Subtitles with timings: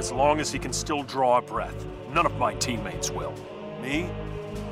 [0.00, 1.86] as long as he can still draw a breath.
[2.14, 3.34] None of my teammates will.
[3.82, 4.08] Me?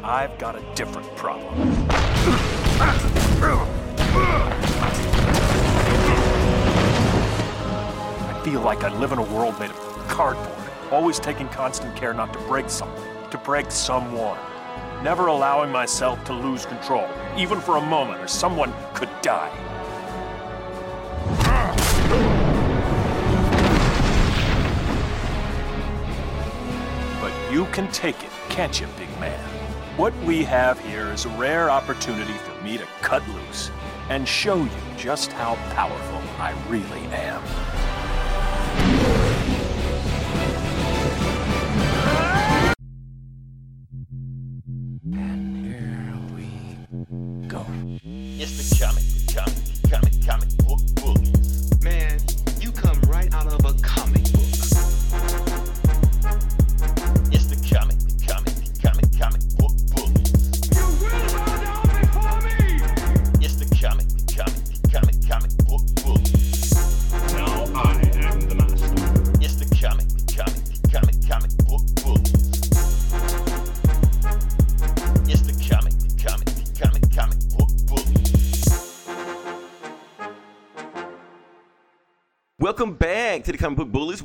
[0.02, 1.54] I've got a different problem.
[8.22, 10.48] I feel like I live in a world made of cardboard,
[10.90, 14.38] always taking constant care not to break something, to break someone.
[15.02, 19.52] Never allowing myself to lose control, even for a moment, or someone could die.
[27.58, 29.36] You can take it, can't you, big man?
[29.96, 33.72] What we have here is a rare opportunity for me to cut loose
[34.10, 37.42] and show you just how powerful I really am.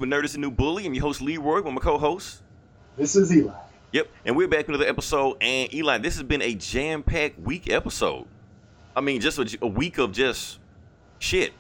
[0.03, 0.85] With Nerd is the New Bully.
[0.85, 2.41] I'm your host, Leroy, with my co-host.
[2.97, 3.53] This is Eli.
[3.93, 5.37] Yep, and we're back with another episode.
[5.39, 8.25] And Eli, this has been a jam-packed week episode.
[8.97, 10.59] I mean, just a, a week of just
[11.19, 11.53] shit.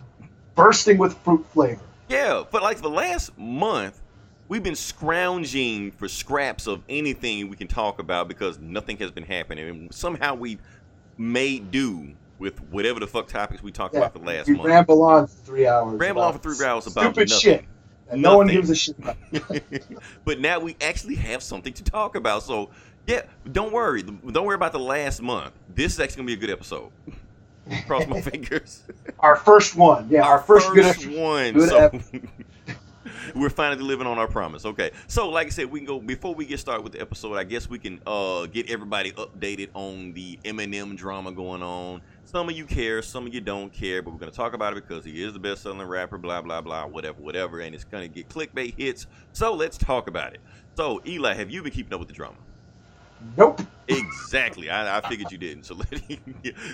[0.55, 1.79] Bursting with fruit flavor.
[2.09, 4.01] Yeah, but like the last month,
[4.49, 9.23] we've been scrounging for scraps of anything we can talk about because nothing has been
[9.23, 9.69] happening.
[9.69, 10.57] And somehow we
[11.17, 14.67] made do with whatever the fuck topics we talked about for the last we month.
[14.67, 15.97] ramble on for three hours.
[15.97, 17.39] Ramble on about for three hours about stupid nothing.
[17.39, 17.65] shit.
[18.09, 19.17] And no one gives a shit about.
[20.25, 22.43] but now we actually have something to talk about.
[22.43, 22.69] So
[23.07, 24.01] yeah, don't worry.
[24.03, 25.53] Don't worry about the last month.
[25.73, 26.91] This is actually gonna be a good episode.
[27.87, 28.83] Cross my fingers.
[29.19, 30.07] Our first one.
[30.09, 31.19] Yeah, our, first, first episode.
[31.19, 31.53] one.
[31.53, 31.91] good so
[33.35, 34.65] we're finally living on our promise.
[34.65, 34.91] Okay.
[35.07, 37.35] So like I said, we can go before we get started with the episode.
[37.35, 42.01] I guess we can uh get everybody updated on the Eminem drama going on.
[42.25, 44.87] Some of you care, some of you don't care, but we're gonna talk about it
[44.87, 46.17] because he is the best-selling rapper.
[46.17, 49.07] Blah blah blah, whatever, whatever, and it's gonna get clickbait hits.
[49.33, 50.41] So let's talk about it.
[50.75, 52.37] So Eli, have you been keeping up with the drama?
[53.37, 53.61] Nope.
[53.87, 54.69] Exactly.
[54.69, 55.63] I, I figured you didn't.
[55.65, 56.01] So let,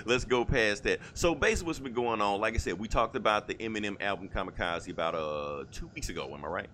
[0.06, 1.00] let's go past that.
[1.14, 2.40] So basically, what's been going on?
[2.40, 6.30] Like I said, we talked about the Eminem album Kamikaze about uh two weeks ago.
[6.32, 6.68] Am I right?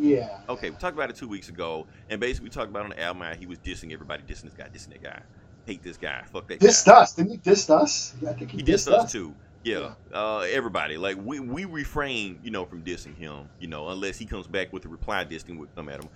[0.00, 0.40] Yeah.
[0.48, 3.00] Okay, we talked about it two weeks ago, and basically we talked about on the
[3.02, 5.20] album how he was dissing everybody, dissing this guy, dissing that guy,
[5.68, 6.92] hate this guy, fuck that Dissed guy.
[7.02, 7.12] us.
[7.14, 8.14] Didn't he diss us?
[8.20, 9.34] Yeah, I think he, He dissed dissed us too.
[9.64, 10.96] Yeah, uh, everybody.
[10.96, 14.72] Like we we refrain, you know, from dissing him, you know, unless he comes back
[14.72, 16.08] with a reply dissing, would come at him.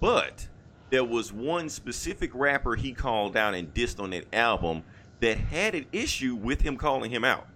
[0.00, 0.48] But
[0.90, 4.84] there was one specific rapper he called out and dissed on that album
[5.20, 7.46] that had an issue with him calling him out.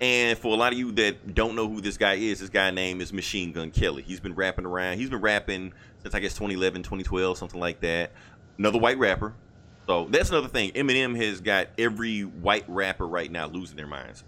[0.00, 2.70] And for a lot of you that don't know who this guy is, this guy
[2.70, 4.02] name is Machine Gun Kelly.
[4.02, 4.98] He's been rapping around.
[4.98, 5.72] He's been rapping
[6.02, 8.12] since I guess 2011, 2012, something like that.
[8.58, 9.34] Another white rapper.
[9.86, 10.72] So that's another thing.
[10.72, 14.24] Eminem has got every white rapper right now losing their minds.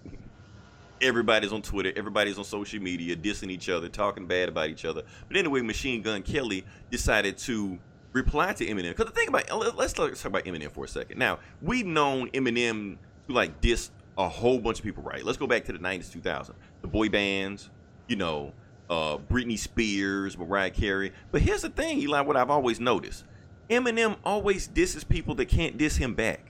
[1.00, 5.02] Everybody's on Twitter, everybody's on social media, dissing each other, talking bad about each other.
[5.28, 7.78] But anyway, Machine Gun Kelly decided to
[8.12, 8.90] reply to Eminem.
[8.90, 11.18] Because the thing about let's talk, about Eminem for a second.
[11.18, 12.96] Now we've known Eminem
[13.28, 15.22] to like diss a whole bunch of people, right?
[15.22, 17.70] Let's go back to the '90s, 2000, the boy bands,
[18.08, 18.52] you know,
[18.88, 21.12] uh, Britney Spears, Mariah Carey.
[21.30, 23.24] But here's the thing, Eli, what I've always noticed:
[23.70, 26.40] Eminem always disses people that can't diss him back.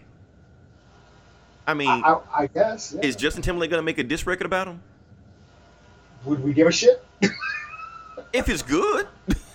[1.67, 2.95] I mean, I, I, I guess.
[2.95, 3.03] yeah.
[3.03, 4.81] is Justin Timberlake gonna make a diss record about him?
[6.25, 7.05] Would we give a shit?
[8.33, 9.09] If it's good.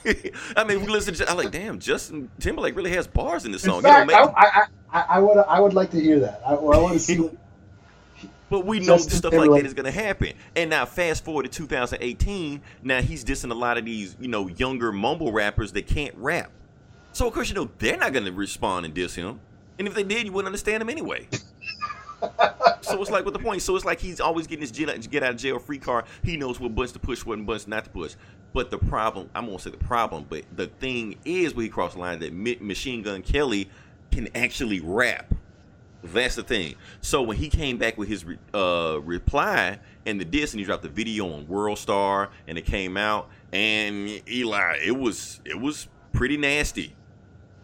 [0.57, 1.29] I mean, we listen to.
[1.29, 3.85] I like, damn, Justin Timberlake really has bars in this song.
[3.85, 4.45] In You know, fact, I,
[4.91, 6.41] I, I, I would I would like to hear that.
[6.45, 7.19] I, I want to see.
[7.19, 7.35] What,
[8.49, 10.33] But we know Justin stuff like that is going to happen.
[10.57, 12.61] And now, fast forward to 2018.
[12.83, 16.51] Now he's dissing a lot of these, you know, younger mumble rappers that can't rap.
[17.13, 19.39] So of course, you know, they're not going to respond and diss him.
[19.77, 21.27] And if they did, you wouldn't understand him anyway.
[22.81, 23.61] so it's like, what the point?
[23.61, 26.05] So it's like he's always getting his get get out of jail free card.
[26.23, 28.15] He knows what buttons to push, what buttons not to push.
[28.53, 31.95] But the problem, I'm gonna say the problem, but the thing is, when he crossed
[31.95, 33.69] the line, that Machine Gun Kelly
[34.11, 35.33] can actually rap.
[36.03, 36.75] That's the thing.
[37.01, 40.65] So when he came back with his re- uh, reply and the diss, and he
[40.65, 45.59] dropped the video on World Star, and it came out, and Eli, it was it
[45.59, 46.93] was pretty nasty.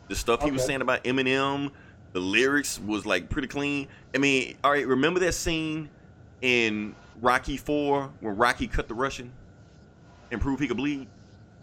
[0.08, 1.72] The stuff he was saying about Eminem,
[2.14, 3.88] the lyrics was like pretty clean.
[4.16, 5.90] I mean, all right, remember that scene
[6.42, 9.32] in Rocky Four when Rocky cut the Russian
[10.32, 11.08] and proved he could bleed?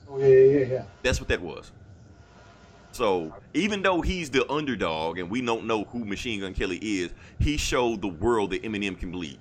[0.08, 0.82] Oh yeah, yeah, yeah, yeah.
[1.02, 1.72] That's what that was.
[2.92, 7.12] So even though he's the underdog and we don't know who Machine Gun Kelly is,
[7.40, 9.38] he showed the world that Eminem can bleed.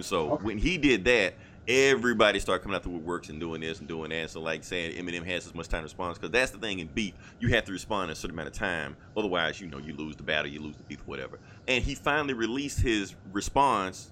[0.00, 0.44] So Okay.
[0.44, 1.34] when he did that,
[1.70, 4.28] everybody started coming out the woodworks and doing this and doing that.
[4.30, 6.88] So like saying Eminem has as much time to respond because that's the thing in
[6.88, 8.96] beef, you have to respond in a certain amount of time.
[9.16, 11.38] Otherwise, you know, you lose the battle, you lose the beef, whatever.
[11.68, 14.10] And he finally released his response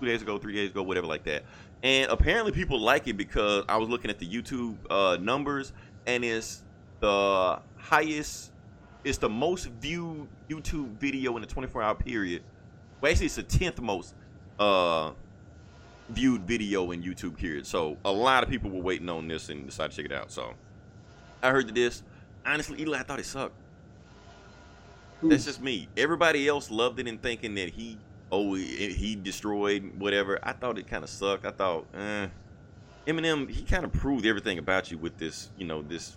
[0.00, 1.44] two days ago, three days ago, whatever like that.
[1.82, 5.74] And apparently people like it because I was looking at the YouTube uh, numbers
[6.06, 6.62] and it's
[7.00, 8.52] the highest,
[9.04, 12.42] it's the most viewed YouTube video in a 24 hour period.
[13.02, 14.14] Well, actually, it's the 10th most
[14.58, 15.10] uh,
[16.08, 17.66] viewed video in YouTube period.
[17.66, 20.30] So a lot of people were waiting on this and decided to check it out.
[20.30, 20.54] So
[21.42, 22.02] I heard this.
[22.46, 23.54] Honestly, Eli, I thought it sucked.
[25.22, 25.88] That's just me.
[25.96, 27.96] Everybody else loved it and thinking that he,
[28.30, 30.38] oh, he, he destroyed whatever.
[30.42, 31.46] I thought it kind of sucked.
[31.46, 32.26] I thought, eh.
[33.06, 36.16] Eminem, he kind of proved everything about you with this, you know, this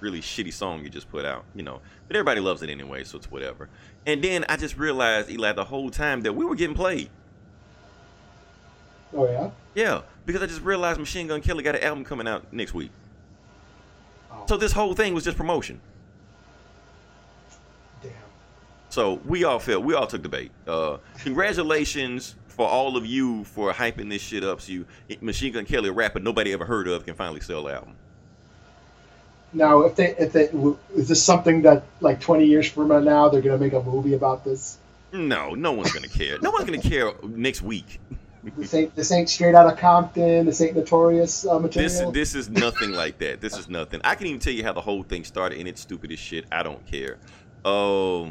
[0.00, 1.80] really shitty song you just put out, you know.
[2.08, 3.68] But everybody loves it anyway, so it's whatever.
[4.06, 7.10] And then I just realized, Eli, the whole time that we were getting played.
[9.16, 9.50] Oh yeah.
[9.74, 12.90] Yeah, because I just realized Machine Gun Kelly got an album coming out next week.
[14.30, 15.80] Oh, So this whole thing was just promotion.
[18.02, 18.12] damn.
[18.90, 20.50] So we all felt we all took the bait.
[20.66, 24.60] Uh, congratulations for all of you for hyping this shit up.
[24.60, 24.86] So you,
[25.20, 27.94] Machine Gun Kelly, a rapper nobody ever heard of, can finally sell an album.
[29.52, 30.50] Now, if they, if they,
[30.94, 34.44] is this something that like 20 years from now they're gonna make a movie about
[34.44, 34.78] this?
[35.12, 36.38] No, no one's gonna care.
[36.40, 38.00] No one's gonna care next week.
[38.56, 40.46] This ain't this ain't straight out of Compton.
[40.46, 42.12] This ain't notorious uh, This material.
[42.12, 43.40] this is nothing like that.
[43.40, 44.00] This is nothing.
[44.04, 46.44] I can even tell you how the whole thing started, and it's stupid as shit.
[46.52, 47.18] I don't care.
[47.64, 48.30] Oh,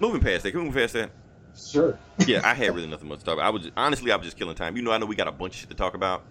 [0.00, 0.52] moving past that.
[0.52, 1.10] Can we move past that?
[1.56, 1.96] sure.
[2.26, 3.46] yeah, I had really nothing much to talk about.
[3.46, 4.76] I was just, honestly, I was just killing time.
[4.76, 6.22] You know, I know we got a bunch of shit to talk about.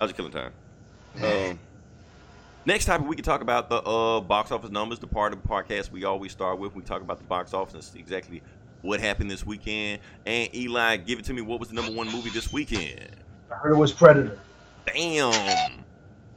[0.00, 0.52] I was just killing time.
[1.22, 1.58] Um,
[2.64, 4.98] next topic, we can talk about the uh, box office numbers.
[4.98, 6.74] The part of the podcast we always start with.
[6.74, 8.42] We talk about the box office and exactly
[8.82, 10.00] what happened this weekend.
[10.26, 11.40] And Eli, give it to me.
[11.40, 13.08] What was the number one movie this weekend?
[13.50, 14.38] I heard it was Predator.
[14.86, 15.84] Damn.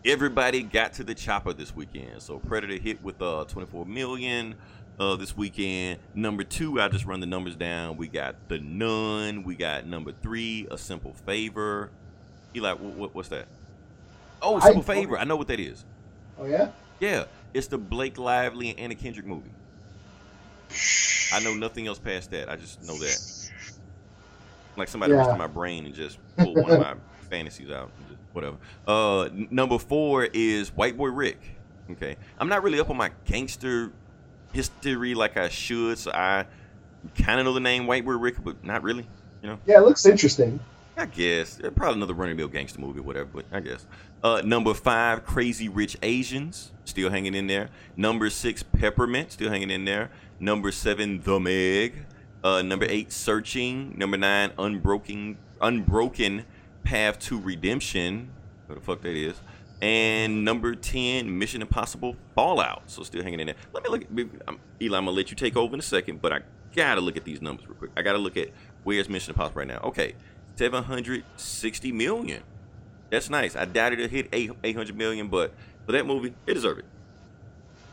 [0.06, 2.21] Everybody got to the chopper this weekend.
[2.21, 4.56] So Predator hit with uh 24 million
[5.00, 6.00] uh this weekend.
[6.13, 7.97] Number two, I just run the numbers down.
[7.97, 9.44] We got The Nun.
[9.44, 11.89] We got number three, A Simple Favor.
[12.56, 13.48] Eli, what, what, what's that?
[14.41, 15.18] Oh, I- Simple Favor.
[15.18, 15.83] I know what that is.
[16.38, 16.69] Oh yeah.
[17.00, 19.51] Yeah, it's the Blake Lively and Anna Kendrick movie.
[21.33, 22.50] I know nothing else past that.
[22.50, 23.50] I just know that.
[24.77, 25.19] Like somebody Yeah.
[25.19, 26.95] reached in my brain and just pulled one of my
[27.29, 27.91] fantasies out.
[28.33, 28.57] Whatever.
[28.88, 31.39] Uh, n- number four is White Boy Rick.
[31.91, 33.91] Okay, I'm not really up on my gangster
[34.51, 36.45] history like I should, so I
[37.17, 39.07] kind of know the name White Boy Rick, but not really.
[39.41, 39.59] You know.
[39.65, 40.59] Yeah, it looks interesting.
[40.97, 43.29] I guess probably another running mill gangster movie, or whatever.
[43.33, 43.85] But I guess.
[44.23, 47.69] Uh, number five, Crazy Rich Asians, still hanging in there.
[47.95, 50.09] Number six, Peppermint, still hanging in there.
[50.40, 52.06] Number seven, The Meg.
[52.44, 53.98] Uh, number eight, Searching.
[53.98, 56.46] Number nine, Unbroken, Unbroken
[56.84, 58.30] Path to Redemption.
[58.68, 59.36] What the fuck that is?
[59.82, 62.84] And number ten, Mission Impossible Fallout.
[62.89, 63.56] So still hanging in there.
[63.74, 64.04] Let me look.
[64.04, 64.10] At,
[64.48, 66.39] I'm, Eli, I'm gonna let you take over in a second, but I
[66.75, 67.92] gotta look at these numbers real quick.
[67.98, 68.50] I gotta look at
[68.84, 69.80] where's Mission Impossible right now.
[69.84, 70.13] Okay,
[70.56, 72.44] 760 million.
[73.10, 73.56] That's nice.
[73.56, 75.54] I doubted it'll hit eight- 800 million, but
[75.86, 76.86] for that movie, it deserved it.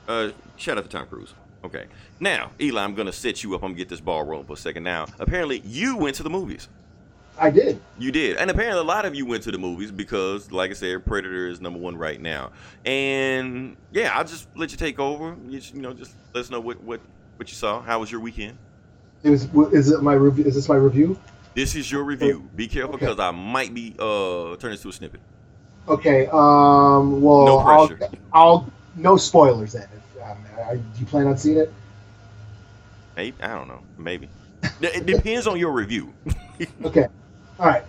[0.08, 1.34] Uh, shout out to Tom Cruise.
[1.64, 1.86] Okay.
[2.20, 3.62] Now, Eli, I'm going to set you up.
[3.62, 4.82] I'm going to get this ball rolling for a second.
[4.82, 6.68] Now, apparently, you went to the movies.
[7.38, 7.80] I did.
[7.98, 8.36] You did.
[8.36, 11.48] And apparently, a lot of you went to the movies because, like I said, Predator
[11.48, 12.50] is number one right now.
[12.84, 15.36] And yeah, I'll just let you take over.
[15.48, 17.00] You, you know, just let us know what, what,
[17.36, 17.80] what you saw.
[17.80, 18.58] How was your weekend?
[19.22, 19.44] It was.
[19.72, 20.44] Is it my review?
[20.44, 21.18] Is this my review?
[21.54, 22.48] This is your review.
[22.56, 23.06] Be careful Okay.
[23.06, 25.20] because I might be uh turning this to a snippet.
[25.88, 26.26] Okay.
[26.26, 27.22] Um.
[27.22, 28.10] Well, No I'll, pressure.
[28.32, 28.70] I'll.
[28.96, 29.86] No spoilers then.
[30.24, 31.72] Um, do you plan on seeing it?
[33.16, 33.82] Maybe I don't know.
[33.98, 34.28] Maybe
[34.80, 36.12] it depends on your review.
[36.84, 37.08] Okay.
[37.58, 37.82] All right.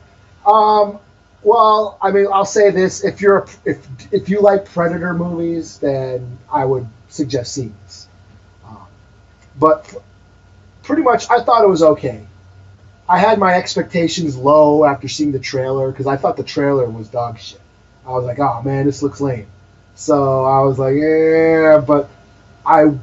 [0.47, 0.97] Um.
[1.43, 6.39] Well, I mean, I'll say this: if you're if if you like Predator movies, then
[6.51, 8.07] I would suggest seeing this.
[8.65, 8.87] Um,
[9.59, 9.93] but
[10.81, 12.25] pretty much, I thought it was okay.
[13.07, 17.09] I had my expectations low after seeing the trailer because I thought the trailer was
[17.09, 17.61] dog shit.
[18.07, 19.47] I was like, oh man, this looks lame.
[19.93, 22.09] So I was like, yeah, but
[22.65, 22.99] I, you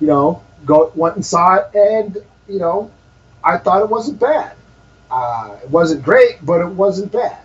[0.00, 2.90] know, go went and saw it, and you know,
[3.42, 4.56] I thought it wasn't bad.
[5.10, 7.38] Uh, it wasn't great, but it wasn't bad.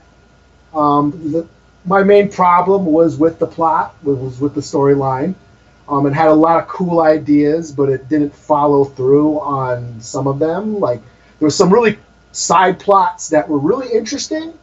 [0.74, 1.48] Um, the,
[1.86, 5.36] my main problem was with the plot, was with the storyline.
[5.88, 10.28] Um, it had a lot of cool ideas, but it didn't follow through on some
[10.28, 10.80] of them.
[10.80, 11.00] Like
[11.40, 12.00] there was some really
[12.32, 14.54] side plots that were really interesting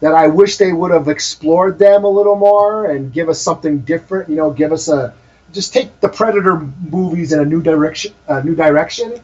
[0.00, 3.80] that I wish they would have explored them a little more and give us something
[3.80, 4.28] different.
[4.30, 5.14] You know, give us a
[5.52, 9.20] just take the Predator movies in a new direction, a new direction.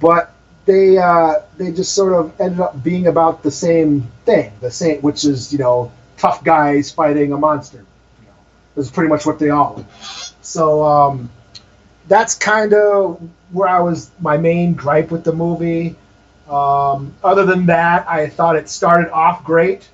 [0.00, 0.34] But
[0.66, 5.00] they uh, they just sort of ended up being about the same thing, the same,
[5.02, 7.78] which is you know tough guys fighting a monster.
[7.78, 8.32] You know,
[8.76, 9.86] that's pretty much what they all.
[10.40, 11.30] So um,
[12.08, 13.20] that's kind of
[13.52, 14.10] where I was.
[14.20, 15.96] My main gripe with the movie.
[16.48, 19.88] Um, other than that, I thought it started off great.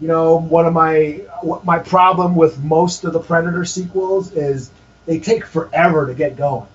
[0.00, 1.22] You know, one of my
[1.62, 4.70] my problem with most of the Predator sequels is
[5.06, 6.66] they take forever to get going.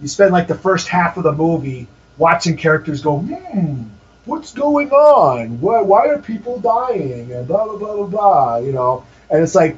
[0.00, 1.86] You spend like the first half of the movie
[2.18, 3.84] watching characters go, hmm,
[4.24, 5.60] what's going on?
[5.60, 7.32] Why, why are people dying?
[7.32, 9.04] And blah, blah, blah, blah, blah, you know?
[9.30, 9.76] And it's like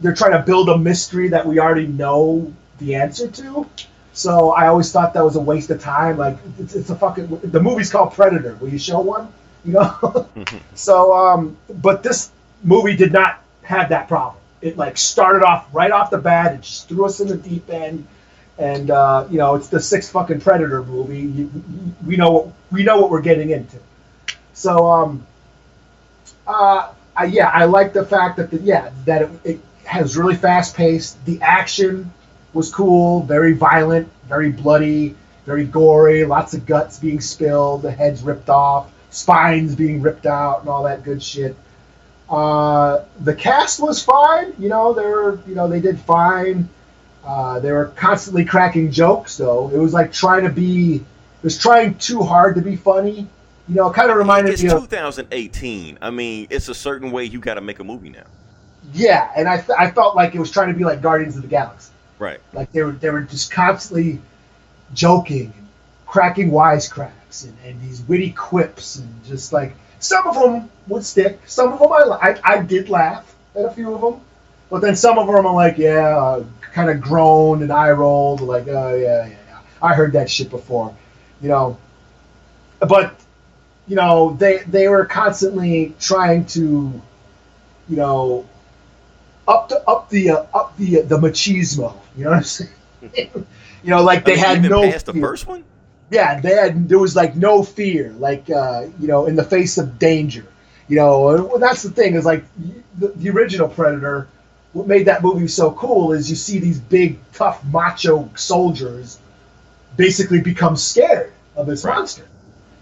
[0.00, 3.66] they're trying to build a mystery that we already know the answer to.
[4.12, 6.18] So I always thought that was a waste of time.
[6.18, 7.40] Like, it's, it's a fucking.
[7.42, 8.54] The movie's called Predator.
[8.60, 9.32] Will you show one?
[9.64, 10.28] You know?
[10.74, 12.30] so, um, but this
[12.62, 14.36] movie did not have that problem.
[14.64, 16.54] It, like, started off right off the bat.
[16.54, 18.06] It just threw us in the deep end
[18.58, 21.20] and uh, you know it's the sixth fucking Predator movie.
[21.20, 21.50] You,
[22.06, 23.78] we know what we know what we're getting into.
[24.52, 25.26] So um,
[26.46, 30.36] uh, I, yeah, I like the fact that the, yeah that it, it has really
[30.36, 31.24] fast paced.
[31.24, 32.12] The action
[32.52, 35.16] was cool, very violent, very bloody,
[35.46, 36.24] very gory.
[36.24, 40.84] Lots of guts being spilled, the heads ripped off, spines being ripped out, and all
[40.84, 41.56] that good shit.
[42.34, 44.52] Uh, the cast was fine.
[44.58, 46.68] You know, they were you know they did fine.
[47.24, 49.70] Uh, they were constantly cracking jokes, though.
[49.70, 53.26] It was like trying to be, it was trying too hard to be funny.
[53.66, 55.98] You know, it kind of reminded It's me of, 2018.
[56.02, 58.24] I mean, it's a certain way you got to make a movie now.
[58.92, 61.40] yeah, and I, th- I felt like it was trying to be like Guardians of
[61.42, 61.92] the Galaxy.
[62.18, 62.40] Right.
[62.52, 64.20] Like they were, they were just constantly
[64.92, 65.68] joking and
[66.06, 71.40] cracking wisecracks and, and these witty quips and just like some of them would stick.
[71.46, 74.20] Some of them I, I, I did laugh at a few of them,
[74.70, 78.40] but then some of them are like, yeah, uh, kind of groaned and eye rolled,
[78.40, 80.94] like, oh yeah, yeah, yeah, I heard that shit before,
[81.40, 81.78] you know.
[82.80, 83.18] But
[83.88, 87.00] you know, they they were constantly trying to,
[87.88, 88.46] you know,
[89.48, 91.96] up the up the uh, up the the machismo.
[92.16, 92.70] You know what I'm saying?
[93.82, 95.64] you know, like they I mean, had no past the first one.
[96.10, 99.78] Yeah, they had there was like no fear, like uh, you know, in the face
[99.78, 100.46] of danger.
[100.88, 102.44] You know, and well, that's the thing is like
[102.98, 104.28] the, the original Predator.
[104.74, 109.18] What made that movie so cool is you see these big, tough, macho soldiers
[109.96, 111.94] basically become scared of this Right.
[111.96, 112.24] monster.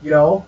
[0.03, 0.47] You know,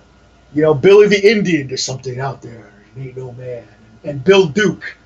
[0.55, 1.69] you know Billy the Indian.
[1.69, 2.73] There's something out there.
[2.97, 3.65] He ain't no man.
[4.05, 4.97] And Bill Duke,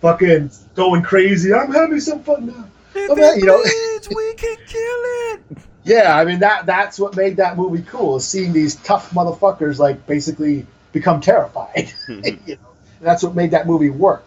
[0.00, 1.54] fucking going crazy.
[1.54, 2.64] I'm having some fun now.
[2.94, 4.80] If it you know- bleeds, we can kill
[5.34, 5.40] it.
[5.86, 8.16] Yeah, I mean that that's what made that movie cool.
[8.16, 11.92] Is seeing these tough motherfuckers like basically become terrified.
[12.08, 14.26] you know, that's what made that movie work.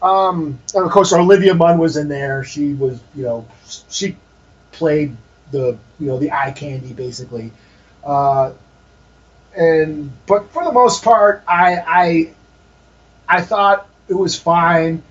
[0.00, 2.44] Um, and of course, Olivia Munn was in there.
[2.44, 3.46] She was, you know,
[3.90, 4.16] she
[4.72, 5.14] played
[5.50, 7.52] the, you know, the eye candy basically.
[8.02, 8.54] Uh,
[9.54, 12.34] and but for the most part, I I
[13.28, 15.02] I thought it was fine.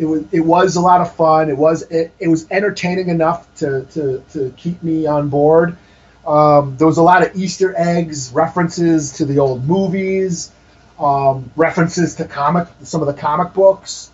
[0.00, 1.50] It was it was a lot of fun.
[1.50, 5.76] It was it, it was entertaining enough to, to, to keep me on board.
[6.26, 10.52] Um, there was a lot of Easter eggs, references to the old movies,
[10.98, 14.10] um, references to comic some of the comic books.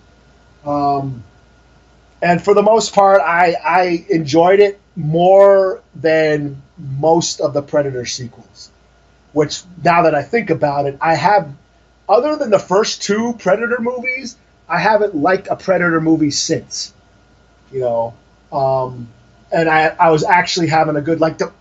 [0.64, 1.23] Um,
[2.21, 8.07] and for the most part, I, I enjoyed it more than most of the Predator
[8.07, 8.71] sequels.
[9.33, 11.55] Which now that I think about it, I have,
[12.09, 14.37] other than the first two Predator movies,
[14.68, 16.92] I haven't liked a Predator movie since.
[17.73, 18.14] You know,
[18.52, 19.08] um,
[19.52, 21.52] and I I was actually having a good like the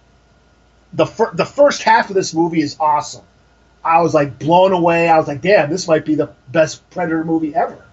[0.93, 3.23] the fir- the first half of this movie is awesome.
[3.83, 5.07] I was like blown away.
[5.09, 7.83] I was like, damn, this might be the best Predator movie ever.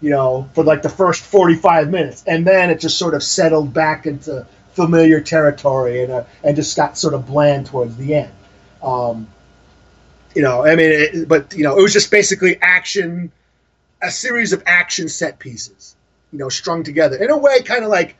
[0.00, 3.22] You know, for like the first forty five minutes, and then it just sort of
[3.22, 8.14] settled back into familiar territory and uh, and just got sort of bland towards the
[8.14, 8.32] end.
[8.82, 9.26] Um,
[10.34, 13.32] you know, I mean, it, but you know, it was just basically action
[14.02, 15.96] a series of action set pieces,
[16.32, 18.16] you know, strung together in a way, kind of like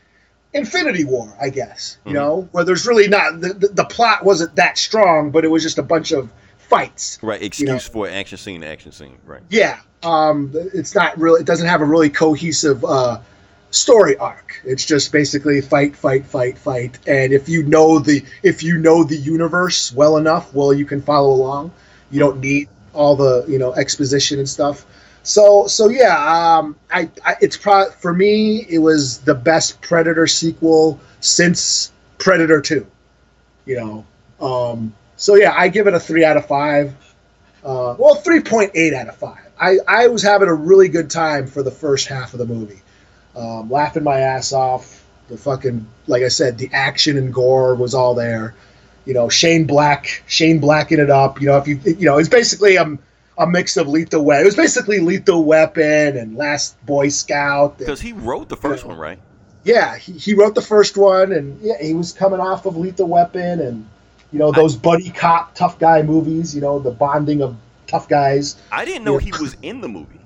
[0.55, 1.99] Infinity War, I guess.
[2.05, 2.15] You Mhm.
[2.15, 5.63] know, where there's really not the, the, the plot wasn't that strong, but it was
[5.63, 7.19] just a bunch of fights.
[7.23, 7.43] Right.
[7.43, 7.79] Excuse know.
[7.79, 9.19] for action scene, action scene.
[9.27, 9.43] Right.
[9.51, 11.41] Yeah, um, it's not really.
[11.41, 13.21] It doesn't have a really cohesive uh,
[13.71, 14.61] story arc.
[14.65, 16.99] It's just basically fight, fight, fight, fight.
[17.07, 21.03] And if you know the if you know the universe well enough, well, you can
[21.03, 21.73] follow along.
[22.11, 24.85] You don't need all the you know exposition and stuff.
[25.29, 26.17] So so yeah,
[26.57, 32.63] um, I, I it's pro for me it was the best Predator sequel since Predator
[32.63, 32.87] Two.
[33.67, 34.07] You know,
[34.41, 36.95] um, so yeah, I give it a three out of five.
[37.63, 39.47] Uh, well, three point eight out of five.
[39.61, 42.81] I I was having a really good time for the first half of the movie,
[43.37, 45.05] um, laughing my ass off.
[45.29, 48.55] The fucking like I said, the action and gore was all there.
[49.05, 51.39] You know, Shane Black, Shane blacking it up.
[51.43, 52.99] You know, if you you know, it's basically um
[53.39, 54.43] a mix of Lethal Weapon.
[54.43, 57.79] It was basically Lethal Weapon and Last Boy Scout.
[57.79, 59.19] Because he wrote the first one, right?
[59.69, 63.07] yeah, he, he wrote the first one, and yeah, he was coming off of Lethal
[63.07, 63.87] Weapon, and
[64.33, 66.55] you know those buddy cop tough guy movies.
[66.55, 67.55] You know the bonding of
[67.87, 68.57] tough guys.
[68.73, 70.21] I didn't know he was in the movie.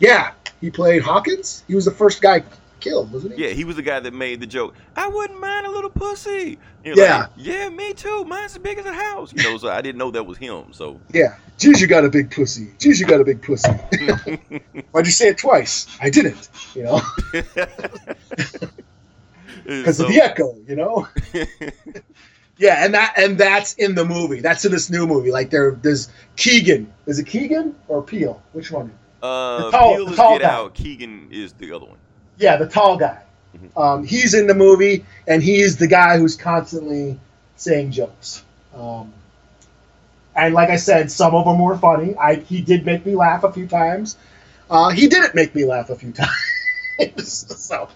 [0.00, 1.64] Yeah, he played Hawkins.
[1.66, 2.44] He was the first guy
[2.80, 3.44] killed, wasn't he?
[3.44, 4.74] Yeah, he was the guy that made the joke.
[4.96, 6.58] I wouldn't mind a little pussy.
[6.84, 7.18] Yeah.
[7.20, 8.24] like, yeah, me too.
[8.24, 9.32] Mine's as big as a house.
[9.34, 10.72] You know, so I didn't know that was him.
[10.72, 11.36] So Yeah.
[11.58, 12.66] Jeez, you got a big pussy.
[12.78, 13.70] Jeez, you got a big pussy.
[14.92, 15.86] Why'd you say it twice?
[16.00, 16.48] I didn't.
[16.74, 17.00] You know,
[19.64, 20.54] because So- of the echo.
[20.66, 21.08] You know.
[22.60, 24.40] Yeah, and that and that's in the movie.
[24.40, 25.30] That's in this new movie.
[25.30, 26.92] Like there, there's Keegan.
[27.06, 28.42] Is it Keegan or Peele?
[28.52, 28.90] Which one?
[29.22, 30.54] uh, The tall- Peele the tall Get guy.
[30.54, 30.74] Out.
[30.74, 31.98] Keegan is the other one.
[32.38, 33.18] Yeah, the tall guy.
[33.56, 33.80] Mhm.
[33.80, 37.18] Um, he's in the movie, and he's the guy who's constantly
[37.56, 38.44] saying jokes.
[38.74, 39.12] Um,
[40.36, 42.16] and like I said, some of them were funny.
[42.16, 44.16] I he did make me laugh a few times.
[44.70, 46.12] Uh, he didn't make me laugh a few
[46.98, 47.46] times.
[47.58, 47.88] so,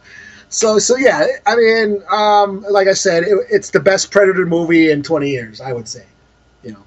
[0.49, 1.27] so so yeah.
[1.47, 5.61] I mean, um, like I said, it, it's the best Predator movie in 20 years.
[5.61, 6.05] I would say.
[6.63, 6.85] You know.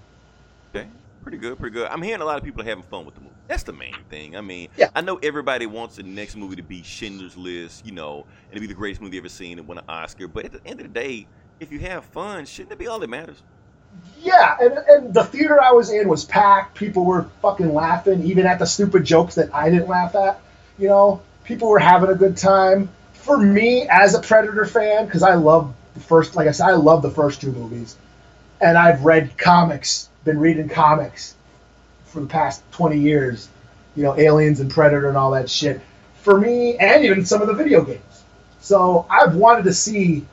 [0.75, 0.87] Okay,
[1.23, 1.87] pretty good, pretty good.
[1.89, 3.34] I'm hearing a lot of people having fun with the movie.
[3.47, 4.35] That's the main thing.
[4.35, 4.89] I mean, Yeah.
[4.95, 8.59] I know everybody wants the next movie to be Schindler's List, you know, and to
[8.59, 10.27] be the greatest movie ever seen and win an Oscar.
[10.27, 11.27] But at the end of the day,
[11.59, 13.43] if you have fun, shouldn't it be all that matters?
[14.19, 16.75] Yeah, and, and the theater I was in was packed.
[16.75, 20.41] People were fucking laughing, even at the stupid jokes that I didn't laugh at.
[20.77, 22.89] You know, people were having a good time.
[23.13, 26.73] For me, as a Predator fan, because I love the first, like I said, I
[26.73, 27.95] love the first two movies,
[28.59, 31.35] and I've read comics, been reading comics
[32.15, 33.49] for the past 20 years.
[33.95, 35.81] You know, Aliens and Predator and all that shit.
[36.23, 38.23] For me, and even some of the video games.
[38.59, 40.25] So I've wanted to see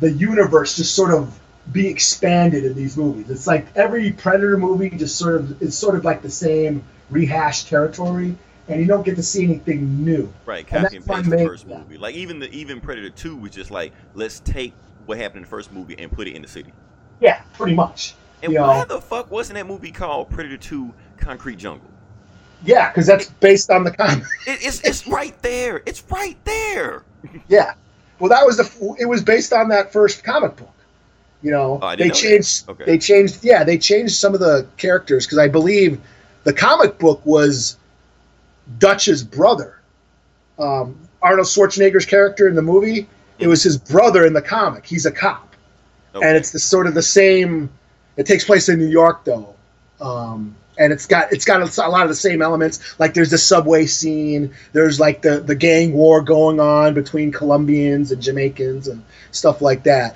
[0.00, 1.38] the universe just sort of
[1.72, 3.30] be expanded in these movies.
[3.30, 7.68] It's like every Predator movie just sort of it's sort of like the same rehashed
[7.68, 8.36] territory,
[8.68, 10.30] and you don't get to see anything new.
[10.44, 11.96] Right, copy and paste the first movie.
[11.96, 14.74] Like even the even Predator Two was just like, let's take
[15.06, 16.72] what happened in the first movie and put it in the city.
[17.20, 18.14] Yeah, pretty much.
[18.44, 21.88] And You why know, the fuck wasn't that movie called Predator Two: Concrete Jungle?
[22.64, 24.24] yeah, because that's based on the comic.
[24.46, 25.82] It, it's it's right there.
[25.86, 27.02] It's right there.
[27.48, 27.74] yeah,
[28.18, 30.70] well, that was the it was based on that first comic book.
[31.42, 32.68] You know, Oh, I they know changed.
[32.68, 32.84] Okay.
[32.84, 33.44] They changed.
[33.44, 36.00] Yeah, they changed some of the characters because I believe
[36.44, 37.76] the comic book was
[38.78, 39.78] Dutch's brother.
[40.58, 44.86] Um, Arnold Schwarzenegger's character in the movie, it was his brother in the comic.
[44.86, 45.54] He's a cop,
[46.14, 46.26] Okay.
[46.26, 47.70] and it's the sort of the same.
[48.16, 49.54] It takes place in New York though,
[50.00, 52.98] um, and it's got it's got a, a lot of the same elements.
[52.98, 54.54] Like there's the subway scene.
[54.72, 59.84] There's like the the gang war going on between Colombians and Jamaicans and stuff like
[59.84, 60.14] that.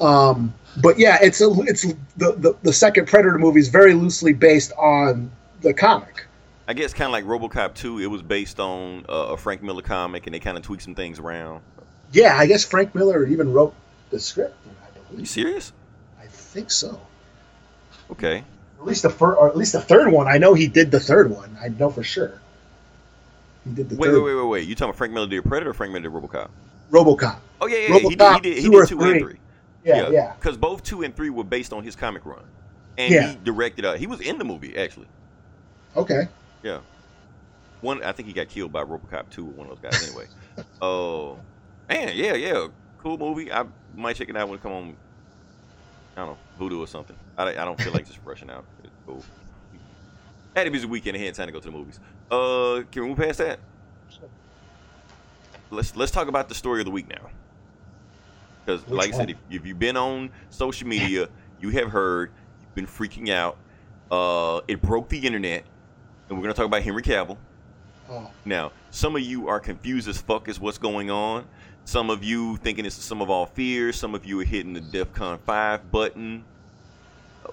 [0.00, 1.82] Um, but yeah, it's a it's
[2.16, 5.30] the, the the second Predator movie is very loosely based on
[5.60, 6.26] the comic.
[6.68, 9.80] I guess kind of like RoboCop 2, it was based on uh, a Frank Miller
[9.80, 11.62] comic, and they kind of tweaked some things around.
[12.12, 13.74] Yeah, I guess Frank Miller even wrote
[14.10, 14.54] the script.
[14.66, 15.72] I Are you serious?
[16.20, 17.00] I think so.
[18.10, 18.44] Okay.
[18.80, 20.28] At least the first, or at least the third one.
[20.28, 21.56] I know he did the third one.
[21.60, 22.40] I know for sure.
[23.64, 24.68] He did the Wait, third wait, wait, wait, wait.
[24.68, 26.48] You talking about Frank Miller did Predator or Frank Miller did RoboCop?
[26.90, 27.38] RoboCop.
[27.60, 27.98] Oh yeah, yeah, yeah.
[27.98, 28.10] He did.
[28.10, 28.56] He RoboCop did.
[28.58, 29.38] He two did two and three.
[29.84, 30.34] Yeah, yeah.
[30.38, 32.42] Because both two and three were based on his comic run,
[32.96, 33.30] and Yeah.
[33.32, 33.84] he directed.
[33.84, 35.06] Uh, he was in the movie actually.
[35.96, 36.28] Okay.
[36.62, 36.78] Yeah.
[37.80, 40.08] One, I think he got killed by RoboCop two, or one of those guys.
[40.08, 40.26] Anyway.
[40.82, 41.38] Oh,
[41.88, 42.66] man, yeah, yeah,
[43.00, 43.52] cool movie.
[43.52, 44.96] I might check it out when it come on.
[46.18, 47.14] I don't know, Vudu or something.
[47.36, 48.64] I, I don't feel like just rushing out.
[48.82, 49.24] It's cool.
[50.56, 52.00] Had a busy weekend ahead, time to go to the movies.
[52.28, 53.60] Uh, can we move past that?
[55.70, 57.30] Let's let's talk about the story of the week now.
[58.66, 61.28] Because, like I said, if, if you've been on social media,
[61.60, 63.56] you have heard, you've been freaking out.
[64.10, 65.62] Uh, it broke the internet,
[66.28, 67.36] and we're gonna talk about Henry Cavill.
[68.10, 71.46] Oh, Now, some of you are confused as fuck as what's going on.
[71.88, 73.96] Some of you thinking it's Sum of All Fears.
[73.96, 76.44] Some of you are hitting the DEFCON 5 button.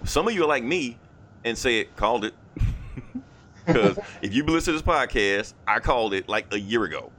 [0.04, 0.98] Some of you are like me
[1.45, 2.34] and say it, called it.
[3.65, 7.13] Because if you've listening to this podcast, I called it like a year ago.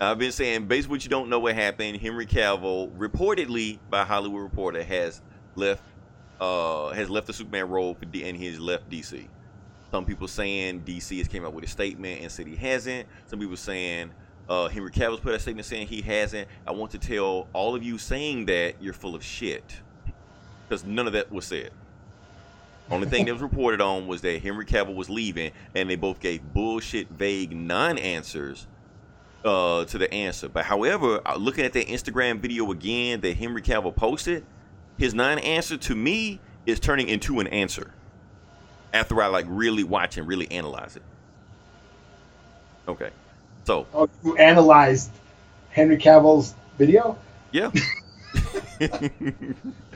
[0.00, 4.42] I've been saying, based what you don't know what happened, Henry Cavill, reportedly by Hollywood
[4.42, 5.20] Reporter, has
[5.56, 5.82] left
[6.40, 9.26] uh, has left the Superman role for D- and he's left DC.
[9.90, 13.08] Some people saying DC has came out with a statement and said he hasn't.
[13.26, 14.12] Some people saying
[14.48, 16.48] uh, Henry Cavill's put a statement saying he hasn't.
[16.66, 19.80] I want to tell all of you saying that you're full of shit
[20.68, 21.70] because none of that was said.
[22.90, 26.20] Only thing that was reported on was that Henry Cavill was leaving, and they both
[26.20, 28.66] gave bullshit, vague non-answers
[29.44, 30.48] uh, to the answer.
[30.48, 34.44] But however, uh, looking at that Instagram video again that Henry Cavill posted,
[34.96, 37.92] his non-answer to me is turning into an answer
[38.94, 41.02] after I like really watch and really analyze it.
[42.88, 43.10] Okay,
[43.68, 45.10] so Oh, you analyzed
[45.70, 47.18] Henry Cavill's video?
[47.52, 47.70] yeah.
[48.80, 49.44] You're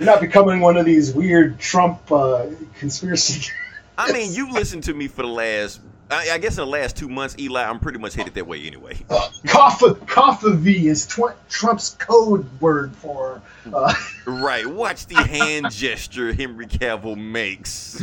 [0.01, 2.47] not becoming one of these weird Trump uh,
[2.79, 3.51] conspiracy.
[3.99, 5.81] I mean, you listened to me for the last,
[6.11, 7.63] I, I guess in the last two months, Eli.
[7.63, 8.99] I'm pretty much headed that way anyway.
[9.47, 13.41] Coffee, covfefe is tw- Trump's code word for.
[13.73, 13.95] Uh,
[14.27, 14.67] Right.
[14.67, 18.03] Watch the hand gesture Henry Cavill makes.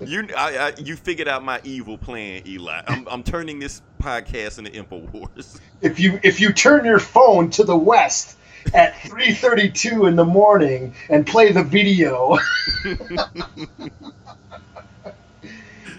[0.00, 2.82] You, I, I, you figured out my evil plan, Eli.
[2.86, 5.60] I'm, I'm turning this podcast into Infowars.
[5.80, 8.36] if you if you turn your phone to the west
[8.72, 12.38] at 3:32 in the morning and play the video,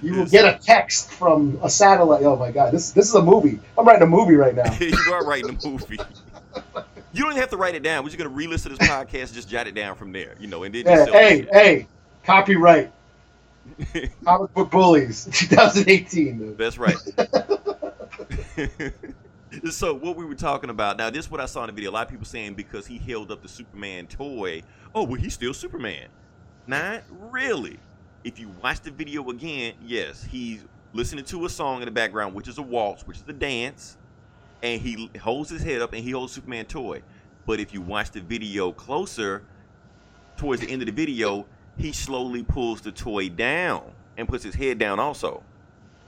[0.01, 2.23] you will get a text from a satellite.
[2.23, 3.59] Oh my God, this this is a movie.
[3.77, 4.71] I'm writing a movie right now.
[4.79, 5.97] you are writing a movie.
[7.13, 8.03] You don't even have to write it down.
[8.03, 10.47] We're just gonna re-listen to this podcast, and just jot it down from there, you
[10.47, 11.53] know, and then just Hey, oh, it.
[11.53, 11.87] hey,
[12.23, 12.91] copyright.
[14.23, 16.55] Comic Book Bullies, 2018.
[16.57, 16.95] That's right.
[19.69, 21.91] so what we were talking about now, this is what I saw in the video.
[21.91, 25.33] A lot of people saying because he held up the Superman toy, oh well, he's
[25.33, 26.07] still Superman.
[26.67, 27.79] Not really.
[28.23, 32.33] If you watch the video again, yes, he's listening to a song in the background,
[32.33, 33.97] which is a waltz, which is a dance,
[34.63, 37.01] and he holds his head up and he holds Superman toy.
[37.45, 39.43] But if you watch the video closer,
[40.37, 41.45] towards the end of the video,
[41.77, 45.43] he slowly pulls the toy down and puts his head down also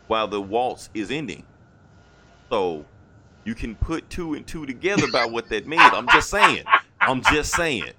[0.07, 1.43] while the waltz is ending.
[2.49, 2.85] So
[3.43, 5.81] you can put two and two together about what that means.
[5.83, 6.63] I'm just saying.
[7.01, 7.91] I'm just saying.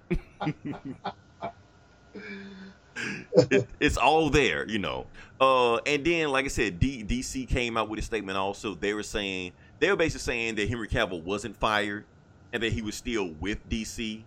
[3.50, 5.06] It- it's all there, you know.
[5.40, 8.36] Uh, and then, like I said, D- DC came out with a statement.
[8.36, 12.04] Also, they were saying they were basically saying that Henry Cavill wasn't fired
[12.52, 14.22] and that he was still with DC.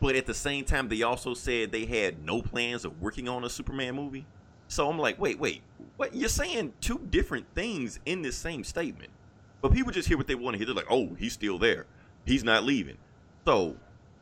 [0.00, 3.44] But at the same time, they also said they had no plans of working on
[3.44, 4.26] a Superman movie.
[4.68, 5.62] So I'm like, wait, wait,
[5.96, 6.14] what?
[6.14, 9.10] You're saying two different things in this same statement.
[9.62, 10.66] But people just hear what they want to hear.
[10.66, 11.86] They're like, oh, he's still there.
[12.24, 12.98] He's not leaving.
[13.46, 13.76] So,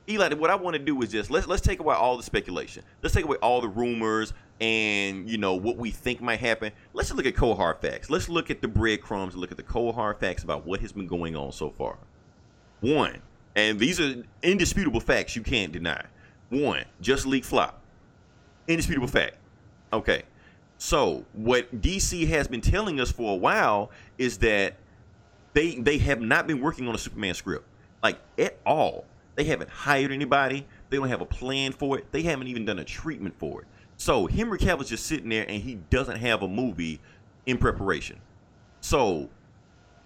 [0.09, 2.85] Eli, what I want to do is just let's let's take away all the speculation.
[3.03, 6.73] Let's take away all the rumors and you know what we think might happen.
[6.93, 8.11] Let's just look at cold hard facts.
[8.11, 9.35] Let's look at the breadcrumbs.
[9.35, 11.99] Look at the cold hard facts about what has been going on so far.
[12.81, 13.23] One,
[13.57, 16.05] and these are indisputable facts you can't deny.
[16.51, 17.81] One, Justice League flop.
[18.67, 19.37] Indisputable fact.
[19.93, 20.23] Okay.
[20.79, 24.75] So what DC has been telling us for a while is that
[25.53, 27.67] they they have not been working on a Superman script.
[28.03, 29.07] Like at all.
[29.37, 30.67] They haven't hired anybody.
[30.91, 32.13] They don't have a plan for it.
[32.13, 33.67] They haven't even done a treatment for it.
[33.97, 37.01] So Henry Cavill's just sitting there and he doesn't have a movie
[37.47, 38.21] in preparation.
[38.81, 39.29] So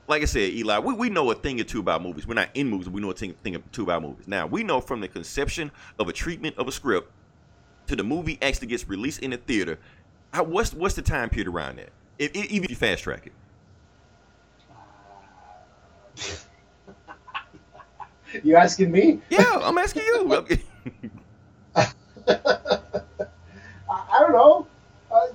[0.08, 2.26] like I said, Eli, we, we know a thing or two about movies.
[2.26, 4.26] We're not in movies, but we know a thing, thing or two about movies.
[4.26, 7.12] Now, we know from the conception of a treatment of a script
[7.88, 9.78] to the movie actually gets released in the theater,
[10.32, 11.90] how, what's what's the time period around that?
[12.18, 13.32] If, if, even if you fast track it.
[18.44, 19.22] You asking me?
[19.30, 20.30] Yeah, I'm asking you.
[21.76, 21.86] I,
[23.88, 24.66] I don't know.
[25.10, 25.28] Uh,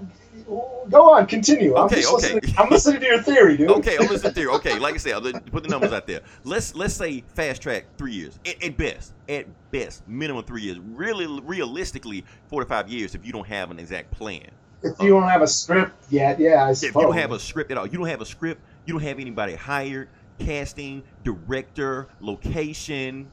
[0.89, 1.75] go on, continue.
[1.75, 2.35] I'm Okay, just okay.
[2.35, 2.55] listening.
[2.57, 3.69] I'm listening to your theory, dude.
[3.71, 4.51] okay, I'm listening to you.
[4.53, 6.21] Okay, like I said, I'll put the numbers out there.
[6.43, 10.79] Let's let's say fast track three years at, at best, at best, minimum three years.
[10.79, 14.49] Really, realistically, four to five years if you don't have an exact plan.
[14.81, 17.71] If you don't have a script yet, yeah, I If you don't have a script
[17.71, 23.31] at all, you don't have a script, you don't have anybody hired, casting, director, location,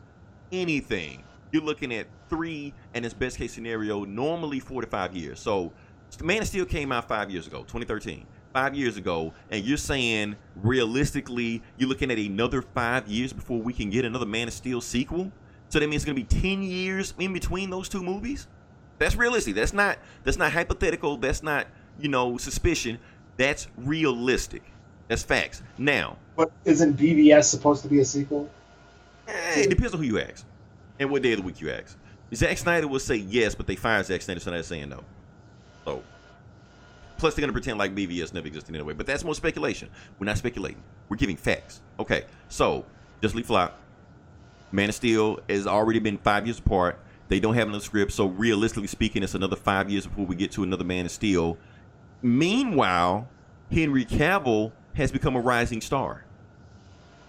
[0.52, 1.24] anything.
[1.52, 5.40] You're looking at three, and its best case scenario, normally four to five years.
[5.40, 5.72] So,
[6.22, 8.26] Man of Steel came out five years ago, 2013.
[8.52, 13.72] Five years ago, and you're saying realistically, you're looking at another five years before we
[13.72, 15.30] can get another Man of Steel sequel.
[15.68, 18.48] So that means it's gonna be ten years in between those two movies.
[18.98, 19.54] That's realistic.
[19.54, 21.16] That's not that's not hypothetical.
[21.16, 21.68] That's not
[22.00, 22.98] you know suspicion.
[23.36, 24.64] That's realistic.
[25.06, 25.62] That's facts.
[25.78, 28.50] Now, But isn't BVS supposed to be a sequel?
[29.28, 30.44] eh, it depends on who you ask
[30.98, 31.96] and what day of the week you ask.
[32.34, 35.04] Zack Snyder will say yes, but they fired Zack Snyder, so they're saying no.
[37.18, 38.94] Plus they're gonna pretend like BVS never existed anyway.
[38.94, 39.90] But that's more speculation.
[40.18, 40.82] We're not speculating.
[41.08, 41.80] We're giving facts.
[41.98, 42.84] Okay, so
[43.20, 43.78] Justice League flop.
[44.72, 46.98] Man of Steel has already been five years apart.
[47.28, 50.52] They don't have another script, so realistically speaking, it's another five years before we get
[50.52, 51.58] to another Man of Steel.
[52.22, 53.28] Meanwhile,
[53.70, 56.24] Henry Cavill has become a rising star.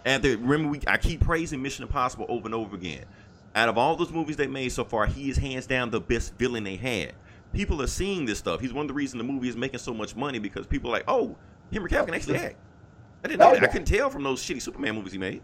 [0.05, 3.05] And remember, we I keep praising Mission Impossible over and over again.
[3.53, 6.35] Out of all those movies they made so far, he is hands down the best
[6.37, 7.13] villain they had.
[7.53, 8.61] People are seeing this stuff.
[8.61, 10.93] He's one of the reasons the movie is making so much money because people are
[10.93, 11.35] like, oh,
[11.71, 12.55] Henry Cavill can actually act.
[13.23, 13.63] I didn't know that.
[13.63, 15.41] I couldn't tell from those shitty Superman movies he made.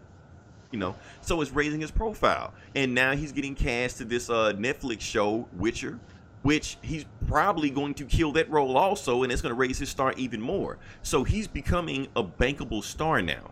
[0.70, 4.52] You know, so it's raising his profile, and now he's getting cast to this uh,
[4.52, 5.98] Netflix show, Witcher,
[6.42, 9.88] which he's probably going to kill that role also, and it's going to raise his
[9.88, 10.76] star even more.
[11.02, 13.50] So he's becoming a bankable star now.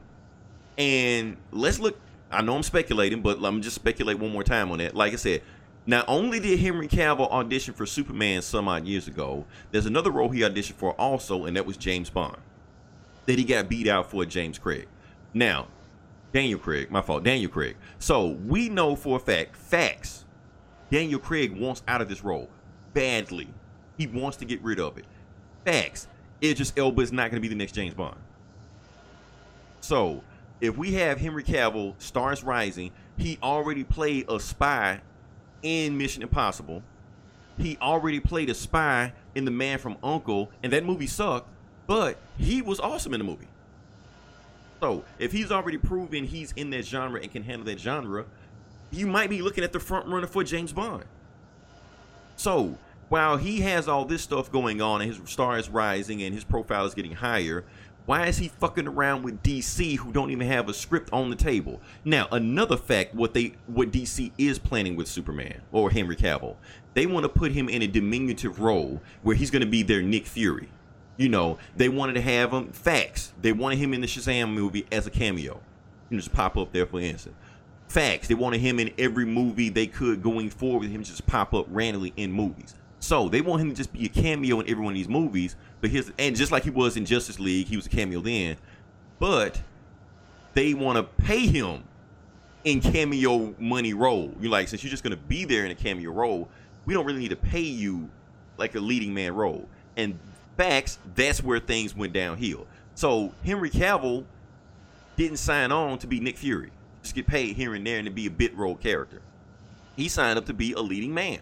[0.77, 1.99] And let's look.
[2.31, 4.95] I know I'm speculating, but let me just speculate one more time on that.
[4.95, 5.41] Like I said,
[5.87, 10.31] not only did Henry Cavill audition for Superman some odd years ago, there's another role
[10.31, 12.37] he auditioned for also, and that was James Bond.
[13.27, 14.89] That he got beat out for James Craig.
[15.33, 15.69] Now,
[16.33, 17.77] Daniel Craig, my fault, Daniel Craig.
[17.99, 20.25] So we know for a fact, facts,
[20.91, 22.49] Daniel Craig wants out of this role
[22.93, 23.49] badly.
[23.97, 25.05] He wants to get rid of it.
[25.65, 26.09] Facts.
[26.43, 28.17] Idris Elba is not going to be the next James Bond.
[29.81, 30.23] So
[30.61, 35.01] if we have Henry Cavill, Stars Rising, he already played a spy
[35.63, 36.83] in Mission Impossible.
[37.59, 41.49] He already played a spy in The Man from Uncle, and that movie sucked,
[41.87, 43.49] but he was awesome in the movie.
[44.81, 48.27] So if he's already proven he's in that genre and can handle that genre,
[48.91, 51.05] you might be looking at the front runner for James Bond.
[52.37, 52.77] So
[53.09, 56.45] while he has all this stuff going on and his star is rising and his
[56.45, 57.65] profile is getting higher,
[58.07, 61.37] why is he fucking around with DC who don't even have a script on the
[61.37, 61.81] table?
[62.05, 66.55] Now, another fact what they what DC is planning with Superman or Henry Cavill,
[66.95, 70.03] they want to put him in a diminutive role where he's going to be their
[70.03, 70.69] Nick Fury.
[71.17, 73.33] You know, they wanted to have him facts.
[73.43, 75.61] They wanted him in the Shazam movie as a cameo.
[76.09, 77.35] You just pop up there for instance.
[77.89, 78.29] Facts.
[78.29, 80.91] They wanted him in every movie they could going forward.
[80.91, 82.75] Him just pop up randomly in movies.
[83.01, 85.57] So they want him to just be a cameo in every one of these movies.
[85.81, 88.57] But his and just like he was in Justice League, he was a cameo then.
[89.19, 89.61] But
[90.55, 91.85] they want to pay him
[92.65, 94.35] in cameo money role.
[94.41, 96.49] You like since you're just gonna be there in a cameo role,
[96.85, 98.09] we don't really need to pay you
[98.59, 99.69] like a leading man role.
[99.97, 100.19] And
[100.57, 102.67] facts, that's where things went downhill.
[102.95, 104.25] So Henry Cavill
[105.17, 106.71] didn't sign on to be Nick Fury,
[107.03, 109.23] just get paid here and there and to be a bit role character.
[109.97, 111.41] He signed up to be a leading man,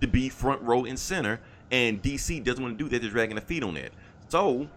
[0.00, 3.02] to be front row and center, and DC doesn't want to do that.
[3.02, 3.92] They're dragging their feet on that.
[4.28, 4.68] So,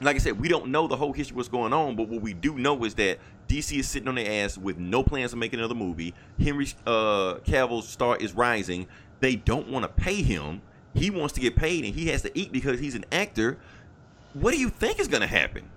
[0.00, 2.20] like I said, we don't know the whole history of what's going on, but what
[2.20, 5.36] we do know is that DC is sitting on their ass with no plans to
[5.36, 6.14] make another movie.
[6.38, 8.86] Henry uh, Cavill's star is rising.
[9.20, 10.62] They don't want to pay him.
[10.94, 13.58] He wants to get paid, and he has to eat because he's an actor.
[14.32, 15.68] What do you think is going to happen?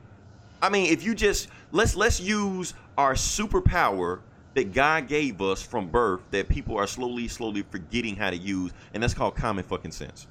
[0.61, 4.21] I mean, if you just let's let's use our superpower
[4.55, 8.71] that God gave us from birth that people are slowly, slowly forgetting how to use,
[8.93, 10.27] and that's called common fucking sense.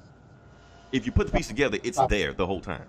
[0.91, 2.85] If you put the piece together, it's there the whole time.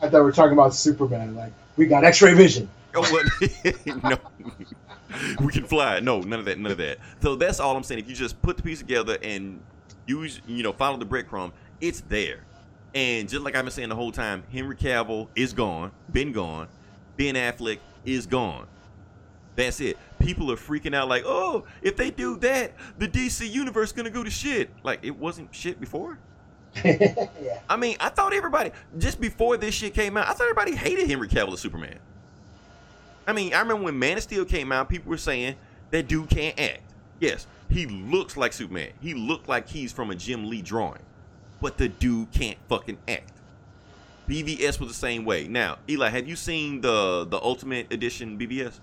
[0.00, 1.34] I thought we were talking about Superman.
[1.34, 2.68] Like we got X-ray vision.
[2.94, 3.22] Oh,
[4.04, 4.18] no,
[5.40, 6.00] we can fly.
[6.00, 6.58] No, none of that.
[6.58, 6.98] None of that.
[7.22, 8.00] So that's all I'm saying.
[8.00, 9.62] If you just put the piece together and
[10.06, 12.44] use, you know, follow the breadcrumb, it's there.
[12.94, 16.68] And just like I've been saying the whole time, Henry Cavill is gone, been gone.
[17.16, 18.66] Ben Affleck is gone.
[19.56, 19.96] That's it.
[20.18, 24.10] People are freaking out like, oh, if they do that, the DC universe is gonna
[24.10, 24.70] go to shit.
[24.82, 26.18] Like it wasn't shit before.
[26.84, 27.60] yeah.
[27.68, 31.08] I mean, I thought everybody just before this shit came out, I thought everybody hated
[31.08, 31.98] Henry Cavill as Superman.
[33.26, 35.56] I mean, I remember when Man of Steel came out, people were saying
[35.90, 36.82] that dude can't act.
[37.20, 38.90] Yes, he looks like Superman.
[39.00, 41.02] He looked like he's from a Jim Lee drawing,
[41.60, 43.30] but the dude can't fucking act.
[44.28, 45.46] BVS was the same way.
[45.46, 48.80] Now, Eli, have you seen the the Ultimate Edition BVS?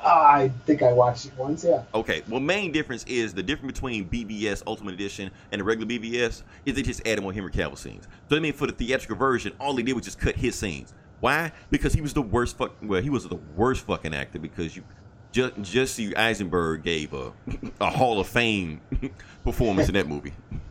[0.00, 1.64] I think I watched it once.
[1.64, 1.82] Yeah.
[1.94, 2.22] Okay.
[2.28, 6.74] Well, main difference is the difference between BVS Ultimate Edition and the regular BVS is
[6.74, 8.06] they just added more Henry Cavill scenes.
[8.28, 10.94] So I mean, for the theatrical version, all they did was just cut his scenes.
[11.20, 11.52] Why?
[11.70, 12.76] Because he was the worst fuck.
[12.82, 14.84] Well, he was the worst fucking actor because you.
[15.30, 17.32] Just, Jesse Eisenberg gave a,
[17.80, 18.80] a Hall of Fame
[19.44, 20.32] performance in that movie.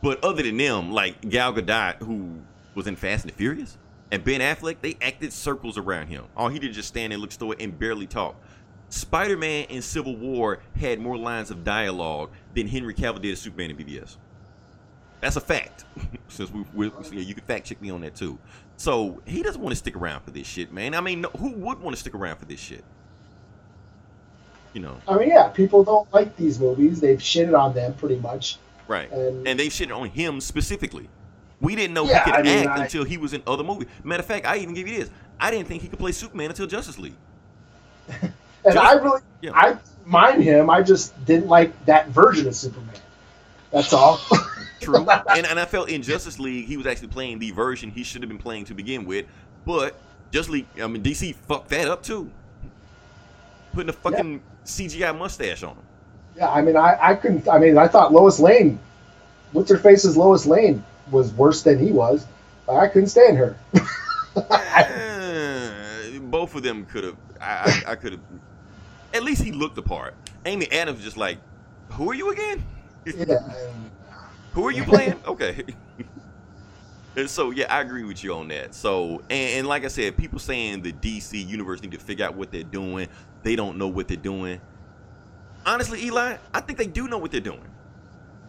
[0.00, 2.38] But other than them, like Gal Gadot, who
[2.76, 3.76] was in Fast and the Furious,
[4.10, 6.24] and Ben Affleck, they acted circles around him.
[6.36, 8.36] All he did just stand and look stoic and barely talk.
[8.90, 13.70] Spider-Man in Civil War had more lines of dialogue than Henry Cavill did as Superman
[13.70, 14.16] in BVS.
[15.20, 15.84] That's a fact.
[16.28, 18.38] Since we, we yeah, you can fact check me on that too.
[18.76, 20.94] So he doesn't want to stick around for this shit, man.
[20.94, 22.84] I mean, no- who would want to stick around for this shit?
[24.74, 25.48] You know, I mean, yeah.
[25.48, 27.00] People don't like these movies.
[27.00, 28.58] They've shitted on them pretty much.
[28.86, 29.10] right?
[29.10, 31.08] And- And they shitted on him specifically.
[31.60, 33.64] We didn't know Yeah, he could I mean, act I- until he was in other
[33.64, 33.88] movies.
[34.04, 35.10] Matter of fact, I even give you this.
[35.40, 37.14] I didn't think he could play Superman until Justice League.
[38.64, 39.52] And Just- I really, yeah.
[39.54, 40.68] I mind him.
[40.68, 42.92] I just didn't like that version of Superman.
[43.70, 44.18] That's all.
[44.80, 45.06] True.
[45.08, 48.20] and, and I felt in Justice League, he was actually playing the version he should
[48.22, 49.26] have been playing to begin with.
[49.64, 49.96] But
[50.32, 52.28] Justice League, I mean, DC fucked that up too.
[53.72, 55.82] Putting a fucking CGI mustache on him.
[56.36, 57.48] Yeah, I mean, I, I couldn't.
[57.48, 58.78] I mean, I thought Lois Lane,
[59.52, 62.26] what's her face is Lois Lane, was worse than he was.
[62.68, 63.56] I couldn't stand her.
[64.36, 67.16] Eh, both of them could have.
[67.40, 68.20] I, I, I could have.
[69.14, 70.14] At least he looked the part.
[70.44, 71.38] Amy Adams just like,
[71.90, 72.64] who are you again?
[73.04, 73.38] yeah,
[74.52, 75.20] Who are you playing?
[75.26, 75.64] okay.
[77.16, 78.74] and so yeah, I agree with you on that.
[78.74, 82.34] So and, and like I said, people saying the DC universe need to figure out
[82.34, 83.08] what they're doing.
[83.42, 84.60] They don't know what they're doing.
[85.64, 87.64] Honestly, Eli, I think they do know what they're doing.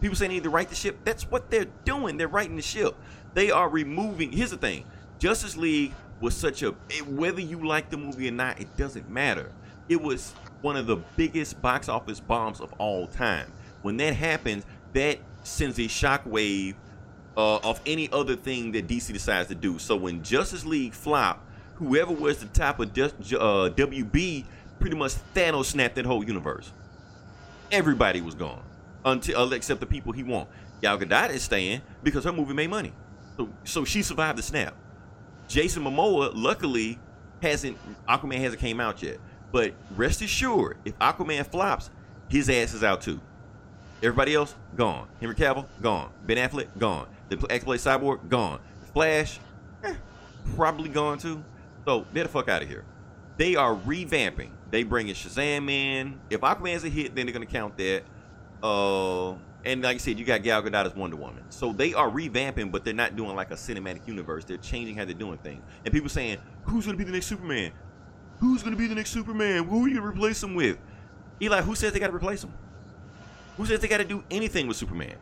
[0.00, 0.98] People say they need to right the ship.
[1.04, 2.16] That's what they're doing.
[2.16, 2.96] They're righting the ship.
[3.34, 4.32] They are removing.
[4.32, 4.84] Here's the thing:
[5.18, 6.70] Justice League was such a
[7.06, 9.52] whether you like the movie or not, it doesn't matter.
[9.88, 10.32] It was
[10.62, 13.50] one of the biggest box office bombs of all time.
[13.82, 16.74] When that happens, that sends a shockwave
[17.36, 19.78] uh, of any other thing that DC decides to do.
[19.78, 24.44] So when Justice League flopped, whoever was the top of just, uh, WB
[24.78, 26.72] pretty much Thanos snapped that whole universe.
[27.72, 28.62] Everybody was gone
[29.04, 30.48] until uh, except the people he want.
[30.80, 32.92] Gal Gadot is staying because her movie made money,
[33.36, 34.74] so so she survived the snap.
[35.48, 36.98] Jason Momoa, luckily,
[37.42, 39.18] hasn't Aquaman hasn't came out yet.
[39.52, 41.90] But rest assured, if Aquaman flops,
[42.28, 43.20] his ass is out too.
[44.02, 45.08] Everybody else gone.
[45.20, 46.10] Henry Cavill gone.
[46.24, 47.06] Ben Affleck gone.
[47.28, 48.60] The X Play Cyborg gone.
[48.94, 49.38] Flash
[49.84, 49.94] eh,
[50.56, 51.44] probably gone too.
[51.84, 52.84] So get the fuck out of here.
[53.36, 54.50] They are revamping.
[54.70, 56.20] They bringing Shazam in.
[56.30, 58.04] If Aquaman's a hit, then they're gonna count that.
[58.62, 59.32] Uh,
[59.64, 61.44] and like I said, you got Gal Gadot as Wonder Woman.
[61.50, 64.44] So they are revamping, but they're not doing like a cinematic universe.
[64.44, 65.62] They're changing how they're doing things.
[65.84, 67.72] And people saying, "Who's gonna be the next Superman?
[68.40, 69.64] Who's gonna be the next Superman?
[69.64, 70.78] Who are you gonna replace him with?"
[71.42, 72.52] Eli, who says they gotta replace him?
[73.56, 75.16] Who says they gotta do anything with Superman?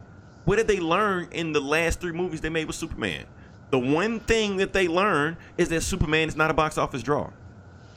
[0.44, 3.24] What did they learn in the last three movies they made with Superman?
[3.70, 7.30] The one thing that they learned is that Superman is not a box office draw.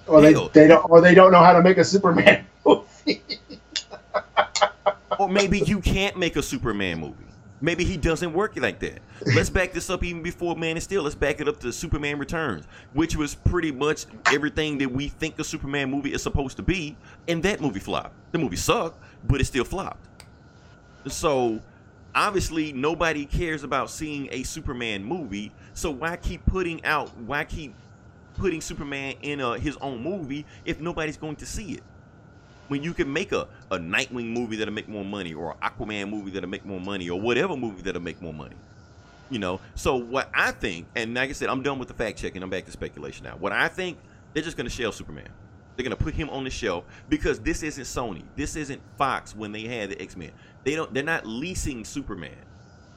[0.07, 3.21] or they, they don't, or they don't know how to make a Superman movie.
[5.21, 7.25] Or maybe you can't make a Superman movie.
[7.63, 9.01] Maybe he doesn't work like that.
[9.35, 11.03] Let's back this up even before Man of Steel.
[11.03, 15.37] Let's back it up to Superman Returns, which was pretty much everything that we think
[15.37, 18.15] a Superman movie is supposed to be, and that movie flopped.
[18.31, 20.03] The movie sucked, but it still flopped.
[21.07, 21.61] So
[22.15, 25.51] obviously nobody cares about seeing a Superman movie.
[25.75, 27.15] So why keep putting out?
[27.17, 27.75] Why keep
[28.33, 31.83] putting Superman in a, his own movie if nobody's going to see it?
[32.71, 36.09] When you can make a, a Nightwing movie that'll make more money, or an Aquaman
[36.09, 38.55] movie that'll make more money, or whatever movie that'll make more money.
[39.29, 42.17] You know, so what I think, and like I said, I'm done with the fact
[42.17, 42.41] checking.
[42.41, 43.35] I'm back to speculation now.
[43.37, 43.97] What I think,
[44.31, 45.27] they're just gonna shelve Superman.
[45.75, 48.23] They're gonna put him on the shelf because this isn't Sony.
[48.37, 50.31] This isn't Fox when they had the X Men.
[50.63, 50.93] They don't.
[50.93, 52.37] They're not leasing Superman.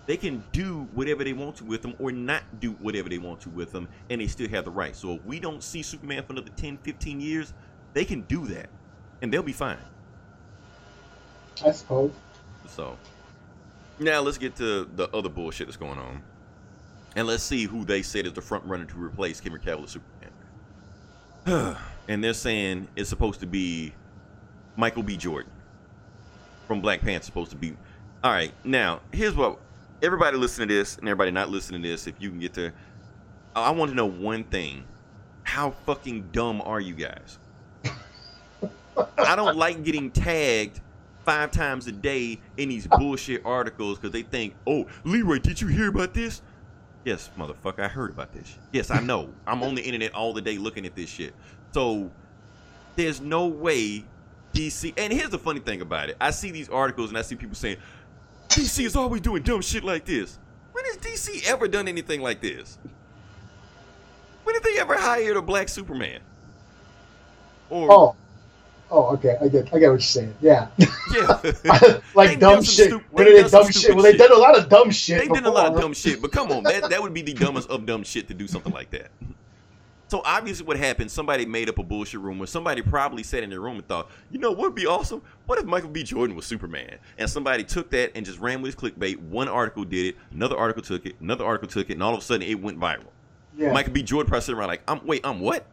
[0.07, 3.41] They can do whatever they want to with them or not do whatever they want
[3.41, 4.95] to with them, and they still have the right.
[4.95, 7.53] So if we don't see Superman for another 10, 15 years,
[7.93, 8.69] they can do that,
[9.25, 9.79] and they'll be fine.
[11.65, 12.13] I suppose.
[12.69, 12.99] So
[13.99, 16.23] now let's get to the other bullshit that's going on,
[17.17, 19.97] and let's see who they said is the front runner to replace Henry Cavill as
[21.47, 21.77] Superman.
[22.09, 23.95] and they're saying it's supposed to be
[24.77, 25.17] Michael B.
[25.17, 25.51] Jordan
[26.67, 27.25] from Black Panther.
[27.25, 27.75] Supposed to be.
[28.23, 28.53] All right.
[28.63, 29.59] Now here's what
[30.03, 32.07] everybody listening to this and everybody not listening to this.
[32.07, 32.73] If you can get to,
[33.57, 34.85] I want to know one thing:
[35.45, 37.39] How fucking dumb are you guys?
[39.19, 40.81] I don't like getting tagged
[41.25, 45.69] five times a day in these bullshit articles because they think, oh, Leroy, did you
[45.69, 46.43] hear about this?
[47.05, 48.57] Yes, motherfucker, I heard about this.
[48.73, 49.31] Yes, I know.
[49.47, 51.35] I'm on the internet all the day looking at this shit.
[51.73, 52.11] So
[52.97, 54.05] there's no way
[54.55, 54.95] DC.
[54.97, 57.57] And here's the funny thing about it: I see these articles and I see people
[57.57, 57.77] saying
[58.49, 60.39] DC is always doing dumb shit like this.
[60.73, 62.79] When has DC ever done anything like this?
[64.45, 66.21] When did they ever hire a black Superman?
[67.71, 68.17] Or Oh,
[68.91, 69.37] oh, okay.
[69.41, 70.35] I get, I get what you're saying.
[70.41, 70.69] Yeah,
[71.13, 72.91] yeah, like dumb shit.
[72.91, 73.95] stu- when did they dumb shit?
[73.95, 75.21] Well, they did a lot of dumb shit.
[75.21, 77.35] They did a lot of dumb shit, but come on, that that would be the
[77.35, 79.11] dumbest of dumb shit to do something like that.
[80.09, 81.11] So obviously, what happened?
[81.11, 82.47] Somebody made up a bullshit rumor.
[82.47, 85.23] Somebody probably sat in their room and thought, you know, what would be awesome?
[85.47, 86.03] What if Michael B.
[86.03, 86.99] Jordan was Superman?
[87.19, 89.19] And somebody took that and just ran with his clickbait.
[89.19, 92.21] One article did it, another article took it, another article took it, and all of
[92.21, 93.07] a sudden it went viral.
[93.57, 93.73] Yeah.
[93.73, 94.03] Michael B.
[94.03, 95.67] Jordan probably sitting around like, I'm wait, I'm what?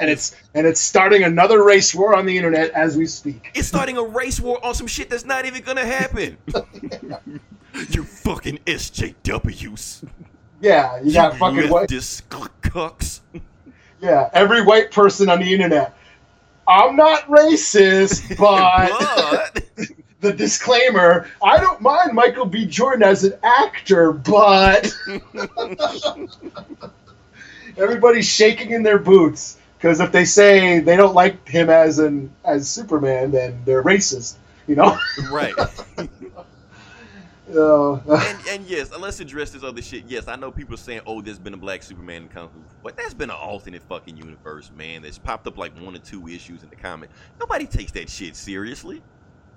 [0.00, 3.50] And it's and it's starting another race war on the internet as we speak.
[3.54, 6.38] It's starting a race war on some shit that's not even gonna happen.
[7.90, 10.08] you fucking SJWs.
[10.60, 11.88] Yeah, you got fucking white.
[11.88, 12.22] leftist
[12.62, 13.20] cucks.
[14.00, 15.94] Yeah, every white person on the internet.
[16.66, 18.90] I'm not racist, but
[19.54, 19.88] but
[20.20, 22.64] the disclaimer: I don't mind Michael B.
[22.64, 24.94] Jordan as an actor, but
[27.76, 32.30] everybody's shaking in their boots because if they say they don't like him as an
[32.44, 34.36] as Superman, then they're racist.
[34.66, 34.98] You know.
[35.32, 35.54] right.
[37.52, 40.04] Uh, and, and yes, let's address this other shit.
[40.06, 42.62] Yes, I know people are saying, "Oh, there's been a black Superman in Kung Fu,"
[42.82, 45.02] but that's been an alternate fucking universe, man.
[45.02, 47.10] That's popped up like one or two issues in the comic.
[47.40, 49.02] Nobody takes that shit seriously.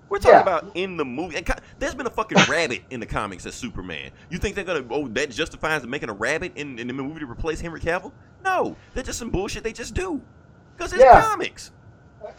[0.10, 0.42] We're talking Yeah.
[0.42, 1.38] about in the movie.
[1.38, 1.48] and
[1.80, 4.12] There's been a fucking rabbit in the comics as Superman.
[4.30, 4.86] You think they're gonna?
[4.90, 8.12] Oh, that justifies making a rabbit in, in the movie to replace Henry Cavill?
[8.44, 10.22] No, they're just some bullshit they just do
[10.76, 11.22] because it's Yeah.
[11.22, 11.72] comics.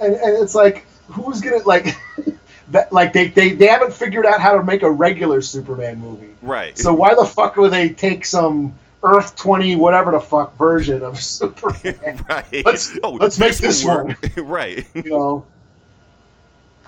[0.01, 1.87] and, and it's like who's gonna like
[2.71, 6.31] that like they, they they haven't figured out how to make a regular superman movie
[6.43, 6.77] Right.
[6.79, 11.21] so why the fuck would they take some earth 20 whatever the fuck version of
[11.23, 12.65] superman right.
[12.65, 14.17] Let's- oh, let's make this work.
[14.39, 14.87] right.
[14.95, 15.47] you know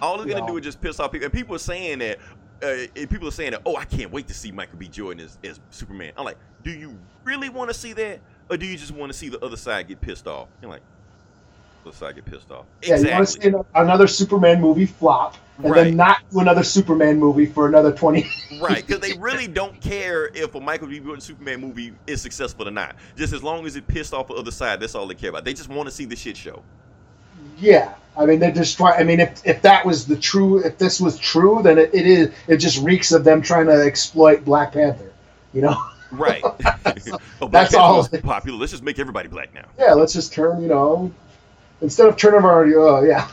[0.00, 1.24] All it's gonna do is just piss off people.
[1.26, 2.18] And people are saying that.
[2.62, 3.60] Uh, people are saying that.
[3.66, 4.88] Oh, I can't wait to see Michael B.
[4.88, 6.12] Jordan as, as Superman.
[6.16, 9.18] I'm like, do you really want to see that, or do you just want to
[9.18, 10.48] see the other side get pissed off?
[10.62, 10.82] You're like,
[11.84, 12.66] the other side get pissed off.
[12.82, 15.84] yeah you want to see another superman movie flop and Right.
[15.84, 18.26] then not do another superman movie for another 20
[18.60, 18.86] right?
[18.86, 20.98] Because they really don't care if a Michael B.
[21.00, 22.96] Jordan Superman movie is successful or not.
[23.16, 25.44] Just as long as it pissed off the other side, that's all they care about.
[25.44, 26.62] They just want to see the shit show.
[27.58, 30.76] yeah i mean they're just trying i mean if, if that was the true if
[30.78, 34.44] this was true then it, it is it just reeks of them trying to exploit
[34.44, 35.12] black panther
[35.54, 35.76] you know
[36.16, 36.42] Right.
[37.42, 38.06] oh, that's all.
[38.08, 38.58] popular.
[38.58, 39.66] Let's just make everybody black now.
[39.78, 41.12] yeah, let's just turn, you know,
[41.80, 43.30] instead of turn of our, oh uh, yeah,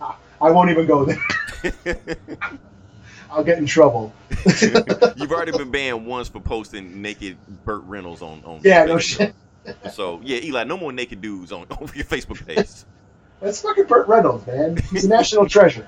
[0.40, 2.16] I won't even go there.
[3.30, 4.12] I'll get in trouble.
[5.16, 8.60] You've already been banned once for posting naked Burt Reynolds on on.
[8.62, 9.34] Yeah, no shit.
[9.92, 12.68] So yeah, Eli, no more naked dudes on over your Facebook page.
[13.40, 14.76] That's fucking Burt Reynolds, man.
[14.90, 15.86] He's a national treasure.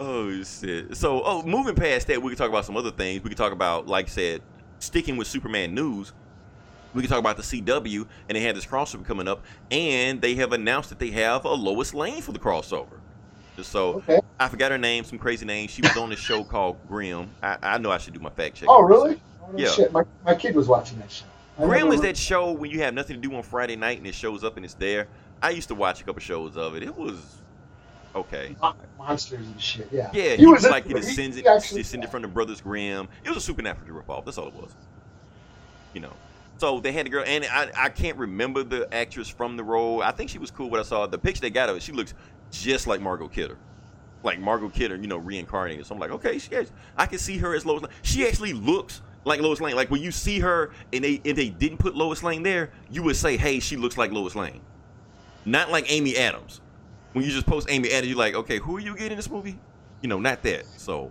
[0.00, 0.96] Oh shit.
[0.96, 3.22] So oh, moving past that, we can talk about some other things.
[3.22, 4.42] We can talk about, like I said,
[4.78, 6.12] sticking with Superman news.
[6.94, 10.34] We can talk about the CW, and they had this crossover coming up, and they
[10.36, 12.98] have announced that they have a Lois Lane for the crossover.
[13.62, 14.20] So Okay.
[14.38, 15.68] I forgot her name, some crazy name.
[15.68, 17.28] She was on this show called Grimm.
[17.42, 18.68] I, I know I should do my fact check.
[18.70, 19.20] Oh, really?
[19.42, 19.68] Oh, Yeah.
[19.70, 21.26] Shit, my, my kid was watching that show.
[21.58, 24.06] I Grimm is that show when you have nothing to do on Friday night and
[24.06, 25.08] it shows up and it's there.
[25.42, 26.82] I used to watch a couple shows of it.
[26.84, 27.16] It was
[28.14, 28.56] okay.
[28.98, 29.88] Monsters and shit.
[29.92, 30.10] Yeah.
[30.12, 33.08] Yeah, he, was, in- like he- descendant, he actually- descendant from the Brothers Grimm.
[33.24, 34.24] It was a supernatural ripoff.
[34.24, 34.74] That's all it was.
[35.94, 36.12] You know.
[36.58, 40.02] So they had the girl, and I, I can't remember the actress from the role.
[40.02, 40.68] I think she was cool.
[40.68, 42.14] What I saw, the picture they got of her, she looks
[42.50, 43.56] just like Margot Kidder,
[44.24, 45.86] like Margot Kidder, you know, reincarnated.
[45.86, 47.82] So I'm like, okay, she has, I can see her as Lois.
[47.82, 47.92] Lane.
[48.02, 49.76] She actually looks like Lois Lane.
[49.76, 53.04] Like when you see her and they and they didn't put Lois Lane there, you
[53.04, 54.60] would say, hey, she looks like Lois Lane,
[55.44, 56.60] not like Amy Adams.
[57.12, 59.30] When you just post Amy Adams, you're like, okay, who are you getting in this
[59.30, 59.58] movie?
[60.02, 60.66] You know, not that.
[60.76, 61.10] So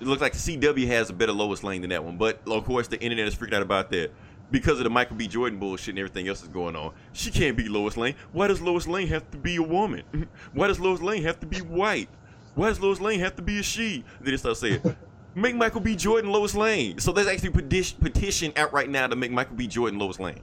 [0.00, 2.16] it looks like the CW has a better Lois Lane than that one.
[2.16, 4.10] But of course, the internet is freaking out about that
[4.50, 5.26] because of the Michael B.
[5.26, 6.92] Jordan bullshit and everything else is going on.
[7.12, 8.14] She can't be Lois Lane.
[8.32, 10.02] Why does Lois Lane have to be a woman?
[10.52, 12.08] Why does Lois Lane have to be white?
[12.54, 14.04] Why does Lois Lane have to be a she?
[14.20, 14.82] Then they start saying,
[15.34, 15.96] make Michael B.
[15.96, 16.98] Jordan Lois Lane.
[16.98, 19.66] So there's actually petition, petition out right now to make Michael B.
[19.66, 20.40] Jordan Lois Lane.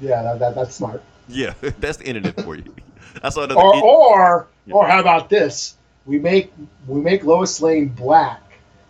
[0.00, 1.02] Yeah, that, that, that's smart.
[1.32, 2.74] Yeah, that's the internet for you.
[3.22, 3.60] I saw another.
[3.60, 4.74] Or, in- or, Yeah.
[4.74, 5.74] or how about this?
[6.06, 6.52] We make
[6.86, 8.40] we make Lois Lane black,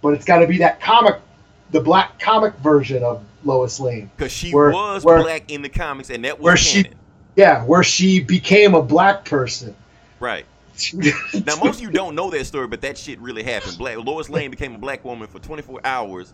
[0.01, 1.16] but it's got to be that comic,
[1.70, 4.11] the black comic version of Lois Lane.
[4.16, 6.99] Because she Where- was where- black in the comics, and that was where she- canon.
[7.36, 9.74] Yeah, where she became a black person.
[10.20, 10.45] Right.
[11.47, 13.76] Now, most of you don't know that story, but that shit really happened.
[13.78, 16.32] Black Lois Lane became a black woman for 24 hours.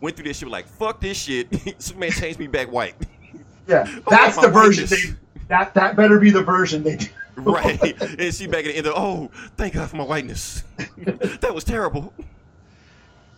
[0.00, 1.48] Went through this shit, was like fuck this shit.
[1.82, 2.94] Superman changed me back white.
[3.66, 5.14] yeah, Oh, that's the version they.
[5.48, 7.06] That that better be the version they do.
[7.36, 8.00] right.
[8.18, 8.86] And she back at the end.
[8.86, 10.64] Of, oh, thank God for my whiteness.
[10.96, 12.12] that was terrible.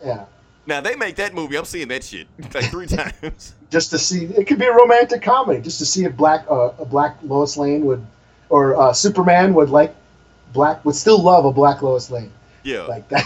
[0.04, 0.24] Yeah,
[0.66, 1.56] Now they make that movie.
[1.58, 3.54] I'm seeing that shit like three times.
[3.70, 6.70] just to see it could be a romantic comedy, just to see if black uh,
[6.78, 8.04] a black Lois Lane would,
[8.48, 9.94] or uh, Superman would like
[10.54, 12.32] black would still love a black Lois Lane
[12.62, 12.82] Yeah.
[12.84, 13.24] like that.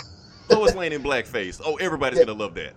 [0.50, 1.60] Lois Lane in blackface.
[1.64, 2.74] Oh, everybody's gonna love that.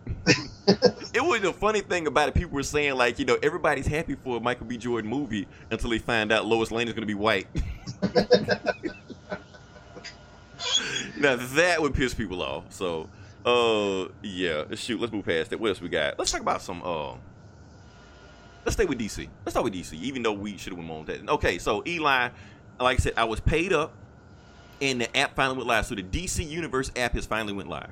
[1.14, 2.36] it was a funny thing about it.
[2.36, 4.78] People were saying like, you know, everybody's happy for a Michael B.
[4.78, 7.48] Jordan movie until they find out Lois Lane is gonna be white.
[11.18, 12.66] now that would piss people off.
[12.72, 13.10] So,
[13.46, 14.64] uh, yeah.
[14.76, 15.60] Shoot, let's move past that.
[15.60, 16.18] What else we got?
[16.20, 16.82] Let's talk about some.
[16.84, 17.14] Uh,
[18.66, 19.28] let's stay with DC.
[19.46, 21.30] Let's start with DC, even though we should have went on that.
[21.30, 22.30] Okay, so Eli,
[22.80, 23.94] like I said, I was paid up,
[24.82, 25.86] and the app finally went live.
[25.86, 27.92] So the DC Universe app has finally went live.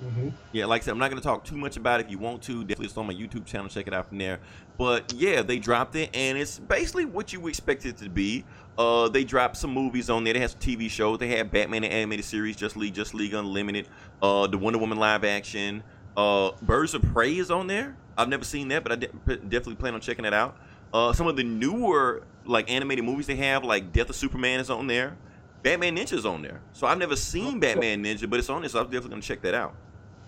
[0.00, 2.06] hmm Yeah, like I said, I'm not going to talk too much about it.
[2.06, 3.68] If you want to, definitely it's on my YouTube channel.
[3.68, 4.40] Check it out from there.
[4.78, 8.44] But yeah, they dropped it, and it's basically what you expect it to be.
[8.76, 10.32] Uh, they dropped some movies on there.
[10.32, 11.18] They have some TV shows.
[11.18, 13.86] They have Batman the animated series, Just League, Just League Unlimited,
[14.22, 15.82] uh, the Wonder Woman live action.
[16.16, 17.96] Uh, Birds of Prey is on there.
[18.16, 20.56] I've never seen that, but I de- definitely plan on checking it out.
[20.92, 24.68] Uh, some of the newer like animated movies they have, like Death of Superman, is
[24.68, 25.16] on there.
[25.62, 26.60] Batman Ninja's on there.
[26.72, 29.42] So I've never seen Batman Ninja, but it's on there, so I'm definitely gonna check
[29.42, 29.74] that out.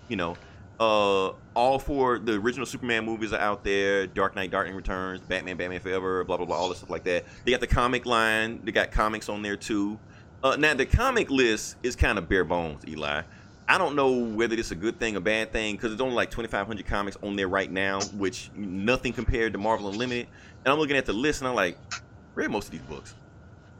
[0.09, 0.37] You know,
[0.79, 4.07] uh, all four the original Superman movies are out there.
[4.07, 7.05] Dark Knight, Dark Knight Returns, Batman, Batman Forever, blah blah blah, all this stuff like
[7.05, 7.25] that.
[7.45, 8.61] They got the comic line.
[8.65, 9.99] They got comics on there too.
[10.43, 13.23] Uh, now the comic list is kind of bare bones, Eli.
[13.67, 16.31] I don't know whether it's a good thing or bad thing because there's only like
[16.31, 20.27] 2,500 comics on there right now, which nothing compared to Marvel Unlimited.
[20.65, 21.79] And I'm looking at the list and I'm like,
[22.35, 23.15] read most of these books.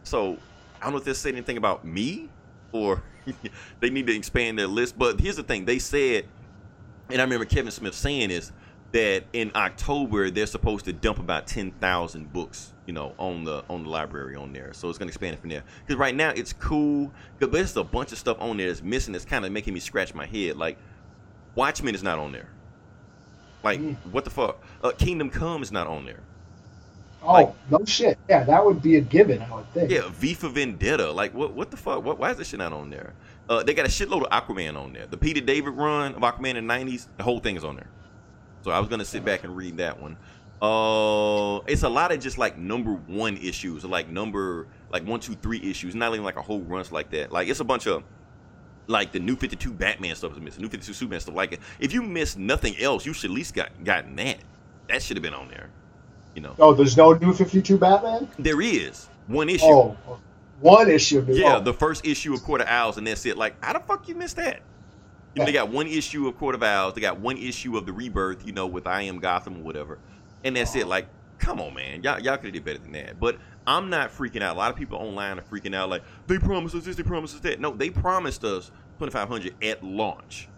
[0.05, 0.39] So
[0.85, 2.29] I don't know if this said anything about me
[2.73, 3.03] or
[3.81, 4.99] they need to expand their list.
[4.99, 6.27] But here's the thing: they said,
[7.09, 8.53] and I remember Kevin Smith saying this
[8.93, 13.65] that in October they're supposed to dump about ten thousand books, you know, on the
[13.71, 14.75] on the library on there.
[14.75, 15.65] So it's gonna expand it from there.
[15.87, 17.11] Because right now it's cool,
[17.41, 19.13] but there's a bunch of stuff on there that's missing.
[19.13, 20.57] That's kind of making me scratch my head.
[20.59, 20.77] Like
[21.55, 22.51] Watchmen is not on there.
[23.63, 23.97] Like Mm.
[24.13, 24.63] what the fuck?
[24.83, 26.21] Uh, Kingdom Come is not on there.
[27.25, 28.19] Oh Like- no shit!
[28.29, 29.41] Yeah, that would be a given.
[29.43, 29.91] I would think.
[29.91, 31.11] Yeah, V for Vendetta.
[31.11, 32.05] Like, what what the fuck?
[32.05, 33.15] What, why is this shit not on there?
[33.49, 35.07] Uh, they got a shitload of Aquaman on there.
[35.07, 37.89] The Peter David run of Aquaman in the 90s, the whole thing is on there.
[38.63, 40.17] So I was going to sit back and read that one.
[40.63, 45.35] Uh, it's a lot of just like number one issues, like number, like one, two,
[45.35, 47.33] three issues, not even like a whole runs like that.
[47.33, 48.03] Like, it's a bunch of,
[48.87, 51.35] like the new 52 Batman stuff is missing, new 52 Superman stuff.
[51.35, 54.39] Like, if you missed nothing else, you should at least got gotten that.
[54.89, 55.69] That should have been on there.
[56.35, 58.29] You know, Oh, there's no new 52 Batman.
[58.39, 59.65] there is one issue.
[59.67, 59.97] Oh,
[60.61, 61.19] one issue.
[61.19, 61.61] Of new, Yeah, oh.
[61.61, 63.37] the first issue of Court of Owls, and that's it.
[63.37, 64.61] Like, how the fuck you missed that?
[65.35, 66.95] You know, they got one issue of Court of Owls.
[66.95, 68.47] They got one issue of the Rebirth.
[68.47, 69.99] You know, with I Am Gotham or whatever,
[70.45, 70.87] and that's it.
[70.87, 71.07] Like,
[71.39, 73.19] come on, man, y'all y'all could have did better than that.
[73.19, 74.55] But I'm not freaking out.
[74.55, 75.89] A lot of people online are freaking out.
[75.91, 77.59] Like, they promised us this, they promised us that.
[77.61, 78.71] No, they promised us
[79.01, 80.49] 2,500 at launch,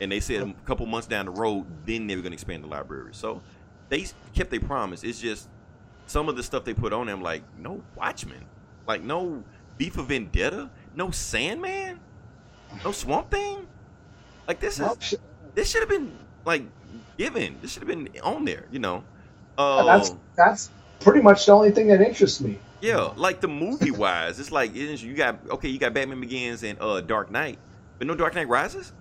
[0.00, 2.64] and they said a couple months down the road, then they were going to expand
[2.64, 3.10] the library.
[3.12, 3.42] So
[3.90, 5.04] they kept their promise.
[5.04, 5.50] It's just
[6.06, 8.46] some of the stuff they put on them, like no Watchmen,
[8.88, 9.44] like no
[9.78, 12.00] V for Vendetta, no Sandman,
[12.84, 13.68] no Swamp Thing.
[14.48, 15.16] Like this is
[15.54, 16.16] this should have been
[16.46, 16.64] like
[17.18, 17.58] given.
[17.62, 19.04] This should have been on there, you know.
[19.58, 20.70] Uh, that's that's
[21.00, 22.58] pretty much the only thing that interests me.
[22.80, 26.80] yeah, like the movie wise, it's like you got okay, you got Batman Begins and
[26.80, 27.58] uh Dark Knight,
[27.98, 28.92] but no Dark Knight Rises.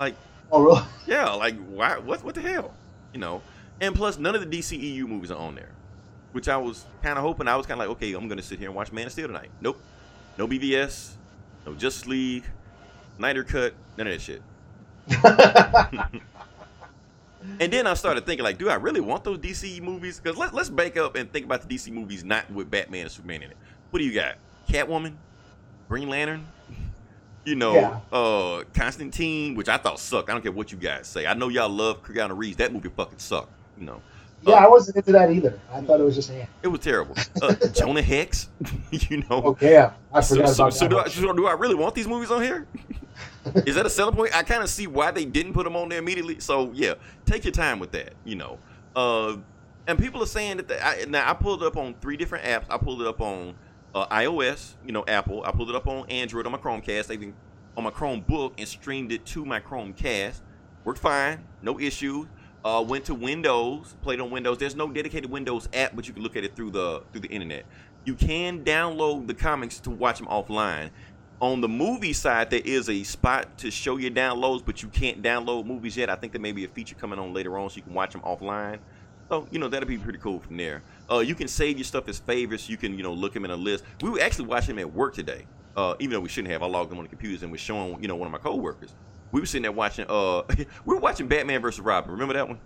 [0.00, 0.16] Like
[0.50, 0.82] Oh, really?
[1.06, 1.98] yeah, like why?
[1.98, 2.24] What?
[2.24, 2.74] What the hell?
[3.12, 3.42] You know.
[3.80, 5.70] And plus, none of the DCEU movies are on there,
[6.32, 7.46] which I was kind of hoping.
[7.48, 9.26] I was kind of like, okay, I'm gonna sit here and watch Man of Steel
[9.26, 9.50] tonight.
[9.60, 9.80] Nope,
[10.38, 11.12] no BVS,
[11.66, 12.44] no Justice League,
[13.18, 14.42] Snyder Cut, none of that shit.
[17.60, 20.18] And then I started thinking, like, do I really want those DC movies?
[20.18, 23.10] Because let, let's back up and think about the DC movies not with Batman and
[23.10, 23.56] Superman in it.
[23.90, 24.34] What do you got?
[24.68, 25.12] Catwoman,
[25.88, 26.44] Green Lantern,
[27.44, 28.00] you know, Yeah.
[28.10, 30.28] uh, Constantine, which I thought sucked.
[30.28, 31.24] I don't care what you guys say.
[31.26, 32.56] I know y'all love Keanu Reeves.
[32.56, 33.52] That movie fucking sucked.
[33.78, 34.00] Know,
[34.42, 35.58] yeah, I wasn't into that either.
[35.72, 36.46] I thought it was just eh.
[36.62, 37.16] it was terrible.
[37.42, 38.48] Uh, Jonah Hex,
[38.90, 39.42] you know.
[39.42, 40.90] Okay, yeah, I forgot so, about so that.
[40.90, 42.66] do, I, so do I really want these movies on here?
[43.66, 44.36] Is that a selling point?
[44.36, 46.40] I kind of see why they didn't put them on there immediately.
[46.40, 48.14] So yeah, take your time with that.
[48.24, 48.58] You know,
[48.94, 49.36] uh,
[49.86, 50.68] and people are saying that.
[50.68, 52.66] The, I, now I pulled it up on three different apps.
[52.70, 53.54] I pulled it up on
[53.94, 55.42] uh, iOS, you know, Apple.
[55.44, 57.34] I pulled it up on Android on my Chromecast, even
[57.76, 60.40] on my Chromebook, and streamed it to my Chromecast.
[60.84, 62.26] Worked fine, no issues.
[62.64, 64.58] Uh, went to Windows, played on Windows.
[64.58, 67.28] There's no dedicated Windows app, but you can look at it through the through the
[67.28, 67.64] internet.
[68.04, 70.90] You can download the comics to watch them offline.
[71.40, 75.22] On the movie side, there is a spot to show your downloads, but you can't
[75.22, 76.08] download movies yet.
[76.08, 78.12] I think there may be a feature coming on later on, so you can watch
[78.12, 78.78] them offline.
[79.28, 80.82] So you know that'll be pretty cool from there.
[81.10, 82.68] Uh, you can save your stuff as favorites.
[82.68, 83.84] You can you know look them in a list.
[84.02, 85.46] We were actually watching them at work today,
[85.76, 86.62] uh, even though we shouldn't have.
[86.62, 88.94] I logged them on the computers and was showing you know one of my coworkers.
[89.32, 90.06] We were sitting there watching.
[90.08, 92.10] Uh, we were watching Batman versus Robin.
[92.12, 92.58] Remember that one?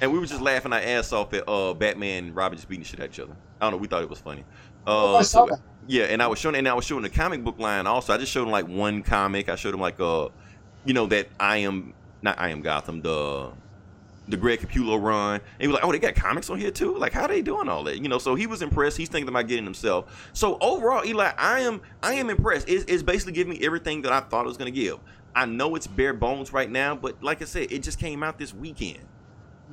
[0.00, 2.82] And we were just laughing our ass off at uh, Batman and Robin just beating
[2.82, 3.34] the shit at each other.
[3.60, 3.76] I don't know.
[3.78, 4.44] We thought it was funny.
[4.86, 5.48] Uh, so-
[5.86, 8.14] yeah, and I was showing, and I was showing the comic book line also.
[8.14, 9.48] I just showed him like one comic.
[9.48, 10.28] I showed him like uh,
[10.84, 13.50] you know that I am not I am Gotham the
[14.30, 15.34] the Greg Capullo run.
[15.34, 16.96] And he was like, oh, they got comics on here too.
[16.96, 17.98] Like, how they doing all that?
[17.98, 18.96] You know, so he was impressed.
[18.96, 20.30] He's thinking about getting himself.
[20.32, 22.68] So overall, Eli, I am I am impressed.
[22.68, 24.98] It's, it's basically giving me everything that I thought it was gonna give.
[25.34, 28.38] I know it's bare bones right now, but like I said, it just came out
[28.38, 29.00] this weekend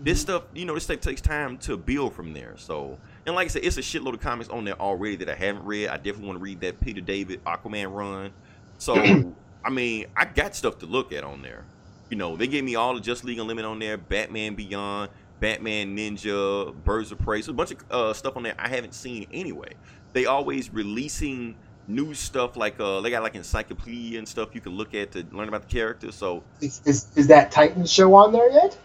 [0.03, 0.31] this mm-hmm.
[0.31, 2.53] stuff, you know, this stuff takes time to build from there.
[2.57, 5.35] So, and like I said, it's a shitload of comics on there already that I
[5.35, 5.89] haven't read.
[5.89, 8.31] I definitely want to read that Peter David Aquaman run.
[8.77, 8.95] So,
[9.65, 11.65] I mean, I got stuff to look at on there.
[12.09, 15.95] You know, they gave me all the Just League Unlimited on there, Batman Beyond, Batman
[15.97, 19.27] Ninja, Birds of Prey, so a bunch of uh, stuff on there I haven't seen
[19.31, 19.73] anyway.
[20.13, 21.55] They always releasing
[21.89, 25.25] new stuff like uh they got like encyclopedia and stuff you can look at to
[25.31, 26.15] learn about the characters.
[26.15, 28.77] So Is, is, is that Titans show on there yet?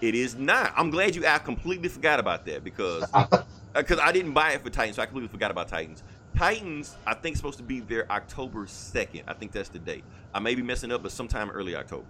[0.00, 0.72] it is not.
[0.76, 1.26] I'm glad you.
[1.26, 3.14] I completely forgot about that because
[3.74, 6.02] because I didn't buy it for Titans, so I completely forgot about Titans.
[6.36, 9.24] Titans, I think, supposed to be there October second.
[9.28, 10.04] I think that's the date.
[10.34, 12.06] I may be messing up, but sometime early October.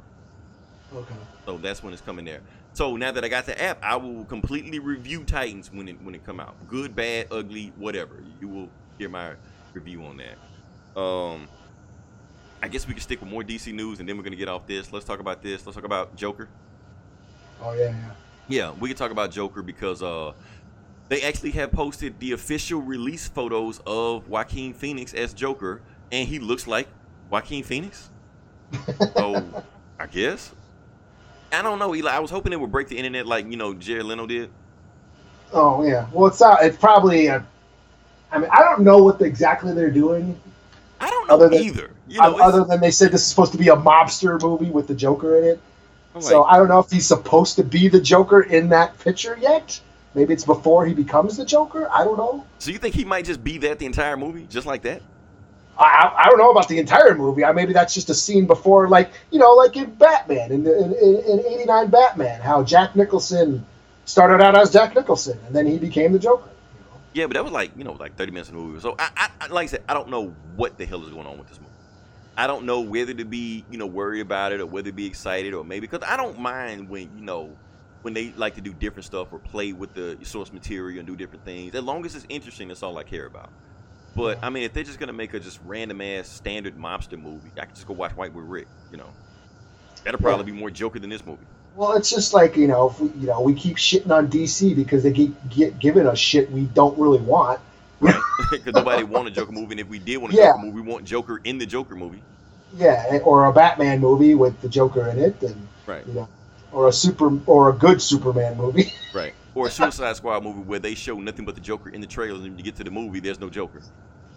[0.94, 1.14] Okay.
[1.46, 2.40] So that's when it's coming there.
[2.74, 6.14] So now that I got the app, I will completely review Titans when it when
[6.14, 6.54] it come out.
[6.68, 8.22] Good, bad, ugly, whatever.
[8.40, 8.68] You will
[8.98, 9.32] hear my
[9.74, 11.00] review on that.
[11.00, 11.48] Um,
[12.62, 14.66] I guess we can stick with more DC news, and then we're gonna get off
[14.66, 14.92] this.
[14.92, 15.66] Let's talk about this.
[15.66, 16.48] Let's talk about Joker.
[17.60, 18.10] Oh yeah, yeah.
[18.48, 20.32] Yeah, we can talk about Joker because uh,
[21.08, 25.80] they actually have posted the official release photos of Joaquin Phoenix as Joker,
[26.10, 26.88] and he looks like
[27.30, 28.10] Joaquin Phoenix.
[29.16, 29.64] So,
[29.98, 30.52] I guess.
[31.52, 32.10] I don't know, Eli.
[32.10, 34.50] I was hoping it would break the internet like you know Jared Leto did.
[35.52, 36.06] Oh yeah.
[36.12, 36.64] Well, it's not.
[36.64, 37.26] It's probably.
[37.26, 37.44] A,
[38.30, 40.40] I mean, I don't know what exactly they're doing.
[41.00, 41.90] I don't know Other than- either.
[42.08, 44.40] You um, know, o- other than they said this is supposed to be a mobster
[44.40, 45.60] movie with the Joker in it.
[46.14, 49.36] it's So I don't know if he's supposed to be the Joker in that picture
[49.40, 49.80] yet.
[50.14, 51.88] Maybe it's before he becomes the Joker.
[51.90, 52.44] I don't know.
[52.58, 55.00] so you think he might just be that the entire movie, just like that?
[55.78, 57.44] I, I- don't know about the entire movie.
[57.44, 60.94] I maybe that's just a scene before, like you know, like in Batman in in,
[60.94, 63.66] in, in '89 Batman, how Jack Nicholson
[64.04, 66.50] started out as Jack Nicholson and then he became the Joker.
[66.74, 67.02] you know?
[67.14, 68.80] Yeah, but that was like you know like thirty minutes of the movie.
[68.80, 71.38] So I, I like I said, I don't know what the hell is going on
[71.38, 71.70] with this movie.
[72.36, 75.06] I don't know whether to be you know worried about it or whether to be
[75.06, 77.58] excited or maybe because I don't mind when you know
[78.02, 81.16] when they like to do different stuff or play with the source material and do
[81.16, 81.74] different things.
[81.74, 83.52] As long as it's interesting, that's all I care about.
[84.14, 87.52] But I mean, if they're just gonna make a just random ass standard mobster movie,
[87.56, 88.68] I can just go watch White with Rick.
[88.90, 89.14] You know,
[90.04, 91.46] that'll probably be more Joker than this movie.
[91.74, 94.76] Well, it's just like you know, if we, you know, we keep shitting on DC
[94.76, 97.60] because they keep get, giving us shit we don't really want.
[98.50, 100.48] Because nobody want a Joker movie, and if we did want a Yeah.
[100.52, 102.22] Joker movie, we want Joker in the Joker movie.
[102.76, 106.06] Yeah, eh, or a Batman movie with the Joker in it, and Right.
[106.06, 106.28] you know,
[106.72, 108.92] or a super or a good Superman movie.
[109.14, 109.34] Right.
[109.54, 112.36] Or a Suicide Squad movie where they show nothing but the Joker in the trailer,
[112.36, 113.82] and when you get to the movie, there's no Joker.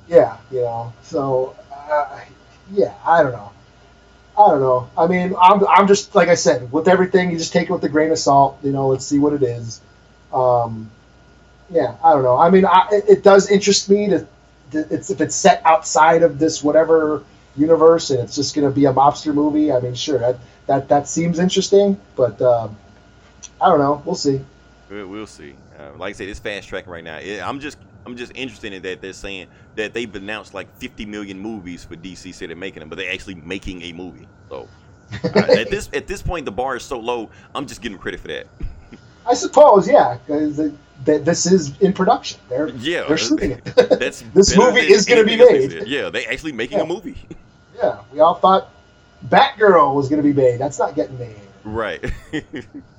[0.08, 0.94] yeah, you know.
[1.04, 2.20] So, uh,
[2.72, 3.52] yeah, I don't know.
[4.38, 4.90] I don't know.
[4.98, 7.84] I mean, I'm I'm just like I said with everything, you just take it with
[7.86, 8.60] a grain of salt.
[8.64, 9.80] You know, let's see what it is.
[10.34, 10.92] Um,
[11.70, 12.38] yeah, I don't know.
[12.38, 14.28] I mean, I, it, it does interest me to,
[14.72, 17.24] to it's if it's set outside of this whatever
[17.56, 19.72] universe and it's just going to be a mobster movie.
[19.72, 20.38] I mean, sure, that
[20.68, 22.76] that, that seems interesting, but um,
[23.62, 24.02] I don't know.
[24.06, 24.42] We'll see.
[24.90, 25.56] We'll, we'll see.
[25.80, 27.18] Uh, like I said, it's fast tracking right now.
[27.18, 31.06] It, I'm just I'm just interested in that they're saying that they've announced like 50
[31.06, 34.28] million movies for DC, say they're making them, but they're actually making a movie.
[34.50, 34.68] So
[35.24, 35.28] uh,
[35.58, 37.30] at this at this point, the bar is so low.
[37.56, 38.48] I'm just getting credit for that.
[39.28, 40.72] I suppose, yeah, because
[41.04, 42.40] this is in production.
[42.48, 43.66] They're Yeah, they're shooting it.
[43.66, 45.88] That's This movie is gonna be anything else they made.
[45.88, 46.84] Yeah, they actually making Yeah.
[46.84, 47.18] a movie.
[47.76, 48.70] yeah, we all thought
[49.28, 50.60] Batgirl was going to be made.
[50.60, 51.36] That's not getting made.
[51.64, 52.04] right.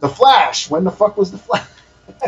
[0.00, 0.68] The Flash.
[0.68, 1.66] When the fuck was the Flash?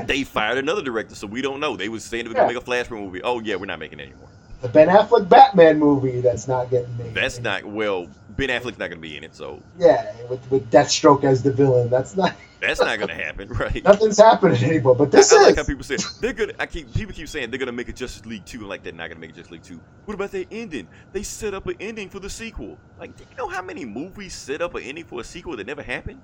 [0.07, 1.77] They fired another director, so we don't know.
[1.77, 3.23] They was saying they were gonna make a Flashpoint movie.
[3.23, 4.31] Oh yeah, we're not making it anymore.
[4.61, 6.21] The Ben Affleck Batman movie.
[6.21, 7.15] That's not getting made.
[7.15, 8.09] That's not well.
[8.31, 11.91] Ben Affleck's not gonna be in it, so Yeah, with with Deathstroke as the villain.
[11.91, 12.35] That's not.
[12.61, 13.85] that's not gonna happen, right?
[13.85, 14.97] Nothing's happening anymore.
[14.97, 15.47] But this I, I is.
[15.47, 16.55] like how people say they're gonna.
[16.59, 18.93] I keep people keep saying they're gonna make a Justice League two, and like they're
[18.93, 19.81] not gonna make a Justice League two.
[20.07, 20.89] What about their ending?
[21.13, 22.79] They set up an ending for the sequel.
[22.99, 25.67] Like, do you know how many movies set up an ending for a sequel that
[25.67, 26.21] never happened?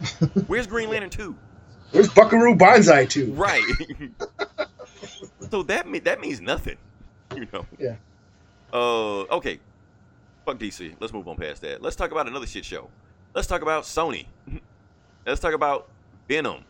[0.46, 1.36] Where's Green Lantern two?
[1.92, 3.32] There's Buckaroo Banzai too.
[3.32, 3.62] Right.
[5.50, 6.76] so that mean, that means nothing,
[7.34, 7.66] you know.
[7.78, 7.96] Yeah.
[8.72, 9.22] Uh.
[9.36, 9.60] Okay.
[10.44, 10.94] Fuck DC.
[11.00, 11.82] Let's move on past that.
[11.82, 12.88] Let's talk about another shit show.
[13.34, 14.26] Let's talk about Sony.
[15.26, 15.88] Let's talk about
[16.28, 16.64] Venom.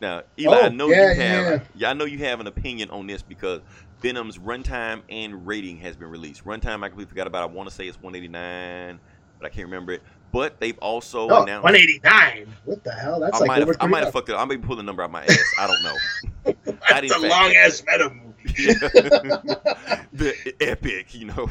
[0.00, 1.46] Now, Eli, I Oh, know yeah, you have.
[1.46, 1.60] yeah.
[1.74, 3.62] Yeah, I know you have an opinion on this because
[4.02, 6.44] Venom's runtime and rating has been released.
[6.44, 7.42] Runtime, I completely forgot about.
[7.42, 9.00] I want to say it's 189,
[9.40, 10.02] but I can't remember it.
[10.36, 11.64] But they've also Oh, announced.
[11.64, 12.46] 189.
[12.66, 13.20] What the hell?
[13.20, 14.34] That's I like might over have, I might have fucked it.
[14.34, 15.42] I may pull the number out my ass.
[15.58, 16.54] I don't know.
[16.90, 18.52] That's a long ass Venom movie.
[20.12, 21.50] the epic, you know.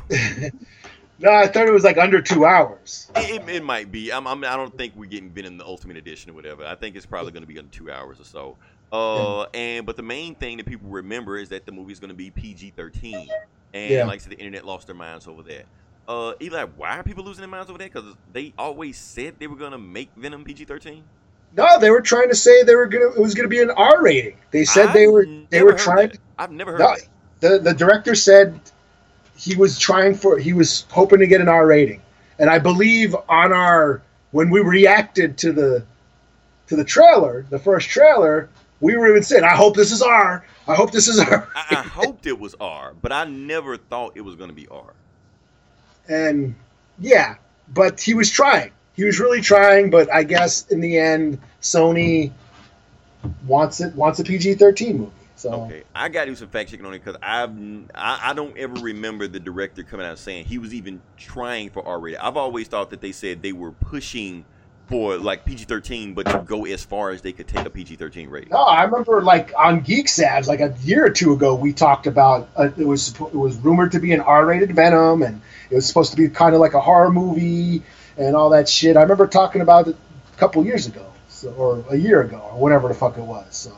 [1.17, 3.09] No, I thought it was like under two hours.
[3.15, 4.11] It, it, might be.
[4.13, 6.63] I'm, I'm, I don't think we're getting Venom the Ultimate Edition or whatever.
[6.63, 8.55] I think it's probably going to be under two hours or so.
[8.91, 12.09] Uh, and but the main thing that people remember is that the movie is going
[12.09, 13.27] to be PG-13,
[13.73, 14.05] and Yeah.
[14.05, 15.65] like I said, the internet lost their minds over that.
[16.08, 17.91] Uh, Eli, why are people losing their minds over that?
[17.91, 21.01] Because they always said they were going to make Venom PG-13.
[21.56, 23.12] No, they were trying to say they were gonna.
[23.12, 24.36] It was gonna be an R rating.
[24.51, 25.28] They said they I've were.
[25.49, 26.12] They were trying.
[26.38, 26.95] I've never heard No,
[27.39, 28.60] the the director said
[29.38, 32.01] he was trying for he was hoping to get an R rating,
[32.39, 34.01] and I believe on our
[34.32, 35.86] when we reacted to the
[36.68, 38.49] to the trailer, the first trailer,
[38.82, 40.45] we were even saying, "I hope this is R.
[40.68, 44.14] I hope this is R." I, I hoped it was R, but I never thought
[44.16, 44.93] it was going to be R.
[46.08, 46.56] and
[46.99, 47.36] yeah,
[47.74, 48.72] but he was trying.
[48.93, 52.32] He was really trying, but I guess in the end, Sony
[53.47, 55.12] wants it wants a PG thirteen movie.
[55.36, 57.51] So Okay, I got to do some fact checking on it because I've
[57.93, 61.86] I, I don't ever remember the director coming out saying he was even trying for
[61.86, 62.20] R rated.
[62.20, 64.45] I've always thought that they said they were pushing
[64.88, 67.95] for like PG thirteen, but to go as far as they could take a PG
[67.95, 68.49] thirteen rating.
[68.49, 70.07] No, I remember like on Geek
[70.47, 73.91] like a year or two ago, we talked about uh, it was it was rumored
[73.93, 76.81] to be an R-rated Venom, and it was supposed to be kind of like a
[76.81, 77.81] horror movie
[78.17, 78.97] and all that shit.
[78.97, 79.95] I remember talking about it
[80.33, 83.45] a couple years ago, so, or a year ago, or whatever the fuck it was.
[83.55, 83.75] So,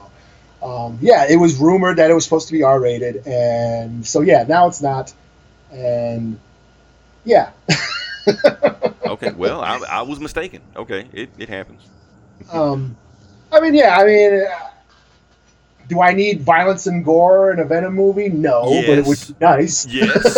[0.61, 4.43] um, yeah, it was rumored that it was supposed to be R-rated, and so yeah,
[4.43, 5.13] now it's not,
[5.71, 6.39] and
[7.23, 7.51] yeah.
[9.05, 10.61] Okay, well I, I was mistaken.
[10.75, 11.81] Okay, it, it happens.
[12.51, 12.95] Um,
[13.51, 14.69] I mean, yeah, I mean, uh,
[15.87, 18.29] do I need violence and gore in a Venom movie?
[18.29, 19.85] No, but it would be nice.
[19.85, 20.37] Yes.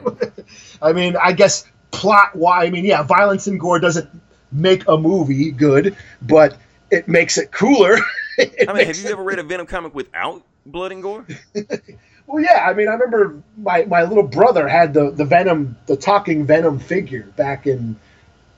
[0.82, 2.64] I mean, I guess plot why.
[2.66, 4.08] I mean, yeah, violence and gore doesn't
[4.52, 6.56] make a movie good, but
[6.90, 7.96] it makes it cooler.
[8.38, 11.24] It I mean, have you it- ever read a Venom comic without blood and gore?
[12.26, 15.96] Well, yeah, I mean, I remember my, my little brother had the, the Venom, the
[15.96, 17.96] talking Venom figure back in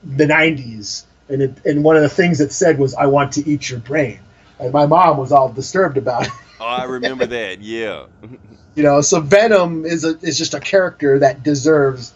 [0.03, 1.03] the 90s.
[1.27, 3.79] And, it, and one of the things it said was, I want to eat your
[3.79, 4.19] brain.
[4.59, 6.33] And my mom was all disturbed about it.
[6.59, 7.61] Oh, I remember that.
[7.61, 8.07] Yeah.
[8.75, 12.13] You know, so Venom is a, is just a character that deserves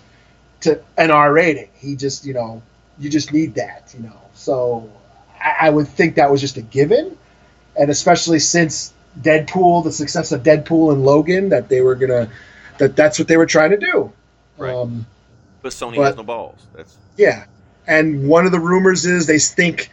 [0.62, 1.68] to an R rating.
[1.74, 2.62] He just, you know,
[2.98, 4.22] you just need that, you know.
[4.34, 4.90] So
[5.42, 7.18] I, I would think that was just a given,
[7.76, 12.30] and especially since Deadpool, the success of Deadpool and Logan, that they were gonna,
[12.80, 14.12] that that's what they were trying to do.
[14.58, 14.74] Right.
[14.74, 15.06] Um,
[15.62, 16.60] But Sony But- has no balls.
[16.76, 17.46] That's yeah,
[17.88, 19.90] and one of the rumors is they think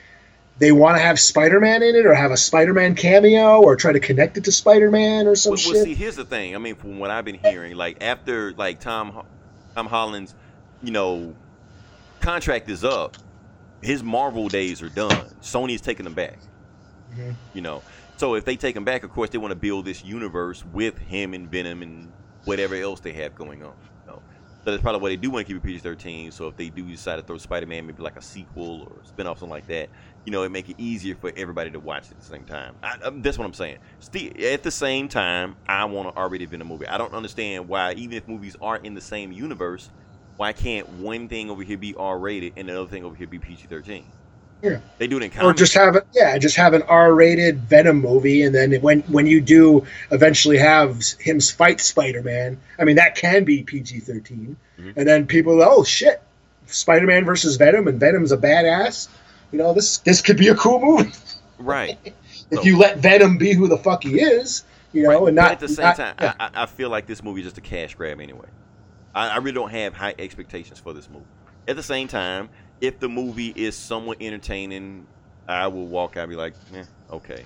[0.58, 4.00] they want to have Spider-Man in it, or have a Spider-Man cameo, or try to
[4.00, 5.74] connect it to Spider-Man, or some well, shit.
[5.74, 6.54] well, see, here's the thing.
[6.54, 9.24] I mean, from what I've been hearing, like after like Tom
[9.74, 10.34] Tom Holland's,
[10.82, 11.34] you know,
[12.20, 13.16] contract is up,
[13.82, 15.26] his Marvel days are done.
[15.42, 16.38] Sony's taking them back.
[17.16, 17.34] Mhm.
[17.54, 17.82] You know,
[18.20, 20.98] so if they take him back, of course they want to build this universe with
[20.98, 22.12] him and Venom and
[22.44, 23.72] whatever else they have going on.
[24.62, 26.30] So that's probably why they do want to keep it PG-13.
[26.30, 29.38] So if they do decide to throw Spider-Man, maybe like a sequel or a spin-off,
[29.38, 29.88] something like that,
[30.26, 32.74] you know, it make it easier for everybody to watch at the same time.
[32.82, 33.78] I, I, that's what I'm saying.
[34.42, 36.86] At the same time, I want an R-rated Venom movie.
[36.86, 39.88] I don't understand why, even if movies aren't in the same universe,
[40.36, 44.04] why can't one thing over here be R-rated and another thing over here be PG-13?
[44.62, 44.80] Yeah.
[44.98, 48.42] They do it in or just have it yeah just have an r-rated venom movie
[48.42, 53.44] and then when when you do eventually have him fight spider-man i mean that can
[53.44, 54.92] be pg-13 Mhm.
[54.96, 56.22] and then people oh shit
[56.66, 59.08] spider-man versus venom and venom's a badass
[59.52, 61.11] you know this this could be a cool movie
[61.58, 61.98] right.
[62.50, 65.34] if you let venom be who the fuck he is you know Right, and but
[65.34, 66.34] not at the same not- time, yeah.
[66.38, 68.48] I, I I feel like this movie is just a cash grab anyway.
[69.14, 71.24] I, I really don't have high expectations for this movie.
[71.68, 72.48] At the same time,
[72.80, 75.06] if the movie is somewhat entertaining,
[75.48, 77.44] I will walk out and be like, eh, okay.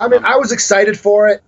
[0.00, 1.42] I mean, I was excited for it,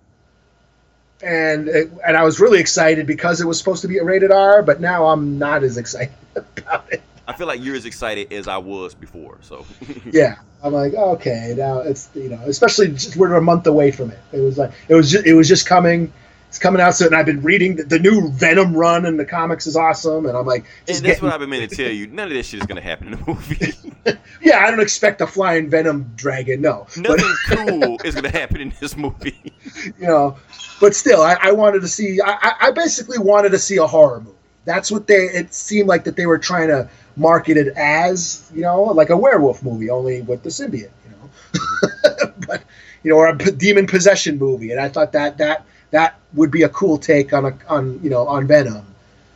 [1.21, 4.31] and it, and I was really excited because it was supposed to be a rated
[4.31, 4.61] R.
[4.61, 7.01] But now I'm not as excited about it.
[7.27, 9.37] I feel like you're as excited as I was before.
[9.41, 9.65] So
[10.11, 14.11] Yeah, I'm like, okay, now it's you know, especially just, we're a month away from
[14.11, 14.19] it.
[14.31, 16.13] It was like it was just, it was just coming.
[16.47, 17.07] It's coming out soon.
[17.07, 20.37] And I've been reading the, the new Venom run in the comics is awesome, and
[20.37, 22.07] I'm like, and that's getting, what I've been meaning to tell you.
[22.07, 23.73] None of this shit is gonna happen in the movie.
[24.41, 28.61] yeah, I don't expect a flying Venom dragon, no, but Nothing cool is gonna happen
[28.61, 29.53] in this movie.
[29.99, 30.37] you know,
[30.79, 32.21] but still, I, I wanted to see.
[32.21, 34.37] I, I- I basically wanted to see a horror movie.
[34.65, 35.25] That's what they.
[35.25, 39.17] It seemed like that they were trying to market it as, you know, like a
[39.17, 42.31] werewolf movie, only with the symbiote, you know.
[42.47, 42.63] but
[43.03, 46.63] you know, or a demon possession movie, and I thought that that that would be
[46.63, 48.85] a cool take on a on you know on Venom.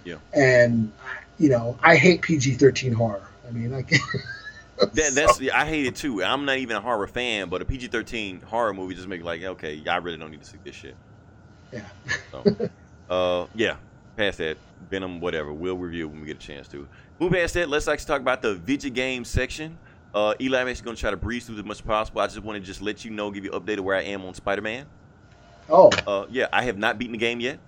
[0.04, 0.16] Yeah.
[0.34, 0.92] And
[1.38, 3.28] you know, I hate PG thirteen horror.
[3.48, 3.86] I mean, I.
[4.94, 6.24] That, that's I hate it too.
[6.24, 9.82] I'm not even a horror fan, but a PG-13 horror movie just make like, okay,
[9.88, 10.96] I really don't need to see this shit.
[11.72, 11.86] Yeah.
[12.32, 12.70] So,
[13.10, 13.76] uh, yeah.
[14.18, 14.58] Past that,
[14.90, 15.54] Venom, whatever.
[15.54, 16.88] We'll review when we get a chance to.
[17.20, 17.70] Move past that.
[17.70, 19.78] Let's actually talk about the video game section.
[20.14, 22.20] Uh, Eli, I'm actually going to try to breeze through as much as possible.
[22.20, 24.02] I just want to just let you know, give you an update of where I
[24.02, 24.86] am on Spider-Man.
[25.72, 27.60] Oh, Uh, yeah, I have not beaten the game yet.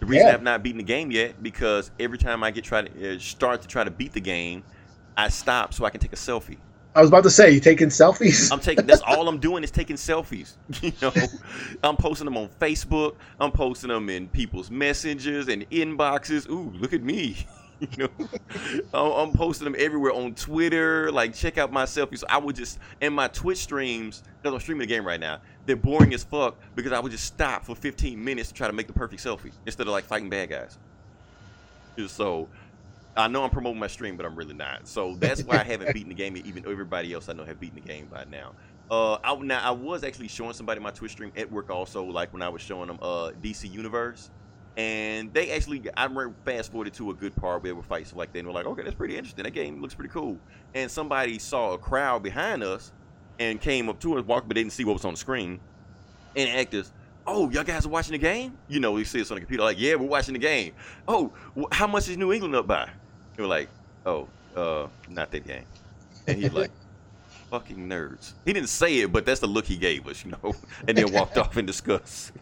[0.00, 0.28] The reason Yeah.
[0.28, 3.18] I have not beaten the game yet because every time I get try to uh,
[3.20, 4.64] start to try to beat the game,
[5.16, 6.60] I stop so I can take a selfie.
[6.94, 8.50] I was about to say, you taking selfies?
[8.52, 10.56] I'm taking that's all I'm doing is taking selfies.
[10.82, 11.12] You know,
[11.84, 13.16] I'm posting them on Facebook.
[13.38, 16.48] I'm posting them in people's messengers and inboxes.
[16.50, 17.36] Ooh, look at me.
[17.80, 18.28] You know,
[18.92, 21.10] I'm I'm posting them everywhere on Twitter.
[21.10, 22.18] Like, check out my selfies.
[22.18, 25.40] So I would just in my Twitch streams because I'm streaming the game right now.
[25.66, 28.72] They're boring as fuck because I would just stop for 15 minutes to try to
[28.72, 30.78] make the perfect selfie instead of like fighting bad guys.
[32.08, 32.48] So
[33.16, 34.86] I know I'm promoting my stream, but I'm really not.
[34.88, 36.36] So that's why I haven't beaten the game.
[36.36, 38.52] Even everybody else I know have beaten the game by now.
[38.90, 42.32] Uh, I, now I was actually showing somebody my Twitch stream at work also, like
[42.32, 44.30] when I was showing them uh DC Universe,
[44.76, 48.06] and they actually I remember fast forwarded to a good part where we were fighting
[48.06, 49.44] stuff like that, and we're like, okay, that's pretty interesting.
[49.44, 50.38] That game looks pretty cool.
[50.74, 52.92] And somebody saw a crowd behind us
[53.40, 55.58] and came up to us, walked, but didn't see what was on the screen,
[56.36, 56.92] and us.
[57.26, 58.56] Oh, y'all guys are watching the game?
[58.68, 60.72] You know, we see us on the computer, like, yeah, we're watching the game.
[61.08, 62.82] Oh, wh- how much is New England up by?
[62.82, 62.90] And
[63.38, 63.68] we're like,
[64.06, 65.64] oh, uh, not that game.
[66.26, 66.70] And he's like,
[67.50, 68.32] fucking nerds.
[68.44, 70.54] He didn't say it, but that's the look he gave us, you know,
[70.88, 72.32] and then walked off in disgust.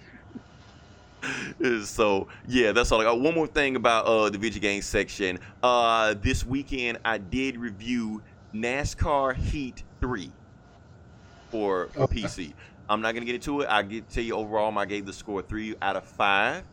[1.85, 3.21] so yeah, that's all I got.
[3.21, 5.41] One more thing about uh the video game section.
[5.63, 8.23] Uh this weekend I did review
[8.55, 10.31] NASCAR Heat 3
[11.51, 12.23] for, for Okay.
[12.23, 12.53] PC.
[12.89, 13.69] I'm not gonna get into it.
[13.69, 16.65] I get tell you overall I gave the score three out of five.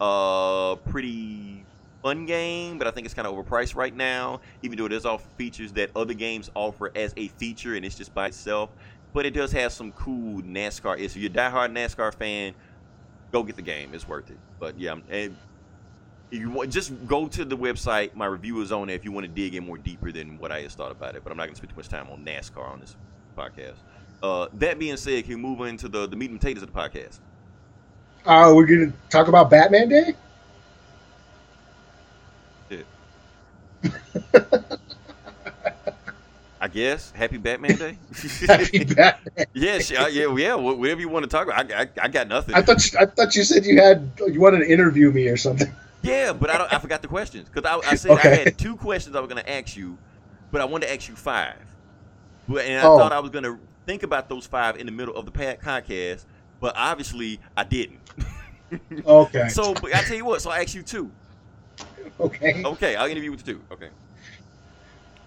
[0.00, 1.64] Uh pretty
[2.02, 5.04] fun game, but I think it's kind of overpriced right now, even though it does
[5.04, 8.70] offer features that other games offer as a feature and it's just by itself.
[9.12, 10.98] But it does have some cool NASCAR.
[10.98, 12.54] If you're a diehard NASCAR fan,
[13.32, 13.90] go get the game.
[13.92, 14.38] It's worth it.
[14.60, 15.36] But yeah, and
[16.30, 18.14] if you want, just go to the website.
[18.14, 20.52] My review is on there if you want to dig in more deeper than what
[20.52, 21.24] I just thought about it.
[21.24, 22.94] But I'm not going to spend too much time on NASCAR on this
[23.36, 23.74] podcast.
[24.22, 26.78] Uh, that being said, can we move into the the meat and potatoes of the
[26.78, 27.18] podcast?
[28.26, 30.14] Uh, we're gonna talk about Batman Day.
[32.68, 32.82] Yeah.
[36.62, 37.98] I guess Happy Batman Day.
[38.46, 39.46] Happy Batman.
[39.54, 40.54] yeah, sh- uh, yeah, yeah.
[40.54, 41.72] Whatever you want to talk about.
[41.72, 42.54] I, I, I got nothing.
[42.54, 45.38] I thought you, I thought you said you had you wanted to interview me or
[45.38, 45.72] something.
[46.02, 46.70] Yeah, but I don't.
[46.72, 49.42] I forgot the questions because I, I said I had two questions I was going
[49.42, 49.96] to ask you,
[50.52, 51.56] but I wanted to ask you five.
[52.46, 52.98] But and I Oh.
[52.98, 53.58] thought I was going to
[53.90, 56.24] think about those five in the middle of the podcast,
[56.60, 58.00] but obviously I didn't.
[59.04, 59.48] Okay.
[59.48, 60.40] So, but I tell you what.
[60.40, 61.10] So I asked you two.
[62.20, 62.62] okay.
[62.64, 63.60] Okay, I'll interview with you two.
[63.72, 63.88] Okay.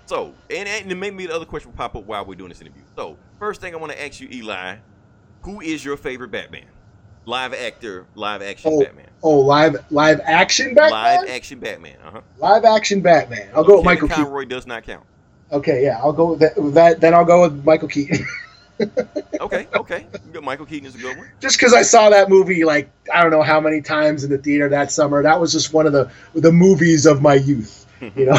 [0.05, 2.84] So, and, and maybe the other question will pop up while we're doing this interview.
[2.95, 4.78] So, first thing I want to ask you, Eli,
[5.41, 6.68] who is your favorite Batman?
[7.26, 9.09] Live actor, live action Oh, Batman.
[9.22, 10.91] Oh, live live action Batman.
[10.91, 11.97] Live action Batman.
[12.01, 12.22] Uh huh.
[12.38, 13.49] Live action Batman.
[13.53, 14.24] I'll go with Michael Keaton.
[14.24, 15.05] Conroy does not count.
[15.51, 17.01] Okay, yeah, I'll go with that, with that.
[17.01, 18.26] Then I'll go with Michael Keaton.
[18.80, 20.07] Okay, okay.
[20.41, 21.28] Michael Keaton is a good one.
[21.39, 24.38] just because I saw that movie like I don't know how many times in the
[24.38, 25.21] theater that summer.
[25.24, 27.86] That was just one of the the movies of my youth.
[28.01, 28.38] You know,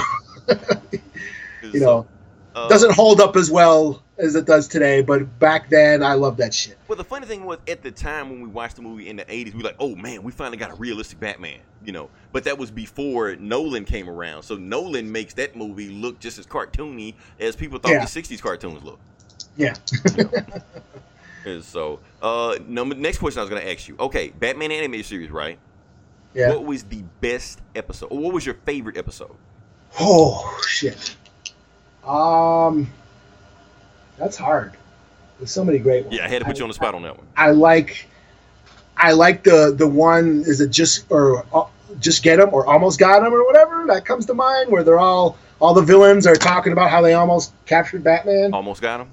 [1.63, 2.07] you know,
[2.55, 6.39] uh, doesn't hold up as well as it does today, but back then I loved
[6.39, 6.79] that shit.
[6.87, 9.25] Well, the funny thing was, at the time when we watched the movie in the
[9.25, 12.11] '80s, we were like, "Oh man, we finally got a realistic Batman," you know.
[12.33, 16.47] But that was before Nolan came around, so Nolan makes that movie look just as
[16.47, 18.05] cartoony as people thought Yeah.
[18.05, 19.01] the '60s cartoons looked.
[19.57, 19.75] Yeah.
[21.47, 23.97] And so, uh, number next question I was going to ask you.
[24.01, 25.59] Okay, Batman animated series, right?
[26.33, 26.51] Yeah.
[26.51, 28.07] What was the best episode?
[28.07, 29.35] Or what was your favorite episode?
[30.01, 31.15] Oh shit.
[32.05, 32.91] Um,
[34.19, 34.73] that's hard.
[35.39, 36.17] There's so many great ones.
[36.17, 37.27] Yeah, I had to put you on the spot on that one.
[37.37, 38.09] I like,
[38.97, 40.43] I like the the one.
[40.47, 41.67] Is it just or uh,
[42.01, 44.99] just get them or almost got them or whatever that comes to mind where they're
[44.99, 48.53] all all the villains are talking about how they almost captured Batman.
[48.53, 49.09] Almost got him.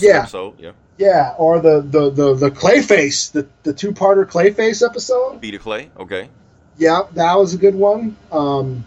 [0.00, 0.20] Yeah.
[0.20, 0.54] episode.
[0.60, 0.72] Yeah.
[0.98, 5.40] Yeah, or the the the the Clayface, the the two parter Clayface episode.
[5.40, 5.90] Feat of Clay.
[5.98, 6.28] Okay.
[6.78, 8.16] Yeah, that was a good one.
[8.32, 8.84] Um,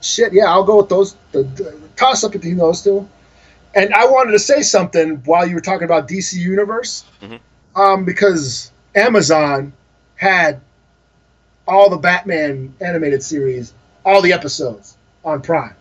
[0.00, 1.16] shit, yeah, I'll go with those.
[1.32, 3.08] The, the toss up between those two.
[3.76, 7.40] And I wanted to say something while you were talking about DC Universe, Mhm.
[7.74, 9.72] um, because Amazon
[10.16, 10.60] had
[11.66, 13.72] all the Batman animated series,
[14.04, 15.74] all the episodes on Prime.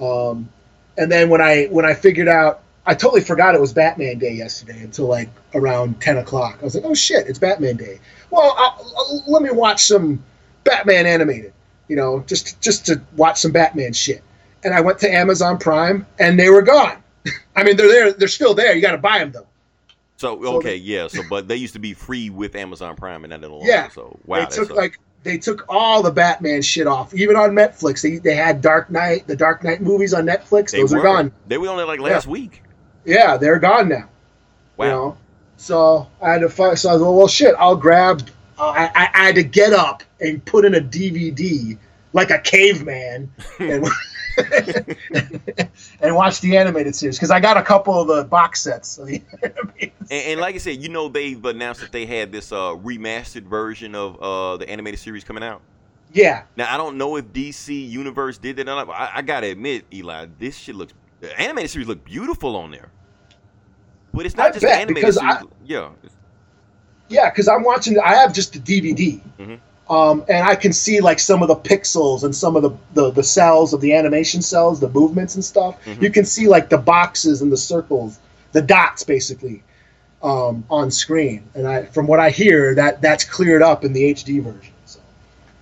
[0.00, 0.48] Um,
[0.96, 4.32] and then when I when I figured out, I totally forgot it was Batman Day
[4.32, 6.58] yesterday until like around ten o'clock.
[6.62, 8.00] I was like, oh shit, it's Batman Day.
[8.30, 10.24] Well, I'll, I'll- let me watch some
[10.64, 11.52] Batman animated,
[11.88, 14.24] you know, just just to watch some Batman shit.
[14.64, 16.96] And I went to Amazon Prime, and they were gone.
[17.56, 18.74] I mean, they're there, they're still there.
[18.74, 19.46] You got to buy them though.
[20.16, 21.08] So okay, yeah.
[21.08, 23.66] So but they used to be free with Amazon Prime, and no longer.
[23.70, 23.88] Yeah.
[23.90, 28.00] So wow, they took like they took all the Batman shit off, even on Netflix.
[28.00, 30.70] They they had Dark Knight, the Dark Knight movies on Netflix.
[30.70, 31.32] they Those were are gone.
[31.46, 32.62] They were only like last week.
[33.08, 34.06] Yeah, they're gone now.
[34.76, 34.84] Wow.
[34.84, 35.16] You know,
[35.56, 36.78] so I had to find.
[36.78, 37.54] So I was well, well, shit.
[37.58, 38.28] I'll grab.
[38.58, 41.78] Uh, I, I I had to get up and put in a DVD
[42.12, 43.88] like a caveman and
[46.00, 48.98] and watch the animated series because I got a couple of the box sets.
[48.98, 49.22] Of the
[49.80, 53.44] And, and like I said, you know they've announced that they had this uh, remastered
[53.44, 55.62] version of uh, the animated series coming out.
[56.12, 58.86] yeah, Now I don't know if DC Universe did that or not.
[58.86, 62.70] But I, I gotta admit, Eli, this shit looks the animated series look beautiful on
[62.70, 62.90] there.
[64.14, 65.34] But it's not I just bet, animated because series.
[65.34, 65.88] I- yeah,
[67.08, 67.98] yeah, because I'm watching.
[67.98, 69.58] I have just the DVD, Mhm.
[69.90, 73.10] um, and I can see like some of the pixels and some of the the,
[73.10, 75.76] the cells of the animation cells, the movements and stuff.
[75.84, 76.02] Mhm.
[76.02, 78.18] You can see like the boxes and the circles,
[78.52, 79.62] the dots basically
[80.22, 81.44] um, on screen.
[81.54, 84.72] And I, from what I hear, that that's cleared up in the HD version.
[84.84, 84.98] So.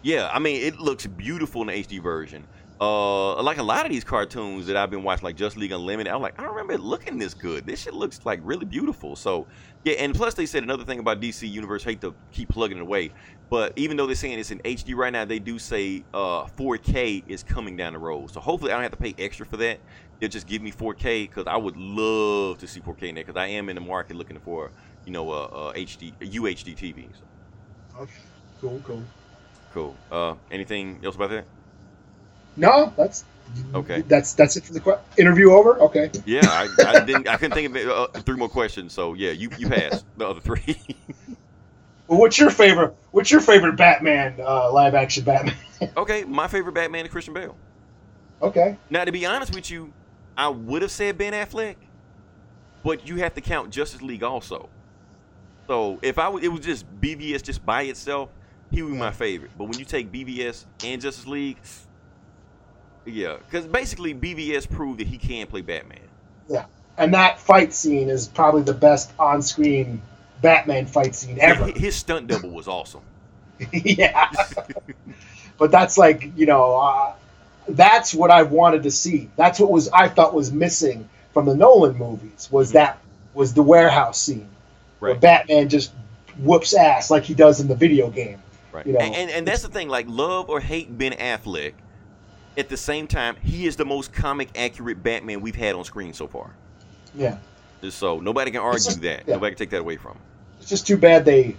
[0.03, 0.30] yeah.
[0.32, 2.44] I mean, it looks beautiful in the HD version.
[2.79, 6.12] Uh, like a lot of these cartoons that I've been watching, like Justice League Unlimited,
[6.12, 7.66] I'm like, I don't remember it looking this good.
[7.66, 9.16] This shit looks like really beautiful.
[9.16, 9.49] So,
[9.85, 11.85] yeah, and plus they said another thing about DC Universe.
[11.85, 13.12] Hate to keep plugging it away,
[13.49, 17.24] but even though they're saying it's in HD right now, they do say uh 4K
[17.27, 18.31] is coming down the road.
[18.31, 19.81] So hopefully I don't have to pay extra for that.
[20.20, 23.41] They'll just give me 4K because I would love to see 4K in there because
[23.41, 24.72] I am in the market looking for
[25.07, 27.16] you know uh, uh HD UHD TV.
[27.18, 27.27] So,
[28.03, 28.12] Okay.
[28.61, 28.81] Cool.
[28.85, 29.03] Cool.
[29.70, 29.97] cool.
[30.11, 31.47] Uh, anything else about that?
[32.57, 33.24] No, that's
[33.74, 34.02] Okay.
[34.02, 35.52] That's that's it for the que- interview.
[35.52, 35.78] Over.
[35.80, 36.11] Okay.
[36.26, 37.28] Yeah, I, I didn't.
[37.28, 38.92] I couldn't think of it, uh, three more questions.
[38.92, 40.76] So yeah, you you passed the other three.
[42.09, 42.94] Well, what's your favorite?
[43.11, 45.57] What's your favorite Batman uh, live action Batman?
[45.96, 47.57] okay, my favorite Batman is Christian Bale.
[48.40, 48.76] okay.
[48.90, 49.92] Now, to be honest with you,
[50.36, 51.74] I would have said Ben Affleck,
[52.84, 54.68] but you have to count Justice League also.
[55.66, 58.30] So if I w- it was just BVS just by itself,
[58.70, 59.50] he would be my favorite.
[59.59, 61.59] But when you take BVS and Justice League,
[63.07, 65.98] yeah, because basically BVS proved that he can play Batman.
[66.48, 66.66] Yeah,
[66.98, 70.02] and that fight scene is probably the best on-screen
[70.42, 71.66] Batman fight scene ever.
[71.66, 73.02] His stunt double was awesome.
[73.72, 74.30] yeah.
[75.59, 77.12] but that's like you know, uh,
[77.68, 79.30] that's what I wanted to see.
[79.36, 82.74] That's what was I thought was missing from the Nolan movies was Mhm.
[82.74, 82.98] that
[83.34, 84.48] was the warehouse scene
[84.98, 85.92] where Batman just
[86.38, 88.42] whoops ass like he does in the video game.
[88.72, 88.86] Right.
[88.86, 91.72] You know, and, and and that's the thing, like love or hate Ben Affleck,
[92.57, 96.12] at the same time, he is the most comic accurate Batman we've had on screen
[96.12, 96.50] so far.
[97.14, 97.38] Yeah.
[97.90, 99.24] So nobody can argue just- that.
[99.26, 99.34] yeah.
[99.34, 100.20] Nobody can take that away from him.
[100.61, 101.57] It's just too bad they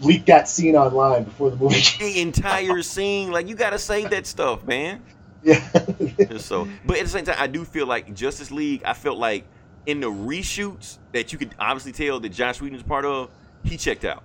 [0.00, 1.80] leaked that scene online before the movie.
[1.98, 5.02] The entire scene, like you gotta save that stuff, man.
[5.42, 5.58] yeah.
[6.38, 9.44] So but at the same time, I do feel like Justice League, I felt like
[9.86, 13.30] in the reshoots that you could obviously tell that Joss Whedon was part of,
[13.62, 14.22] he checked out.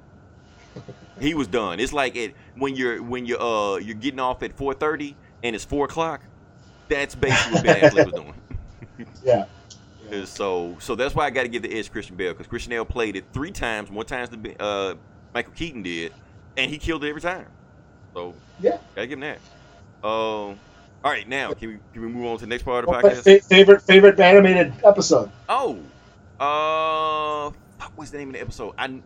[1.19, 1.79] He was done.
[1.79, 5.55] It's like it when you're when you're uh you're getting off at four thirty and
[5.55, 6.21] it's four o'clock.
[6.87, 8.33] That's basically what Ben Affleck was doing.
[9.23, 9.45] yeah.
[10.25, 12.71] So so that's why I got to give the edge to Christian Bale because Christian
[12.71, 14.95] Bale played it three times, more times than uh,
[15.33, 16.13] Michael Keaton did,
[16.57, 17.45] and he killed it every time.
[18.13, 18.77] So Yeah.
[18.95, 19.37] gotta give him
[20.01, 20.07] that.
[20.07, 20.57] Um,
[21.03, 22.91] all right, now can we can we move on to the next part of the
[22.91, 23.43] What- podcast?
[23.47, 25.29] favorite favorite animated episode.
[25.47, 25.77] Oh,
[26.39, 28.73] uh, fuck, what's the name of the episode?
[28.77, 28.99] I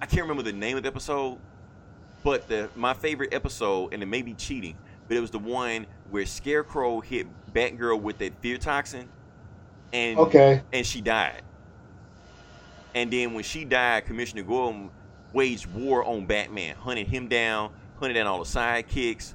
[0.00, 1.38] I can't remember the name of the episode,
[2.24, 4.76] but the my favorite episode, and it may be cheating,
[5.12, 9.10] but it was the one where Scarecrow hit Batgirl with that fear toxin,
[9.92, 10.62] and Okay.
[10.72, 11.42] and she died.
[12.94, 14.88] And then when she died, Commissioner Gordon
[15.34, 19.34] waged war on Batman, hunted him down, hunted down all the sidekicks,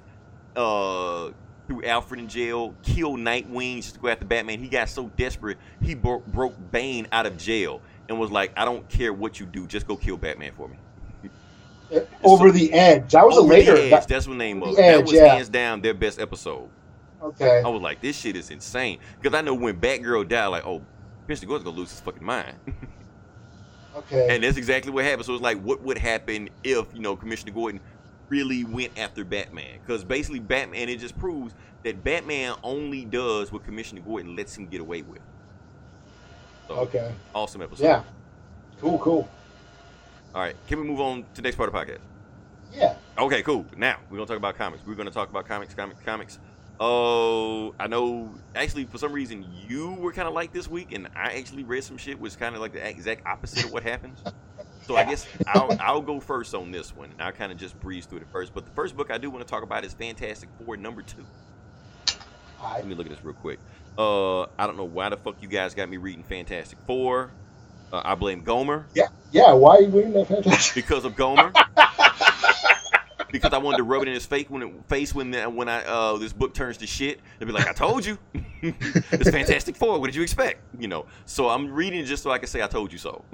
[0.55, 1.29] uh,
[1.67, 4.57] threw Alfred in jail, killed Nightwing just to go after Batman.
[4.57, 8.65] He got so desperate, he bro- broke Bane out of jail and was like, I
[8.65, 10.77] don't care what you do, just go kill Batman for me.
[12.23, 13.11] Over the Edge.
[13.13, 13.75] That was a later.
[13.75, 14.75] Edge, that- that's the name of it.
[14.75, 15.35] The That was yeah.
[15.35, 16.69] hands down their best episode.
[17.21, 17.61] okay.
[17.65, 18.99] I was like, this shit is insane.
[19.21, 20.81] Because I know when Batgirl died, like, oh,
[21.25, 22.55] Commissioner Gordon's gonna lose his fucking mind.
[23.97, 24.27] Okay.
[24.29, 25.25] And that's exactly what happened.
[25.25, 27.79] So it's like, what would happen if you know Commissioner Gordon
[28.29, 29.79] really went after Batman?
[29.83, 34.67] Because basically, Batman it just proves that Batman only does what Commissioner Gordon lets him
[34.67, 35.21] get away with.
[36.67, 37.11] So, okay.
[37.33, 37.83] awesome episode.
[37.85, 38.03] Yeah.
[38.79, 38.99] Cool.
[38.99, 39.27] Cool.
[40.35, 41.99] All right, can we move on to the next part of the podcast?
[42.73, 42.95] Yeah.
[43.17, 43.65] Okay, cool.
[43.75, 44.85] Now we're gonna talk about comics.
[44.85, 46.39] We're gonna talk about comics, comics, comics.
[46.79, 48.29] Oh, I know.
[48.55, 51.83] Actually, for some reason, you were kind of like this week, and I actually read
[51.83, 54.21] some shit was kind of like the exact opposite of what happens.
[54.85, 57.79] So I guess I'll I'll go first on this one, and I'll kind of just
[57.79, 58.53] breeze through it first.
[58.53, 61.25] But the first book I do want to talk about is Fantastic Four number two.
[62.61, 63.59] I, Let me look at this real quick.
[63.97, 67.31] Uh, I don't know why the fuck you guys got me reading Fantastic Four.
[67.91, 68.85] Uh, I blame Gomer.
[68.93, 69.07] yeah.
[69.31, 69.53] Yeah.
[69.53, 70.75] Why are you reading that fantastic?
[70.75, 71.51] because of Gomer.
[73.31, 75.83] because I wanted to rub it in his face when it, face when when I
[75.83, 77.19] uh, this book turns to shit.
[77.39, 78.17] They'd be like, "I told you,
[78.61, 79.99] it's Fantastic Four.
[79.99, 81.05] What did you expect?" You know.
[81.25, 83.23] So I'm reading it just so I can say, "I told you so."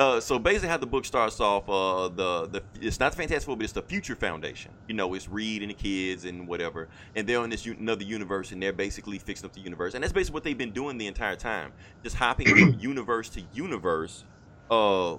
[0.00, 3.44] Uh, so basically, how the book starts off, uh, the the it's not the Fantastic
[3.44, 4.70] Four, but it's the Future Foundation.
[4.88, 8.04] You know, it's Reed and the kids and whatever, and they're in this u- another
[8.04, 10.96] universe, and they're basically fixing up the universe, and that's basically what they've been doing
[10.96, 14.24] the entire time, just hopping from universe to universe,
[14.70, 15.16] uh,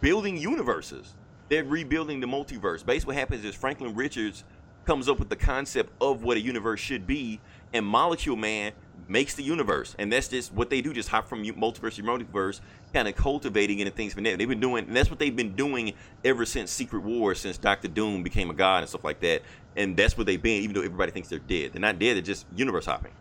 [0.00, 1.16] building universes.
[1.48, 2.86] They're rebuilding the multiverse.
[2.86, 4.44] Basically, what happens is Franklin Richards
[4.84, 7.40] comes up with the concept of what a universe should be,
[7.72, 8.70] and Molecule Man
[9.08, 10.92] makes the universe, and that's just what they do.
[10.92, 12.60] Just hop from multiverse to multiverse,
[12.92, 14.36] kind of cultivating it and things from there.
[14.36, 17.88] They've been doing, and that's what they've been doing ever since Secret Wars, since Doctor
[17.88, 19.42] Doom became a god and stuff like that.
[19.76, 21.72] And that's what they've been, even though everybody thinks they're dead.
[21.72, 22.16] They're not dead.
[22.16, 23.12] They're just universe hopping.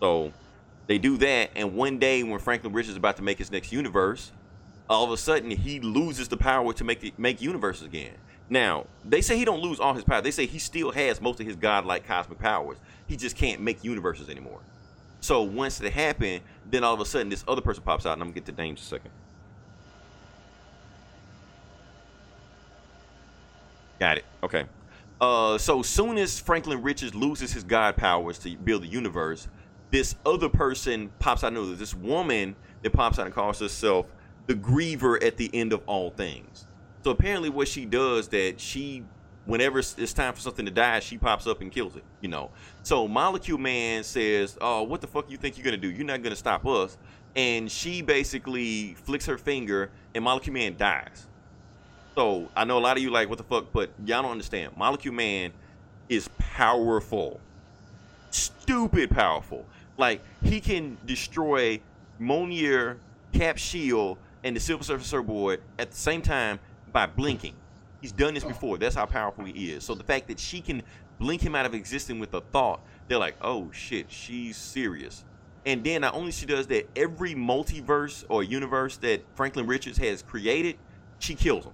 [0.00, 0.32] So
[0.86, 3.72] they do that, and one day when Franklin Richards is about to make his next
[3.72, 4.30] universe,
[4.88, 8.14] all of a sudden he loses the power to make the, make universes again.
[8.48, 10.20] Now they say he don't lose all his power.
[10.20, 12.78] They say he still has most of his godlike cosmic powers.
[13.08, 14.60] He just can't make universes anymore.
[15.26, 18.22] So once it happened, then all of a sudden this other person pops out, and
[18.22, 19.10] I'm gonna get to names in a second.
[23.98, 24.24] Got it.
[24.44, 24.66] Okay.
[25.20, 29.48] Uh, so soon as Franklin Richards loses his god powers to build the universe,
[29.90, 31.52] this other person pops out.
[31.52, 34.06] No, this woman that pops out and calls herself
[34.46, 36.66] the Griever at the end of all things.
[37.02, 39.02] So apparently, what she does that she,
[39.46, 42.04] whenever it's time for something to die, she pops up and kills it.
[42.20, 42.50] You know.
[42.82, 45.90] So Molecule Man says, "Oh, what the fuck you think you're gonna do?
[45.90, 46.98] You're not gonna stop us."
[47.34, 51.26] And she basically flicks her finger, and Molecule Man dies.
[52.14, 53.66] So I know a lot of you like, what the fuck?
[53.72, 54.74] But y'all don't understand.
[54.76, 55.52] Molecule Man
[56.08, 57.40] is powerful,
[58.30, 59.66] stupid powerful.
[59.98, 61.80] Like he can destroy
[62.18, 62.96] Mjolnir,
[63.34, 66.58] Cap Shield, and the Silver Surfer Board at the same time
[66.90, 67.54] by blinking.
[68.06, 68.78] He's done this before.
[68.78, 69.82] That's how powerful he is.
[69.82, 70.84] So the fact that she can
[71.18, 72.78] blink him out of existence with a thought,
[73.08, 75.24] they're like, oh shit, she's serious.
[75.64, 80.22] And then not only she does that, every multiverse or universe that Franklin Richards has
[80.22, 80.76] created,
[81.18, 81.72] she kills them.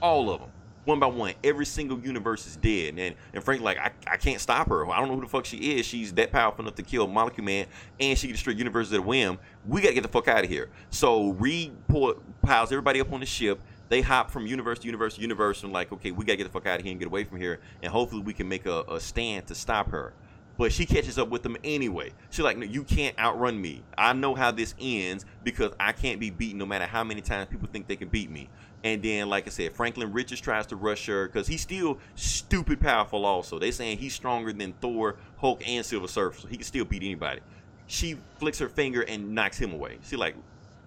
[0.00, 0.50] All of them.
[0.84, 1.34] One by one.
[1.42, 2.96] Every single universe is dead.
[2.96, 4.88] And and Frank like, I, I can't stop her.
[4.88, 5.86] I don't know who the fuck she is.
[5.86, 7.66] She's that powerful enough to kill Molecule Man
[7.98, 9.40] and she can destroy universes at a whim.
[9.66, 10.70] We gotta get the fuck out of here.
[10.90, 13.60] So Reed pull, piles everybody up on the ship.
[13.88, 16.50] They hop from universe to universe to universe and like, okay, we gotta get the
[16.50, 17.60] fuck out of here and get away from here.
[17.82, 20.12] And hopefully we can make a, a stand to stop her.
[20.58, 22.12] But she catches up with them anyway.
[22.30, 23.84] She's like, no, you can't outrun me.
[23.96, 27.48] I know how this ends because I can't be beaten no matter how many times
[27.48, 28.50] people think they can beat me.
[28.82, 32.80] And then, like I said, Franklin Richards tries to rush her because he's still stupid
[32.80, 33.24] powerful.
[33.24, 36.84] Also, they saying he's stronger than Thor, Hulk, and Silver Surfer, so he can still
[36.84, 37.40] beat anybody.
[37.86, 39.98] She flicks her finger and knocks him away.
[40.02, 40.34] She like,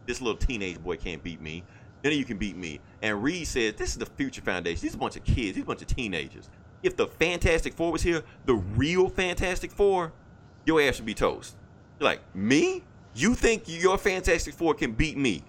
[0.06, 1.64] this little teenage boy can't beat me.
[2.04, 2.80] None of you can beat me.
[3.02, 4.82] And Reed says, this is the Future Foundation.
[4.82, 5.56] These are a bunch of kids.
[5.56, 6.49] These are a bunch of teenagers.
[6.84, 10.12] If the Fantastic Four was here, the real Fantastic Four,
[10.66, 11.56] your ass would be toast.
[11.99, 12.84] You're like, me?
[13.14, 15.43] You think your Fantastic Four can beat me?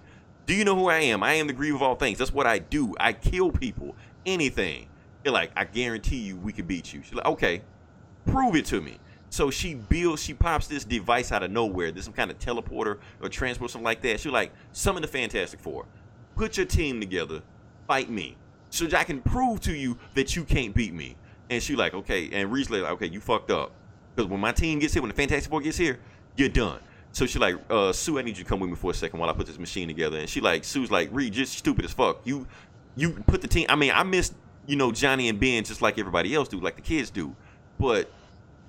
[0.45, 1.23] Do you know who I am?
[1.23, 2.17] I am the grieve of all things.
[2.17, 2.93] That's what I do.
[2.99, 3.95] I kill people.
[4.25, 4.87] Anything.
[5.23, 7.01] You're like, I guarantee you we could beat you.
[7.01, 7.61] She's like, okay,
[8.25, 8.99] prove it to me.
[9.29, 11.91] So she builds, she pops this device out of nowhere.
[11.91, 14.19] There's some kind of teleporter or transport, something like that.
[14.19, 15.85] She's like, summon the Fantastic Four.
[16.35, 17.41] Put your team together.
[17.87, 18.37] Fight me.
[18.69, 21.15] So I can prove to you that you can't beat me.
[21.49, 22.29] And she like, okay.
[22.33, 23.71] And Reed's like, okay, you fucked up.
[24.15, 25.99] Because when my team gets here, when the Fantastic Four gets here,
[26.35, 26.79] you're done.
[27.11, 29.19] So she like, uh, Sue, I need you to come with me for a second
[29.19, 30.17] while I put this machine together.
[30.17, 32.21] And she like, Sue's like, Reed, just stupid as fuck.
[32.23, 32.47] You,
[32.95, 33.67] you put the team.
[33.69, 34.33] I mean, I miss,
[34.65, 37.35] you know, Johnny and Ben just like everybody else do, like the kids do,
[37.79, 38.11] but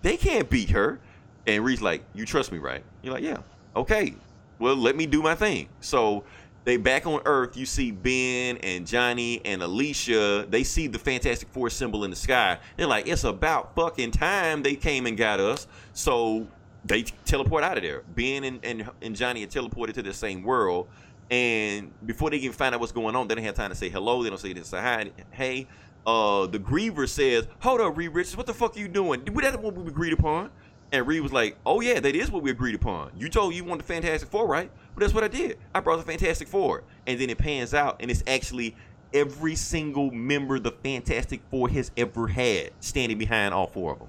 [0.03, 1.01] they can't beat her.
[1.47, 2.85] And Reed's like, you trust me, right?
[3.03, 3.39] You're like, yeah,
[3.75, 4.15] okay.
[4.59, 5.69] Well, let me do my thing.
[5.81, 6.25] So
[6.65, 7.57] they back on Earth.
[7.57, 10.47] You see Ben and Johnny and Alicia.
[10.49, 12.59] They see the Fantastic Four symbol in the sky.
[12.77, 15.67] They're like, it's about fucking time they came and got us.
[15.93, 16.47] So
[16.85, 18.03] they teleport out of there.
[18.15, 20.89] Ben and, and, and Johnny are teleported to the same world.
[21.31, 23.89] And before they even find out what's going on, they don't have time to say
[23.89, 24.23] hello.
[24.23, 25.11] They don't say this, hi.
[25.31, 25.67] Hey,
[26.07, 29.23] uh, the Griever says, "Hold up, Reed Richards, what the fuck are you doing?
[29.25, 30.51] That's what we agreed upon."
[30.93, 33.11] And Reed was like, "Oh yeah, that is what we agreed upon.
[33.17, 34.71] You told you wanted the Fantastic Four, right?
[34.95, 35.59] But that's what I did.
[35.75, 38.77] I brought the Fantastic Four, And then it pans out, and it's actually
[39.13, 44.09] every single member the Fantastic Four has ever had standing behind all four of them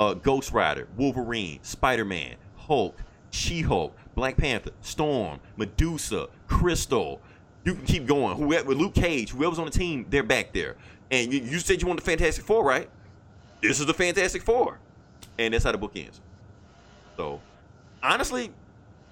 [0.00, 2.98] uh, Ghost Rider, Wolverine, Spider Man, Hulk,
[3.30, 7.20] She Hulk, Black Panther, Storm, Medusa, Crystal.
[7.64, 8.38] You can keep going.
[8.38, 10.76] Whoever, Luke Cage, whoever's on the team, they're back there.
[11.10, 12.88] And you, you said you want the Fantastic Four, right?
[13.60, 14.78] This is the Fantastic Four.
[15.38, 16.20] And that's how the book ends.
[17.16, 17.40] So,
[18.02, 18.50] honestly,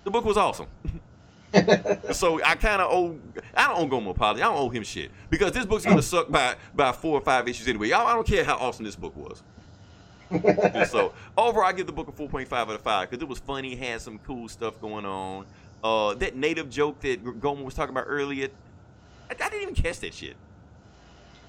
[0.04, 0.66] the book was awesome.
[2.12, 3.20] so I kind of owe
[3.54, 4.42] I don't owe Gomo apology.
[4.42, 7.48] I don't owe him shit because this book's gonna suck by by four or five
[7.48, 7.92] issues anyway.
[7.92, 9.42] I, I don't care how awesome this book was.
[10.84, 13.76] So overall, I give the book a 4.5 out of 5 because it was funny,
[13.76, 15.46] had some cool stuff going on.
[15.84, 18.48] Uh, that native joke that Gomer was talking about earlier,
[19.30, 20.36] I, I didn't even catch that shit.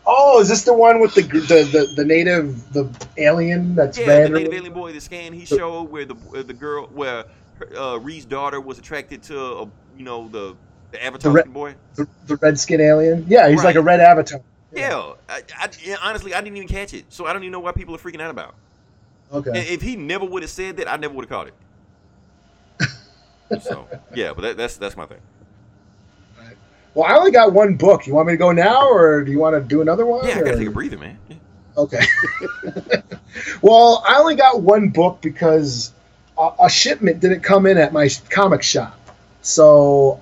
[0.05, 4.05] Oh, is this the one with the the the, the native the alien that's Yeah,
[4.05, 4.23] red?
[4.23, 7.25] the native alien boy, the scan he showed where the where the girl, where
[7.77, 9.65] uh, Reed's daughter was attracted to, uh,
[9.99, 10.55] you know, the
[10.91, 11.75] the Avatar red- boy.
[11.93, 13.25] the, the red skin alien.
[13.27, 14.41] Yeah, he's like a red avatar.
[14.71, 17.59] Yeah, I, I, yeah, honestly, I didn't even catch it, so I don't even know
[17.59, 18.55] why people are freaking out about.
[19.31, 19.49] Okay.
[19.49, 21.53] And if he never would have said that, I never would have caught it.
[23.61, 25.19] so yeah, but that, that's that's my thing.
[26.95, 28.07] Well, I only got one book.
[28.07, 30.27] You want me to go now, or do you want to do another one?
[30.27, 31.19] Yeah, I gotta take a breather, man.
[31.27, 31.35] Yeah.
[31.77, 32.03] Okay.
[33.61, 35.93] well, I only got one book because
[36.37, 38.99] a, a shipment didn't come in at my comic shop.
[39.41, 40.21] So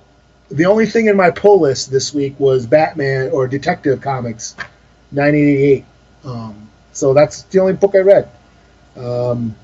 [0.49, 4.55] the only thing in my pull list this week was Batman or Detective Comics
[5.11, 5.85] 1988.
[6.23, 8.29] Um, so that's the only book I read.
[8.95, 9.55] Um,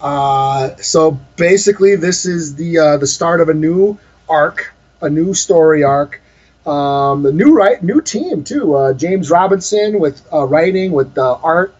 [0.00, 3.98] uh, so basically, this is the uh, the start of a new
[4.28, 6.20] arc, a new story arc.
[6.66, 8.74] Um, the new right, new team too.
[8.74, 11.74] Uh, James Robinson with uh, writing, with art,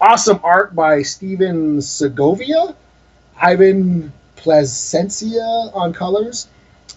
[0.00, 2.74] awesome art by Stephen Segovia,
[3.40, 4.12] Ivan
[4.42, 6.48] Placencia on colors.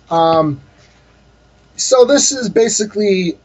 [0.10, 0.60] Um,
[1.76, 3.38] so this is basically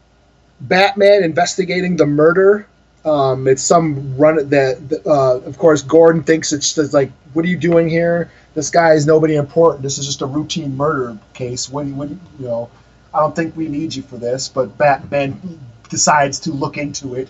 [0.61, 2.67] Batman investigating the murder.
[3.03, 7.47] Um, it's some run that, uh, of course, Gordon thinks it's just like, what are
[7.47, 8.31] you doing here?
[8.53, 9.83] This guy is nobody important.
[9.83, 11.69] This is just a routine murder case.
[11.69, 11.95] What, you
[12.39, 12.69] you know?
[13.13, 14.49] I don't think we need you for this.
[14.49, 15.59] But Batman
[15.89, 17.29] decides to look into it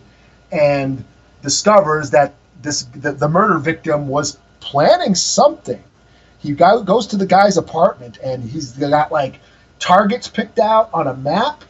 [0.52, 1.04] and
[1.42, 5.84] discovers that this the, the murder victim was planning something.
[6.42, 9.40] He go- goes to the guy's apartment and he's got like
[9.80, 11.64] targets picked out on a map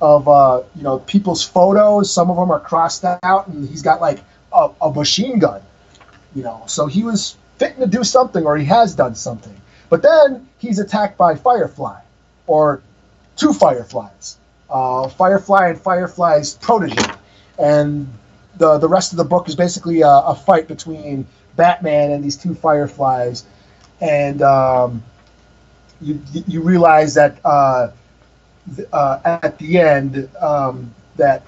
[0.00, 2.12] of uh, you know people's photos.
[2.12, 4.20] Some of them are crossed out, and he's got like
[4.52, 5.62] a, a machine gun.
[6.34, 9.58] You know, so he was fitting to do something, or he has done something.
[9.88, 12.00] But then he's attacked by Firefly,
[12.46, 12.82] or
[13.36, 14.36] two Fireflies,
[14.68, 17.10] uh, Firefly and Firefly's protege,
[17.58, 18.12] and
[18.56, 21.26] the the rest of the book is basically a, a fight between
[21.56, 23.44] Batman and these two Fireflies,
[24.00, 25.02] and um,
[26.00, 27.38] you you realize that.
[27.44, 27.88] Uh,
[28.92, 31.42] uh, at the end um, that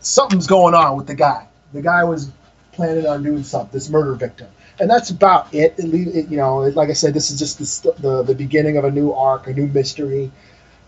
[0.00, 1.46] something's going on with the guy.
[1.72, 2.30] The guy was
[2.72, 3.70] planning on doing something.
[3.72, 4.48] This murder victim,
[4.80, 5.74] and that's about it.
[5.78, 8.84] It, it you know, like I said, this is just the, the the beginning of
[8.84, 10.30] a new arc, a new mystery.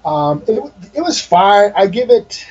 [0.05, 1.73] Um, it, it was fine.
[1.77, 2.47] I give it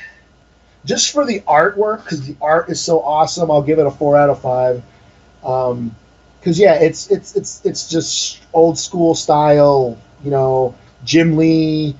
[0.86, 3.50] just for the artwork because the art is so awesome.
[3.50, 4.84] I'll give it a four out of five.
[5.44, 5.96] Um,
[6.48, 9.98] because yeah, it's it's it's it's just old school style.
[10.24, 11.94] You know, Jim Lee,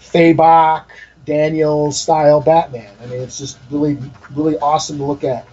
[0.00, 0.86] Fabok,
[1.24, 2.92] Daniel style Batman.
[3.00, 3.96] I mean, it's just really,
[4.34, 5.46] really awesome to look at.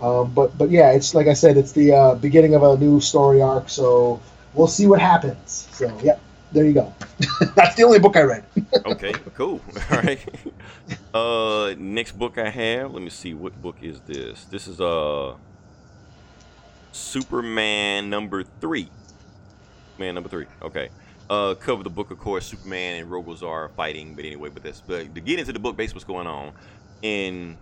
[0.00, 3.00] Um, but, but yeah, it's like I said, it's the uh, beginning of a new
[3.00, 3.68] story arc.
[3.68, 4.20] So
[4.54, 5.66] we'll see what happens.
[5.72, 6.18] So yeah,
[6.52, 6.94] there you go.
[7.56, 8.44] That's the only book I read.
[8.86, 9.60] Okay, cool.
[9.90, 10.24] All right.
[11.12, 12.92] Uh, next book I have.
[12.92, 13.34] Let me see.
[13.34, 14.44] What book is this?
[14.44, 15.34] This is uh
[16.92, 18.88] Superman number three.
[19.98, 20.46] Man number three.
[20.62, 20.90] Okay.
[21.28, 22.46] Uh, cover the book, of course.
[22.46, 24.82] Superman and Rogol Zaar are fighting, but anyway, but this.
[24.86, 26.52] But to get into the book, basically what's going on
[27.00, 27.56] in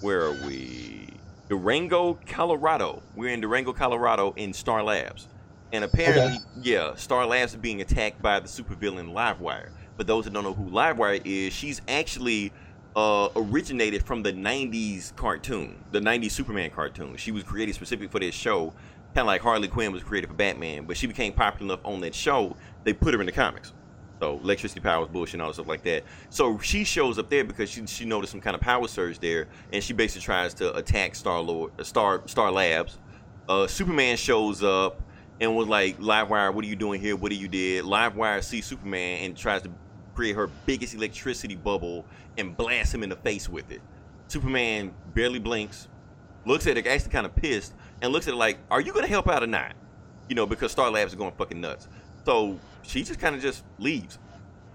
[0.00, 1.08] where are we?
[1.48, 3.02] Durango, Colorado.
[3.14, 5.28] We're in Durango, Colorado, in Star Labs,
[5.72, 9.68] and apparently, yeah, Star Labs is being attacked by the supervillain Livewire.
[9.96, 12.52] But those that don't know who Livewire is, she's actually
[12.96, 17.16] uh, originated from the '90s cartoon, the '90s Superman cartoon.
[17.16, 18.72] She was created specifically for this show,
[19.14, 20.84] kind of like Harley Quinn was created for Batman.
[20.84, 23.72] But she became popular enough on that show, they put her in the comics.
[24.20, 26.04] So electricity powers, bullshit, and all that stuff like that.
[26.30, 29.48] So she shows up there because she she noticed some kind of power surge there,
[29.72, 32.98] and she basically tries to attack Star Lord, uh, Star Star Labs.
[33.48, 35.02] Uh, Superman shows up
[35.40, 37.16] and was like, "Livewire, what are you doing here?
[37.16, 39.72] What do you did?" Livewire sees Superman and tries to
[40.14, 42.04] create her biggest electricity bubble
[42.38, 43.80] and blast him in the face with it.
[44.28, 45.88] Superman barely blinks,
[46.46, 49.06] looks at it, actually kind of pissed, and looks at it like, "Are you gonna
[49.06, 49.74] help out or not?"
[50.28, 51.88] You know, because Star Labs is going fucking nuts.
[52.24, 54.18] So she just kind of just leaves.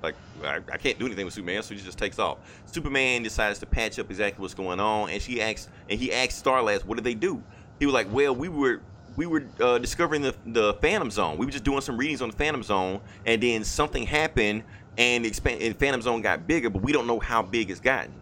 [0.03, 2.37] Like I, I can't do anything with Superman, so she just takes off.
[2.65, 6.35] Superman decides to patch up exactly what's going on, and she asks, and he asks
[6.35, 7.41] Star Labs, "What did they do?"
[7.79, 8.81] He was like, "Well, we were."
[9.15, 11.39] We were uh, discovering the, the Phantom Zone.
[11.39, 14.61] We were just doing some readings on the Phantom Zone, and then something happened,
[14.97, 18.13] and expand and Phantom Zone got bigger, but we don't know how big it's gotten.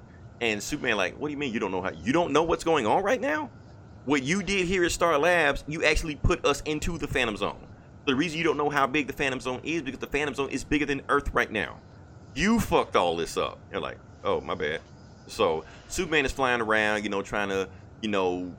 [0.42, 1.92] And Superman, like, what do you mean you don't know how?
[1.92, 3.50] You don't know what's going on right now?
[4.04, 7.66] What you did here at Star Labs, you actually put us into the Phantom Zone.
[8.06, 10.50] The reason you don't know how big the Phantom Zone is because the Phantom Zone
[10.50, 11.80] is bigger than Earth right now.
[12.36, 13.58] You fucked all this up.
[13.72, 14.82] You're like, oh my bad.
[15.28, 17.68] So Superman is flying around, you know, trying to,
[18.02, 18.54] you know,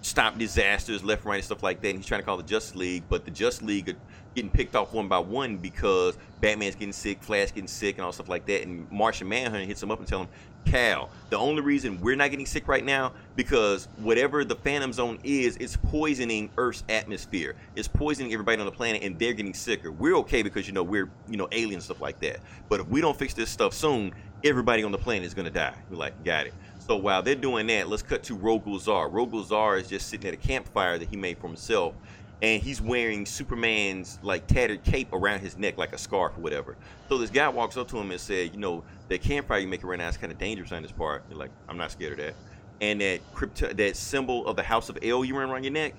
[0.00, 1.88] stop disasters left right and stuff like that.
[1.90, 3.94] And he's trying to call the Justice League, but the Justice League
[4.34, 8.12] getting picked off one by one because Batman's getting sick, Flash getting sick, and all
[8.12, 8.62] stuff like that.
[8.62, 10.32] And Martian Manhunter hits him up and tells him,
[10.64, 15.18] Kal, the only reason we're not getting sick right now because whatever the Phantom Zone
[15.22, 17.54] is, it's poisoning Earth's atmosphere.
[17.76, 19.92] It's poisoning everybody on the planet, and they're getting sicker.
[19.92, 22.40] We're okay because you know we're you know aliens stuff like that.
[22.68, 24.12] But if we don't fix this stuff soon,
[24.42, 25.74] everybody on the planet is gonna die.
[25.90, 26.54] We're like, got it.
[26.86, 29.10] So while they're doing that, let's cut to Rogol Zaar.
[29.10, 31.94] Rogol Zaar is just sitting at a campfire that he made for himself,
[32.42, 36.76] and he's wearing Superman's like tattered cape around his neck like a scarf or whatever.
[37.08, 39.88] So this guy walks up to him and said, you know, that campfire you making
[39.88, 41.24] right now is kind of dangerous on this part.
[41.28, 42.34] You're like, I'm not scared of that.
[42.80, 45.94] And that crypto, that symbol of the House of El you wearing around your neck,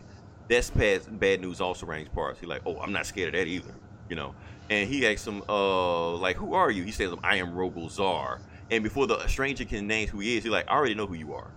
[0.48, 2.40] that's bad, bad news also around these parts.
[2.40, 3.74] He's like, oh, I'm not scared of that either,
[4.10, 4.36] you know.
[4.70, 6.84] And he asks him, uh, like, who are you?
[6.84, 8.40] He says, I am Rogol Zaar.
[8.70, 11.14] And before the stranger can name who he is, he's like, I already know who
[11.14, 11.48] you are.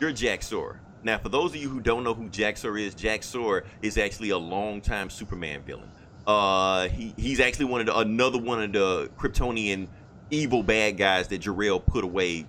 [0.00, 0.80] You're Jax-Ur.
[1.04, 4.38] Now, for those of you who don't know who Jax-Ur is, Jax-Ur is actually a
[4.38, 5.90] longtime Superman villain.
[6.26, 9.86] Uh, he, he's actually one of the, another one of the Kryptonian
[10.30, 12.46] evil bad guys that Jor-El put away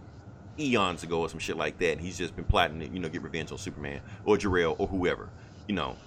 [0.58, 1.92] eons ago or some shit like that.
[1.92, 4.88] And he's just been plotting to, you know, get revenge on Superman or Jor-El or
[4.88, 5.30] whoever,
[5.68, 5.98] you know.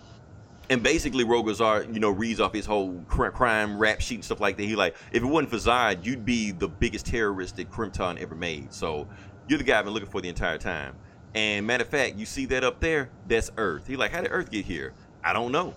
[0.70, 4.25] And basically, Rogol Zaar, you know, reads off his whole cr- crime rap sheet and
[4.25, 4.62] stuff like that.
[4.62, 8.35] He like, if it wasn't for Zod, you'd be the biggest terrorist that Krypton ever
[8.35, 8.73] made.
[8.73, 9.07] So
[9.47, 10.95] you're the guy I've been looking for the entire time.
[11.35, 13.11] And matter of fact, you see that up there?
[13.27, 13.87] That's Earth.
[13.87, 14.93] He like, how did Earth get here?
[15.23, 15.75] I don't know,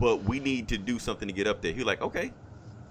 [0.00, 1.72] but we need to do something to get up there.
[1.72, 2.32] He like, okay.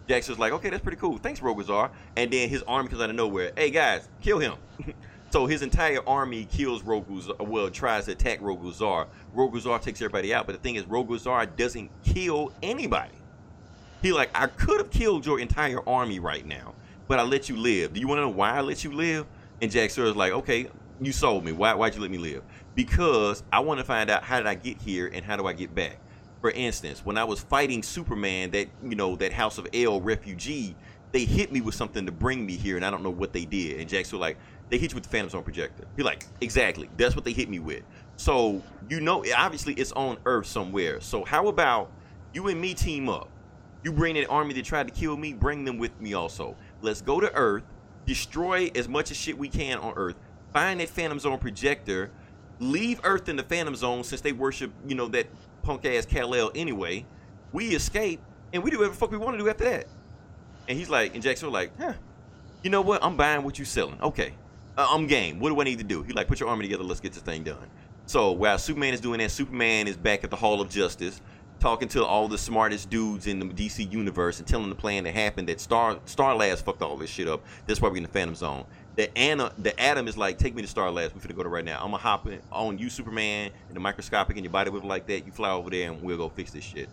[0.08, 1.18] Jackson's like, okay, that's pretty cool.
[1.18, 1.90] Thanks, Rogol Zaar.
[2.18, 3.52] And then his army comes out of nowhere.
[3.56, 4.56] Hey guys, kill him.
[5.30, 9.08] so his entire army kills Rogul uh, Zar, well, tries to attack Rogol Zaar.
[9.36, 13.16] Rogol Zaar takes everybody out, but the thing is, Rogol Zaar doesn't kill anybody.
[14.02, 16.76] He like, I could have killed your entire army right now,
[17.08, 17.94] but I let you live.
[17.94, 19.26] Do you want to know why I let you live?
[19.62, 20.68] And Jack is like, okay,
[21.02, 21.52] you sold me.
[21.52, 22.44] Why, why'd you let me live?
[22.76, 25.54] Because I want to find out how did I get here and how do I
[25.54, 25.98] get back.
[26.42, 30.76] For instance, when I was fighting Superman, that you know that House of El refugee,
[31.12, 33.46] they hit me with something to bring me here, and I don't know what they
[33.46, 33.80] did.
[33.80, 34.38] And Jack's like,
[34.70, 35.86] they hit you with the Phantom Zone projector.
[35.96, 36.90] You're like, exactly.
[36.98, 37.84] That's what they hit me with.
[38.18, 41.00] So you know, obviously it's on Earth somewhere.
[41.02, 41.92] So how about
[42.34, 43.30] you and me team up?
[43.84, 46.56] You bring an army that tried to kill me, bring them with me also.
[46.82, 47.64] Let's go to Earth,
[48.06, 50.16] destroy as much as shit we can on Earth,
[50.54, 52.12] find that Phantom Zone projector,
[52.60, 55.28] leave Earth in the Phantom Zone since they worship, you know, that
[55.64, 57.06] punk ass Kal-El anyway.
[57.52, 58.22] We escape
[58.52, 59.88] and we do whatever fuck we want to do after that.
[60.68, 61.94] And he's like, and Jackson was like, huh,
[62.64, 63.04] you know what?
[63.04, 64.00] I'm buying what you're selling.
[64.02, 64.34] Okay,
[64.78, 65.40] uh, I'm game.
[65.40, 66.04] What do I need to do?
[66.04, 66.84] He like, put your army together.
[66.84, 67.70] Let's get this thing done.
[68.06, 71.22] So while Superman is doing that, Superman is back at the Hall of Justice,
[71.60, 75.14] talking to all the smartest dudes in the DC universe and telling the plan that
[75.14, 77.44] happened that Star Star Labs fucked all this shit up.
[77.66, 78.66] That's why we're in the Phantom Zone.
[78.96, 81.16] The Anna, the Atom is like, take me to Star Labs.
[81.16, 81.78] We finna go to right now.
[81.78, 85.08] I'm gonna hop in, on you, Superman, and the microscopic and your body with like
[85.08, 85.26] that.
[85.26, 86.90] You fly over there and we'll go fix this shit.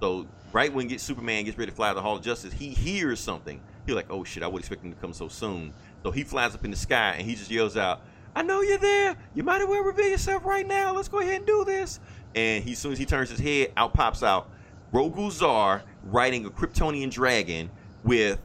[0.00, 2.70] So right when get Superman gets ready to fly to the Hall of Justice, he
[2.70, 3.60] hears something.
[3.86, 5.72] He's like, oh shit, I wasn't expecting him to come so soon.
[6.02, 8.00] So he flies up in the sky and he just yells out,
[8.34, 9.16] I know you're there.
[9.34, 10.92] You might as well reveal yourself right now.
[10.92, 12.00] Let's go ahead and do this.
[12.34, 14.50] And he, as soon as he turns his head, out pops out
[14.92, 17.70] Rogol Zaar riding a Kryptonian dragon
[18.02, 18.40] with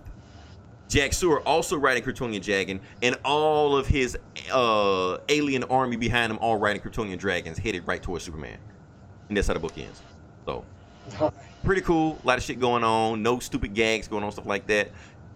[0.89, 4.17] Jax-Ur also riding Kryptonian dragon, and all of his
[4.51, 8.57] uh, alien army behind him all riding Kryptonian dragons, headed right towards Superman.
[9.29, 10.01] And that's how the book ends.
[10.45, 10.65] So,
[11.63, 12.17] pretty cool.
[12.23, 13.21] A lot of shit going on.
[13.21, 14.89] No stupid gags going on, stuff like that.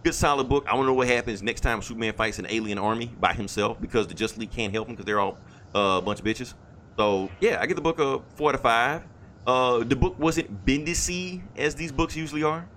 [0.03, 0.65] Good solid book.
[0.67, 3.79] I want to know what happens next time Superman fights an alien army by himself
[3.79, 5.37] because the Justice League can't help him because they're all
[5.75, 6.55] uh, a bunch of bitches.
[6.97, 9.03] So yeah, I get the book a four out of five.
[9.45, 12.67] Uh, the book wasn't Bendisy as these books usually are.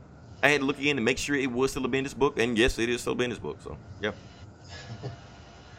[0.47, 2.57] I had to look again to make sure it was still a Bendis book, and
[2.57, 3.59] yes, it is still a Bendis book.
[3.63, 4.13] So yeah.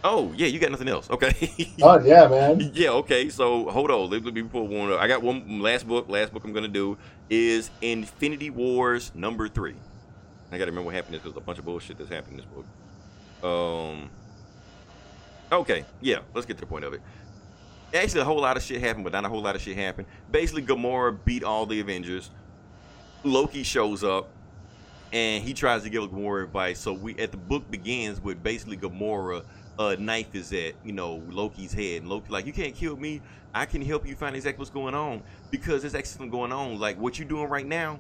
[0.04, 1.10] Oh yeah, you got nothing else?
[1.10, 1.34] Okay.
[1.82, 2.72] Oh yeah, man.
[2.74, 2.90] yeah.
[2.90, 3.30] Okay.
[3.30, 4.10] So hold on.
[4.10, 4.92] Let me before one.
[4.94, 6.08] I got one last book.
[6.10, 6.98] Last book I'm gonna do
[7.30, 9.76] is Infinity Wars number three.
[10.52, 13.50] I gotta remember what happened because a bunch of bullshit that's happened in this book.
[13.50, 14.10] Um.
[15.52, 15.86] Okay.
[16.02, 16.20] Yeah.
[16.34, 17.02] Let's get to the point of it.
[17.94, 20.08] Actually, a whole lot of shit happened, but not a whole lot of shit happened.
[20.30, 22.30] Basically, Gamora beat all the Avengers.
[23.24, 24.30] Loki shows up
[25.14, 26.80] and he tries to give Gamora advice.
[26.80, 29.44] So we at the book begins with basically Gamora
[29.80, 33.22] uh, knife is at you know Loki's head, and Loki like you can't kill me.
[33.54, 36.80] I can help you find exactly what's going on because there's actually something going on.
[36.80, 38.00] Like what you're doing right now.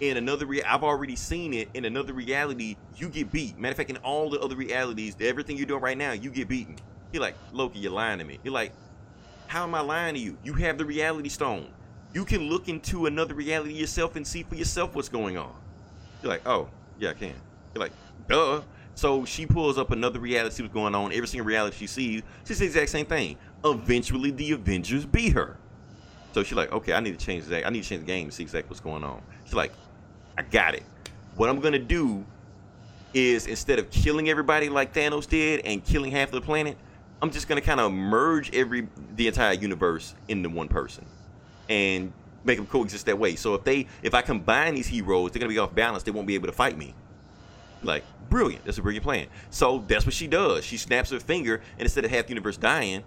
[0.00, 1.68] In another, re- I've already seen it.
[1.74, 3.58] In another reality, you get beat.
[3.58, 6.48] Matter of fact, in all the other realities, everything you're doing right now, you get
[6.48, 6.76] beaten.
[7.12, 8.38] You're like Loki, you're lying to me.
[8.42, 8.72] You're like,
[9.46, 10.38] how am I lying to you?
[10.42, 11.68] You have the reality stone.
[12.14, 15.54] You can look into another reality yourself and see for yourself what's going on.
[16.22, 16.68] You're like, oh,
[16.98, 17.34] yeah, I can.
[17.74, 17.92] You're like,
[18.28, 18.62] duh.
[18.94, 21.12] So she pulls up another reality, see what's going on.
[21.12, 23.36] Every single reality she sees, she sees the exact same thing.
[23.64, 25.56] Eventually, the Avengers beat her.
[26.32, 27.66] So she's like, okay, I need to change that.
[27.66, 29.22] I need to change the game to see exactly what's going on.
[29.44, 29.72] She's like,
[30.36, 30.84] I got it.
[31.36, 32.24] What I'm gonna do
[33.14, 36.76] is instead of killing everybody like Thanos did and killing half of the planet,
[37.22, 38.86] I'm just gonna kind of merge every
[39.16, 41.04] the entire universe into one person
[41.68, 42.12] and
[42.44, 43.36] make them coexist that way.
[43.36, 46.02] So if they if I combine these heroes, they're gonna be off balance.
[46.02, 46.94] They won't be able to fight me.
[47.82, 48.64] Like brilliant.
[48.64, 49.26] That's a brilliant plan.
[49.50, 50.64] So that's what she does.
[50.64, 53.04] She snaps her finger, and instead of half the universe dying,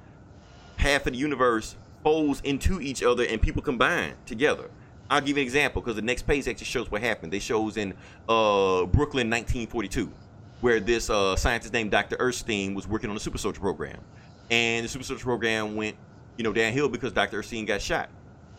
[0.78, 4.70] half of the universe folds into each other, and people combine together.
[5.10, 7.32] I'll give you an example because the next page actually shows what happened.
[7.32, 7.94] They shows in
[8.28, 10.12] uh, Brooklyn, 1942,
[10.62, 12.18] where this uh, scientist named Dr.
[12.20, 14.00] Erskine was working on the super soldier program,
[14.50, 15.96] and the super soldier program went,
[16.38, 17.40] you know, downhill because Dr.
[17.40, 18.10] Erskine got shot.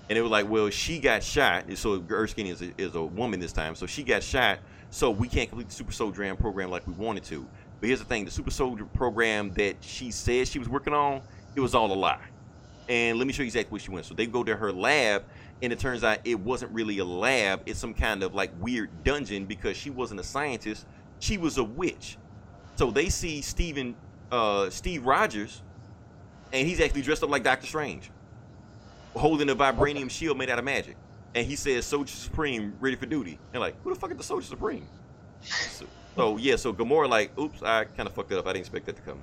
[0.09, 1.65] And it was like, well, she got shot.
[1.77, 4.59] So Erskine is a, is a woman this time, so she got shot.
[4.91, 7.47] So we can't complete the super soldier program like we wanted to.
[7.81, 11.23] But here's the thing: the super soldier program that she said she was working on,
[11.57, 12.21] it was all a lie.
[12.89, 14.05] And let me show you exactly where she went.
[14.07, 15.25] So they go to her lab,
[15.63, 17.63] and it turns out it wasn't really a lab.
[17.67, 20.87] It's some kind of like weird dungeon because she wasn't a scientist.
[21.19, 22.19] She was a witch.
[22.77, 23.95] So they see Steven,
[24.31, 25.63] uh, Steve Rogers,
[26.53, 28.11] and he's actually dressed up like Doctor Strange,
[29.15, 30.97] holding a vibranium shield made out of magic.
[31.35, 34.23] And he says, "Soldier Supreme, ready for duty." And like, who the fuck is the
[34.23, 34.87] Soldier Supreme?
[35.43, 35.87] So,
[36.17, 38.47] so yeah, so Gamora like, oops, I kind of fucked it up.
[38.47, 39.21] I didn't expect that to come.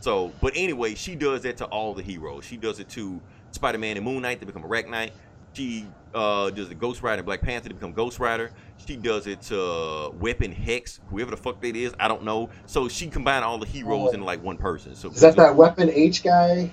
[0.00, 2.44] So, but anyway, she does that to all the heroes.
[2.44, 3.20] She does it to
[3.50, 5.10] Spider-Man and Moon Knight to become Arachknight.
[5.54, 8.52] She uh, does the Ghost Rider and Black Panther to become Ghost Rider.
[8.86, 12.50] She does it to uh, Weapon Hex, whoever the fuck that is, I don't know.
[12.66, 14.12] So she combined all the heroes Oh.
[14.12, 14.94] into like one person.
[14.94, 16.70] So Is that that Weapon H guy?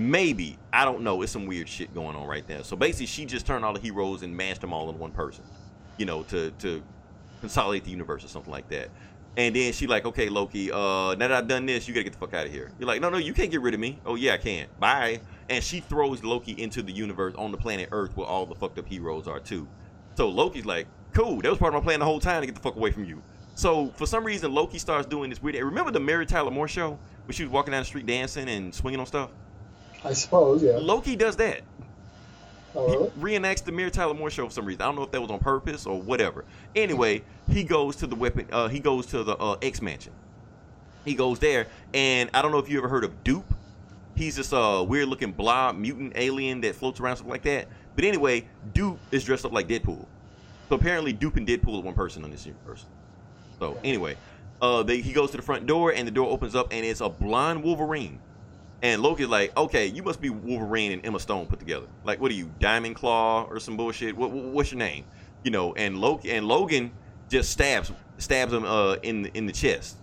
[0.00, 1.20] Maybe I don't know.
[1.20, 2.64] It's some weird shit going on right there.
[2.64, 5.44] So basically, she just turned all the heroes and mashed them all in one person,
[5.98, 6.82] you know, to to
[7.40, 8.88] consolidate the universe or something like that.
[9.36, 12.14] And then she like, okay, Loki, uh, now that I've done this, you gotta get
[12.14, 12.72] the fuck out of here.
[12.78, 13.98] You're like, no, no, you can't get rid of me.
[14.06, 14.68] Oh yeah, I can.
[14.78, 15.20] Bye.
[15.50, 18.78] And she throws Loki into the universe on the planet Earth where all the fucked
[18.78, 19.68] up heroes are too.
[20.14, 22.54] So Loki's like, cool, that was part of my plan the whole time to get
[22.54, 23.22] the fuck away from you.
[23.54, 25.62] So for some reason, Loki starts doing this weird.
[25.62, 28.74] Remember the Mary Tyler Moore show where she was walking down the street dancing and
[28.74, 29.30] swinging on stuff?
[30.04, 30.78] I suppose, yeah.
[30.78, 31.62] Loki does that.
[32.74, 34.82] Oh, He reenacts the Mary Tyler Moore show for some reason.
[34.82, 36.44] I don't know if that was on purpose or whatever.
[36.76, 38.46] Anyway, he goes to the weapon.
[38.50, 40.12] Uh, he goes to the uh, X Mansion.
[41.04, 43.44] He goes there, and I don't know if you ever heard of Doop.
[44.14, 47.68] He's this uh, weird-looking blob mutant alien that floats around something like that.
[47.96, 50.04] But anyway, Doop is dressed up like Deadpool.
[50.68, 52.84] So apparently, Doop and Deadpool are one person on this universe.
[53.58, 54.16] So anyway,
[54.60, 57.00] uh, they, he goes to the front door, and the door opens up, and it's
[57.00, 58.20] a blonde Wolverine.
[58.82, 61.86] And Loki's like, okay, you must be Wolverine and Emma Stone put together.
[62.04, 64.16] Like, what are you, Diamond Claw or some bullshit?
[64.16, 65.04] What, what- what's your name?
[65.44, 66.90] You know, and Loki and Logan
[67.28, 69.96] just stabs stabs him uh, in in the chest.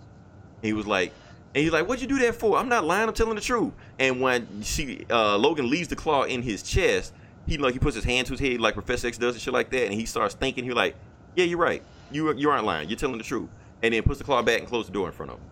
[0.62, 1.12] He was like,
[1.54, 2.58] and he's like, what'd you do that for?
[2.58, 3.08] I'm not lying.
[3.08, 3.72] I'm telling the truth.
[3.98, 7.12] And when she uh, Logan leaves the claw in his chest,
[7.46, 9.54] he like he puts his hand to his head like Professor X does and shit
[9.54, 10.64] like that, and he starts thinking.
[10.64, 10.96] He's like,
[11.36, 11.82] yeah, you're right.
[12.10, 12.88] You you aren't lying.
[12.88, 13.48] You're telling the truth.
[13.82, 15.44] And then puts the claw back and closes the door in front of him.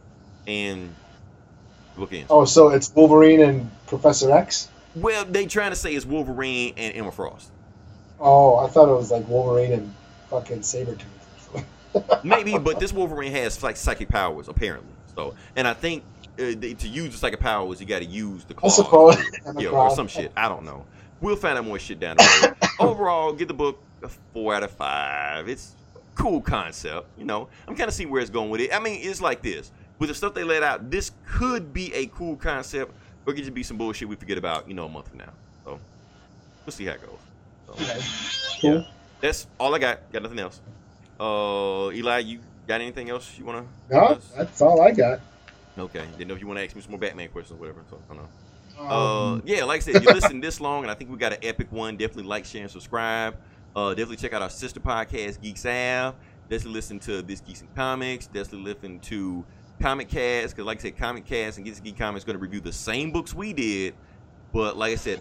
[0.48, 0.94] And
[1.96, 2.26] the book ends.
[2.30, 4.68] Oh, so it's Wolverine and Professor X?
[4.94, 7.50] Well, they trying to say it's Wolverine and Emma Frost.
[8.18, 9.94] Oh, I thought it was like Wolverine and
[10.30, 11.04] fucking Sabretooth.
[12.24, 14.90] Maybe, but this Wolverine has like psychic powers apparently.
[15.14, 16.04] So, and I think
[16.38, 18.76] uh, they, to use the psychic powers, you got to use the claws.
[18.76, 19.16] suppose.
[19.58, 20.32] Yeah, or some shit.
[20.36, 20.84] I don't know.
[21.20, 22.70] We'll find out more shit down the road.
[22.90, 25.48] Overall, give the book a four out of five.
[25.48, 25.72] It's
[26.14, 27.06] cool concept.
[27.18, 28.74] You know, I'm kind of seeing where it's going with it.
[28.74, 30.90] I mean, it's like this with the stuff they let out.
[30.90, 32.92] This could be a cool concept,
[33.26, 34.68] or it could just be some bullshit we forget about.
[34.68, 35.32] You know, a month from now.
[35.64, 35.78] So
[36.64, 37.18] we'll see how it goes.
[37.66, 37.98] So, Okay.
[37.98, 38.86] yeah, Cool.
[39.20, 40.12] that's all I got.
[40.12, 40.60] Got nothing else.
[41.18, 43.94] Uh, Eli, you got anything else you want to?
[43.94, 45.20] No, that's all I got.
[45.78, 46.04] Okay.
[46.16, 47.80] Didn't know if you want to ask me some more Batman questions or whatever.
[47.90, 48.28] So I don't know.
[48.78, 51.32] Um, Uh, yeah, like I said, you listened this long, and I think we got
[51.32, 51.96] an epic one.
[51.96, 53.36] Definitely like, share, and subscribe.
[53.74, 56.14] Uh, definitely check out our sister podcast, Geeks Av.
[56.48, 58.26] Definitely listen to This Geeks and Comics.
[58.26, 59.44] Definitely listen to
[59.80, 62.60] Comic Cast, because like I said, Comic Cast and and Geek Comics going to review
[62.60, 63.94] the same books we did,
[64.52, 65.20] but like I said,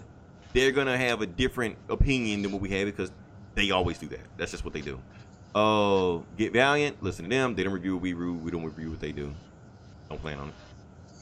[0.54, 3.12] they're going to have a different opinion than what we have because
[3.56, 4.22] they always do that.
[4.38, 5.00] That's just what they do.
[5.54, 7.56] Uh, Get Valiant, listen to them.
[7.56, 8.34] They don't review what we review.
[8.36, 9.34] We don't review what they do.
[10.10, 10.54] Don't plan on it.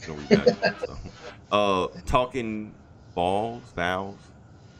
[0.07, 0.29] Don't read
[0.61, 0.79] that.
[0.81, 0.97] so.
[1.51, 2.73] Uh, talking
[3.13, 4.17] balls, vowels,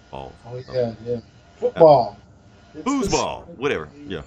[0.09, 0.33] balls.
[0.47, 1.19] oh, yeah, yeah.
[1.57, 2.17] Football.
[2.73, 3.41] It's Who's the- ball?
[3.57, 3.89] Whatever.
[4.07, 4.23] Yeah.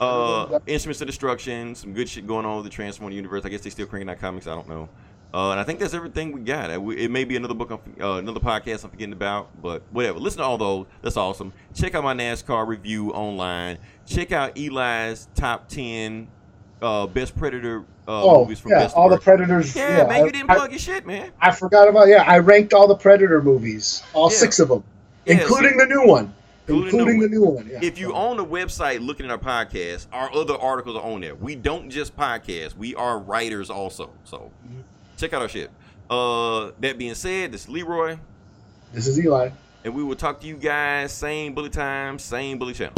[0.00, 1.74] Uh, instruments of destruction.
[1.74, 3.44] Some good shit going on with the Transformer universe.
[3.44, 4.46] I guess they still cranking out comics.
[4.46, 4.88] I don't know.
[5.32, 6.70] Uh, and I think that's everything we got.
[6.70, 10.18] Uh, It may be another book, uh, another podcast I'm forgetting about, but whatever.
[10.20, 10.86] Listen to all those.
[11.02, 11.52] That's awesome.
[11.74, 13.78] Check out my NASCAR review online.
[14.06, 16.28] Check out Eli's top ten
[16.82, 19.18] uh, best Predator uh, Oh, movies from yeah, best all the.
[19.18, 19.74] Predators.
[19.74, 21.32] Yeah, man, I- you didn't I, plug your shit, man.
[21.40, 22.22] I forgot about yeah.
[22.22, 24.36] I ranked all the Predator movies, all Yeah.
[24.36, 24.84] six of them,
[25.24, 26.32] Yeah, including the new one,
[26.66, 27.68] Including including, the the new one.
[27.70, 27.80] Yeah.
[27.82, 31.34] If you own a website looking at our podcast, our other articles are on there.
[31.34, 34.10] We don't just podcast; we are writers also.
[34.24, 34.80] So Mm-hmm.
[35.18, 35.70] check out our shit.
[36.08, 38.16] Uh, that being said, this is Leroy,
[38.92, 39.50] this is Eli.
[39.84, 42.94] and we will talk to you guys same bully time, same bully channel.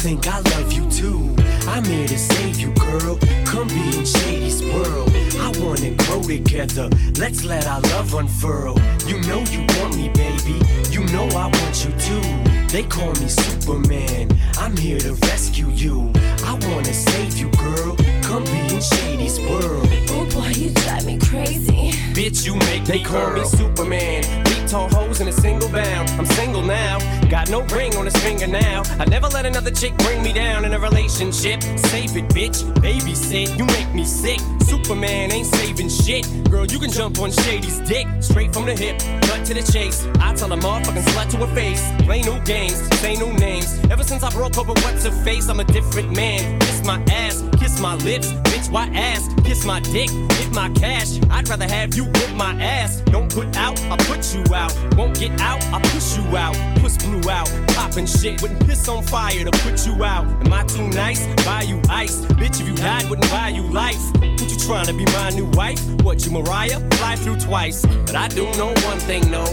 [0.00, 1.36] Think I love you too.
[1.68, 3.18] I'm here to save you, girl.
[3.44, 5.10] Come be in Shady's world.
[5.38, 6.88] I wanna grow together.
[7.18, 8.78] Let's let our love unfurl.
[9.06, 10.56] You know you want me, baby.
[10.90, 12.22] You know I want you too.
[12.68, 14.30] They call me Superman.
[14.56, 16.10] I'm here to rescue you.
[16.46, 17.94] I wanna save you, girl.
[18.22, 19.86] Come be in Shady's world.
[20.16, 21.92] Oh boy, you drive me crazy.
[22.14, 24.49] Bitch, you make they call me Superman.
[24.70, 26.08] Tall hoes in a single bound.
[26.10, 27.00] I'm single now.
[27.28, 28.84] Got no ring on his finger now.
[29.00, 31.60] I never let another chick bring me down in a relationship.
[31.90, 32.62] Save it, bitch.
[32.74, 33.58] Babysit.
[33.58, 34.38] You make me sick.
[34.62, 36.24] Superman ain't saving shit.
[36.48, 38.06] Girl, you can jump on Shady's dick.
[38.20, 39.00] Straight from the hip.
[39.22, 40.06] Cut to the chase.
[40.20, 41.82] I tell a motherfucking slut to her face.
[42.04, 42.78] Play new games.
[43.00, 43.76] Say new names.
[43.90, 46.60] Ever since I broke up with what's her face, I'm a different man.
[46.60, 47.42] Kiss my ass.
[47.58, 48.32] Kiss my lips.
[48.70, 49.28] Why ass?
[49.44, 50.10] Kiss my dick.
[50.10, 51.18] Hit my cash.
[51.28, 53.00] I'd rather have you whip my ass.
[53.06, 54.72] Don't put out, I'll put you out.
[54.96, 56.54] Won't get out, I'll push you out.
[56.78, 57.50] Puss blew out.
[57.68, 58.40] Poppin' shit.
[58.40, 60.24] Wouldn't piss on fire to put you out.
[60.46, 61.26] Am I too nice?
[61.44, 62.20] Buy you ice.
[62.38, 64.00] Bitch, if you died, wouldn't buy you life.
[64.14, 65.80] What you trying to be my new wife?
[66.02, 66.78] What, you Mariah?
[66.90, 67.84] Fly through twice.
[67.84, 69.44] But I do know one thing, no.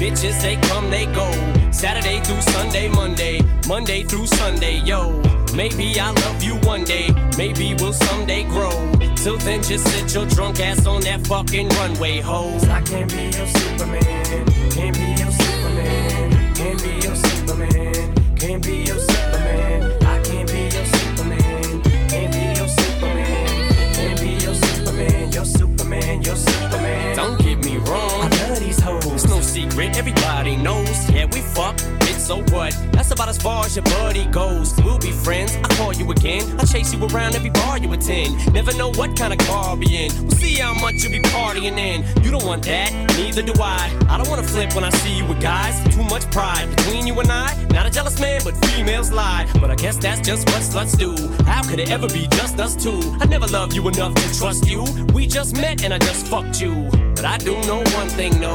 [0.00, 1.30] Bitches, they come, they go.
[1.72, 3.40] Saturday through Sunday, Monday.
[3.68, 5.41] Monday through Sunday, yo.
[5.54, 7.08] Maybe I'll love you one day.
[7.36, 8.70] Maybe we'll someday grow.
[9.16, 12.58] Till then, just sit your drunk ass on that fucking runway, ho.
[12.70, 14.46] I can't be your Superman.
[14.70, 16.54] Can't be your Superman.
[16.54, 18.36] Can't be your Superman.
[18.36, 20.02] Can't be your Superman.
[20.02, 21.82] I can't be your Superman.
[22.08, 23.72] Can't be your Superman.
[23.94, 25.32] Can't be your Superman.
[25.32, 26.22] Your Superman.
[26.22, 27.16] Your Superman.
[27.16, 28.22] Don't get me wrong.
[28.22, 29.06] I love these hoes.
[29.06, 29.98] It's no secret.
[29.98, 31.10] Everybody knows.
[31.10, 31.78] Yeah, we fuck.
[32.22, 32.72] So what?
[32.92, 34.72] That's about as far as your buddy goes.
[34.84, 35.56] We'll be friends.
[35.56, 36.44] I call you again.
[36.60, 38.54] I chase you around every bar you attend.
[38.54, 40.12] Never know what kind of car I'll be in.
[40.22, 42.04] We'll see how much you'll be partying in.
[42.22, 42.92] You don't want that.
[43.18, 43.90] Neither do I.
[44.08, 45.74] I don't wanna flip when I see you with guys.
[45.92, 47.60] Too much pride between you and I.
[47.70, 49.48] Not a jealous man, but females lie.
[49.60, 51.16] But I guess that's just what sluts do.
[51.44, 53.00] How could it ever be just us two?
[53.20, 54.84] I never loved you enough to trust you.
[55.12, 56.88] We just met and I just fucked you.
[57.16, 58.54] But I do know one thing, no.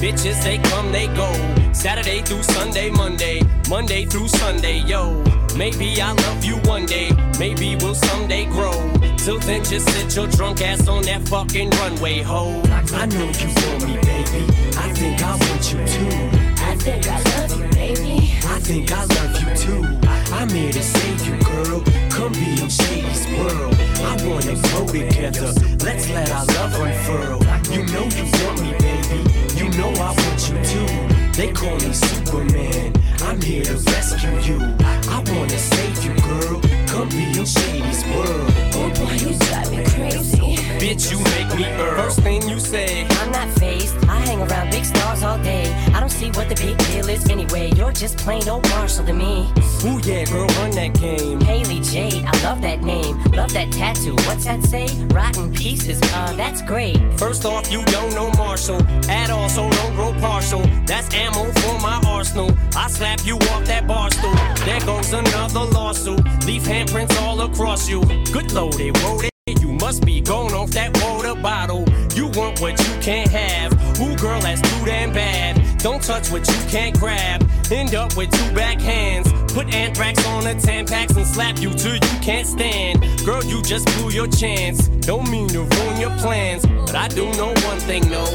[0.00, 1.32] Bitches, they come, they go.
[1.72, 3.40] Saturday through Sunday, Monday.
[3.68, 5.24] Monday through Sunday, yo.
[5.56, 7.10] Maybe I'll love you one day.
[7.38, 8.72] Maybe we'll someday grow.
[9.16, 12.62] Till then, just sit your drunk ass on that fucking runway, ho.
[12.68, 14.44] I know you want me, baby.
[14.76, 16.46] I think I want you too.
[16.62, 18.32] I think I love you, baby.
[18.44, 19.98] I think I love you too.
[20.34, 21.80] I'm here to save you, girl.
[22.10, 23.74] Come be in Shady's world.
[24.04, 25.52] I wanna grow together.
[25.82, 27.40] Let's let our love unfurl.
[27.72, 28.85] You know you want me, baby.
[29.08, 31.16] You know I want you too.
[31.32, 32.92] They call me Superman.
[33.20, 34.58] I'm here to rescue you.
[34.80, 36.60] I wanna save you, girl.
[36.88, 38.50] Come be in Shady's world.
[38.74, 40.56] Oh boy, you drive me crazy.
[40.80, 41.96] Bitch, you make me earn.
[41.96, 43.06] First thing you say.
[43.08, 43.96] I'm not phased.
[44.08, 45.72] I hang around big stars all day.
[45.94, 47.70] I don't see what the big deal is anyway.
[47.76, 49.52] You're just plain old Marshall to me.
[49.86, 51.40] Ooh yeah, girl, run that game.
[51.40, 53.22] Hailie Jade, I love that name.
[53.30, 54.16] Love that tattoo.
[54.26, 54.88] What's that say?
[55.14, 56.00] Rotten pieces.
[56.02, 56.98] Uh, that's great.
[57.16, 60.62] First off, you don't know Marshall at all, so don't grow partial.
[60.86, 62.50] That's ammo for my arsenal.
[62.74, 64.34] I slap you off that bar stool.
[64.64, 66.24] There goes another lawsuit.
[66.46, 68.00] Leave handprints all across you.
[68.32, 69.30] Good lord, they wrote it.
[69.60, 71.84] You must be going off that water bottle.
[72.16, 73.72] You want what you can't have.
[74.00, 75.78] Ooh, girl, that's too damn bad.
[75.78, 77.48] Don't touch what you can't grab.
[77.70, 79.35] End up with two backhands.
[79.56, 83.00] Put anthrax on the Tampax and slap you till you can't stand.
[83.24, 84.88] Girl, you just blew your chance.
[84.88, 88.26] Don't mean to ruin your plans, but I do know one thing, no.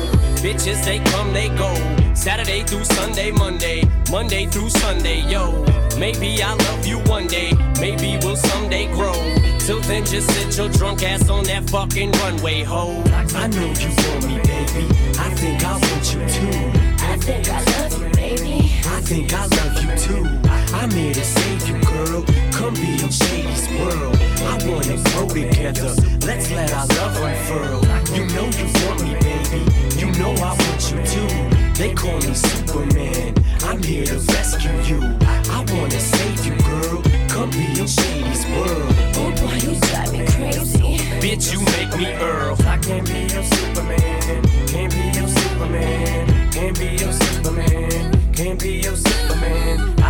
[0.41, 1.71] Bitches, they come, they go.
[2.15, 3.83] Saturday through Sunday, Monday.
[4.09, 5.63] Monday through Sunday, yo.
[5.99, 7.51] Maybe I'll love you one day.
[7.79, 9.13] Maybe we'll someday grow.
[9.59, 12.99] Till then, just sit your drunk ass on that fucking runway, ho.
[13.35, 14.87] I know you want me, baby.
[15.19, 16.81] I think I want you too.
[17.05, 18.71] I think I love you, baby.
[18.87, 20.50] I think I love you too.
[20.73, 22.23] I'm here to save you, girl.
[22.51, 24.15] Come be in Shady's world.
[24.43, 25.93] I wanna grow together.
[26.25, 27.81] Let's let our love unfurl.
[28.15, 29.61] You know you want me, baby.
[29.99, 31.61] You know I want you too.
[31.75, 33.35] They call me Superman.
[33.63, 35.17] I'm here to rescue you.
[35.21, 37.01] I wanna save you, girl.
[37.29, 38.95] Come be in Shady's world.
[39.17, 40.97] Oh why you drive me crazy.
[41.19, 42.55] Bitch, you make me Earl.
[42.65, 44.43] I can't be your Superman.
[44.67, 46.51] Can't be your Superman.
[46.51, 48.33] Can't be your Superman.
[48.33, 50.00] Can't be your Superman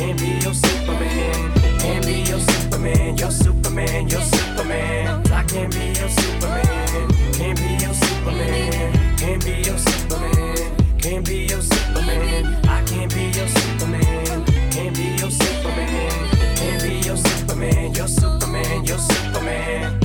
[0.00, 1.52] and be your Superman.
[1.84, 5.22] And be your Superman, your Superman, your Superman.
[5.30, 7.08] I can be your Superman.
[7.32, 9.16] Can't be your Superman.
[9.18, 10.98] Can't be your Superman.
[10.98, 12.66] Can't be your Superman.
[12.66, 14.44] I can't be your Superman.
[14.70, 16.28] Can't be your Superman.
[16.56, 19.99] Can't be your Superman, your Superman, your Superman.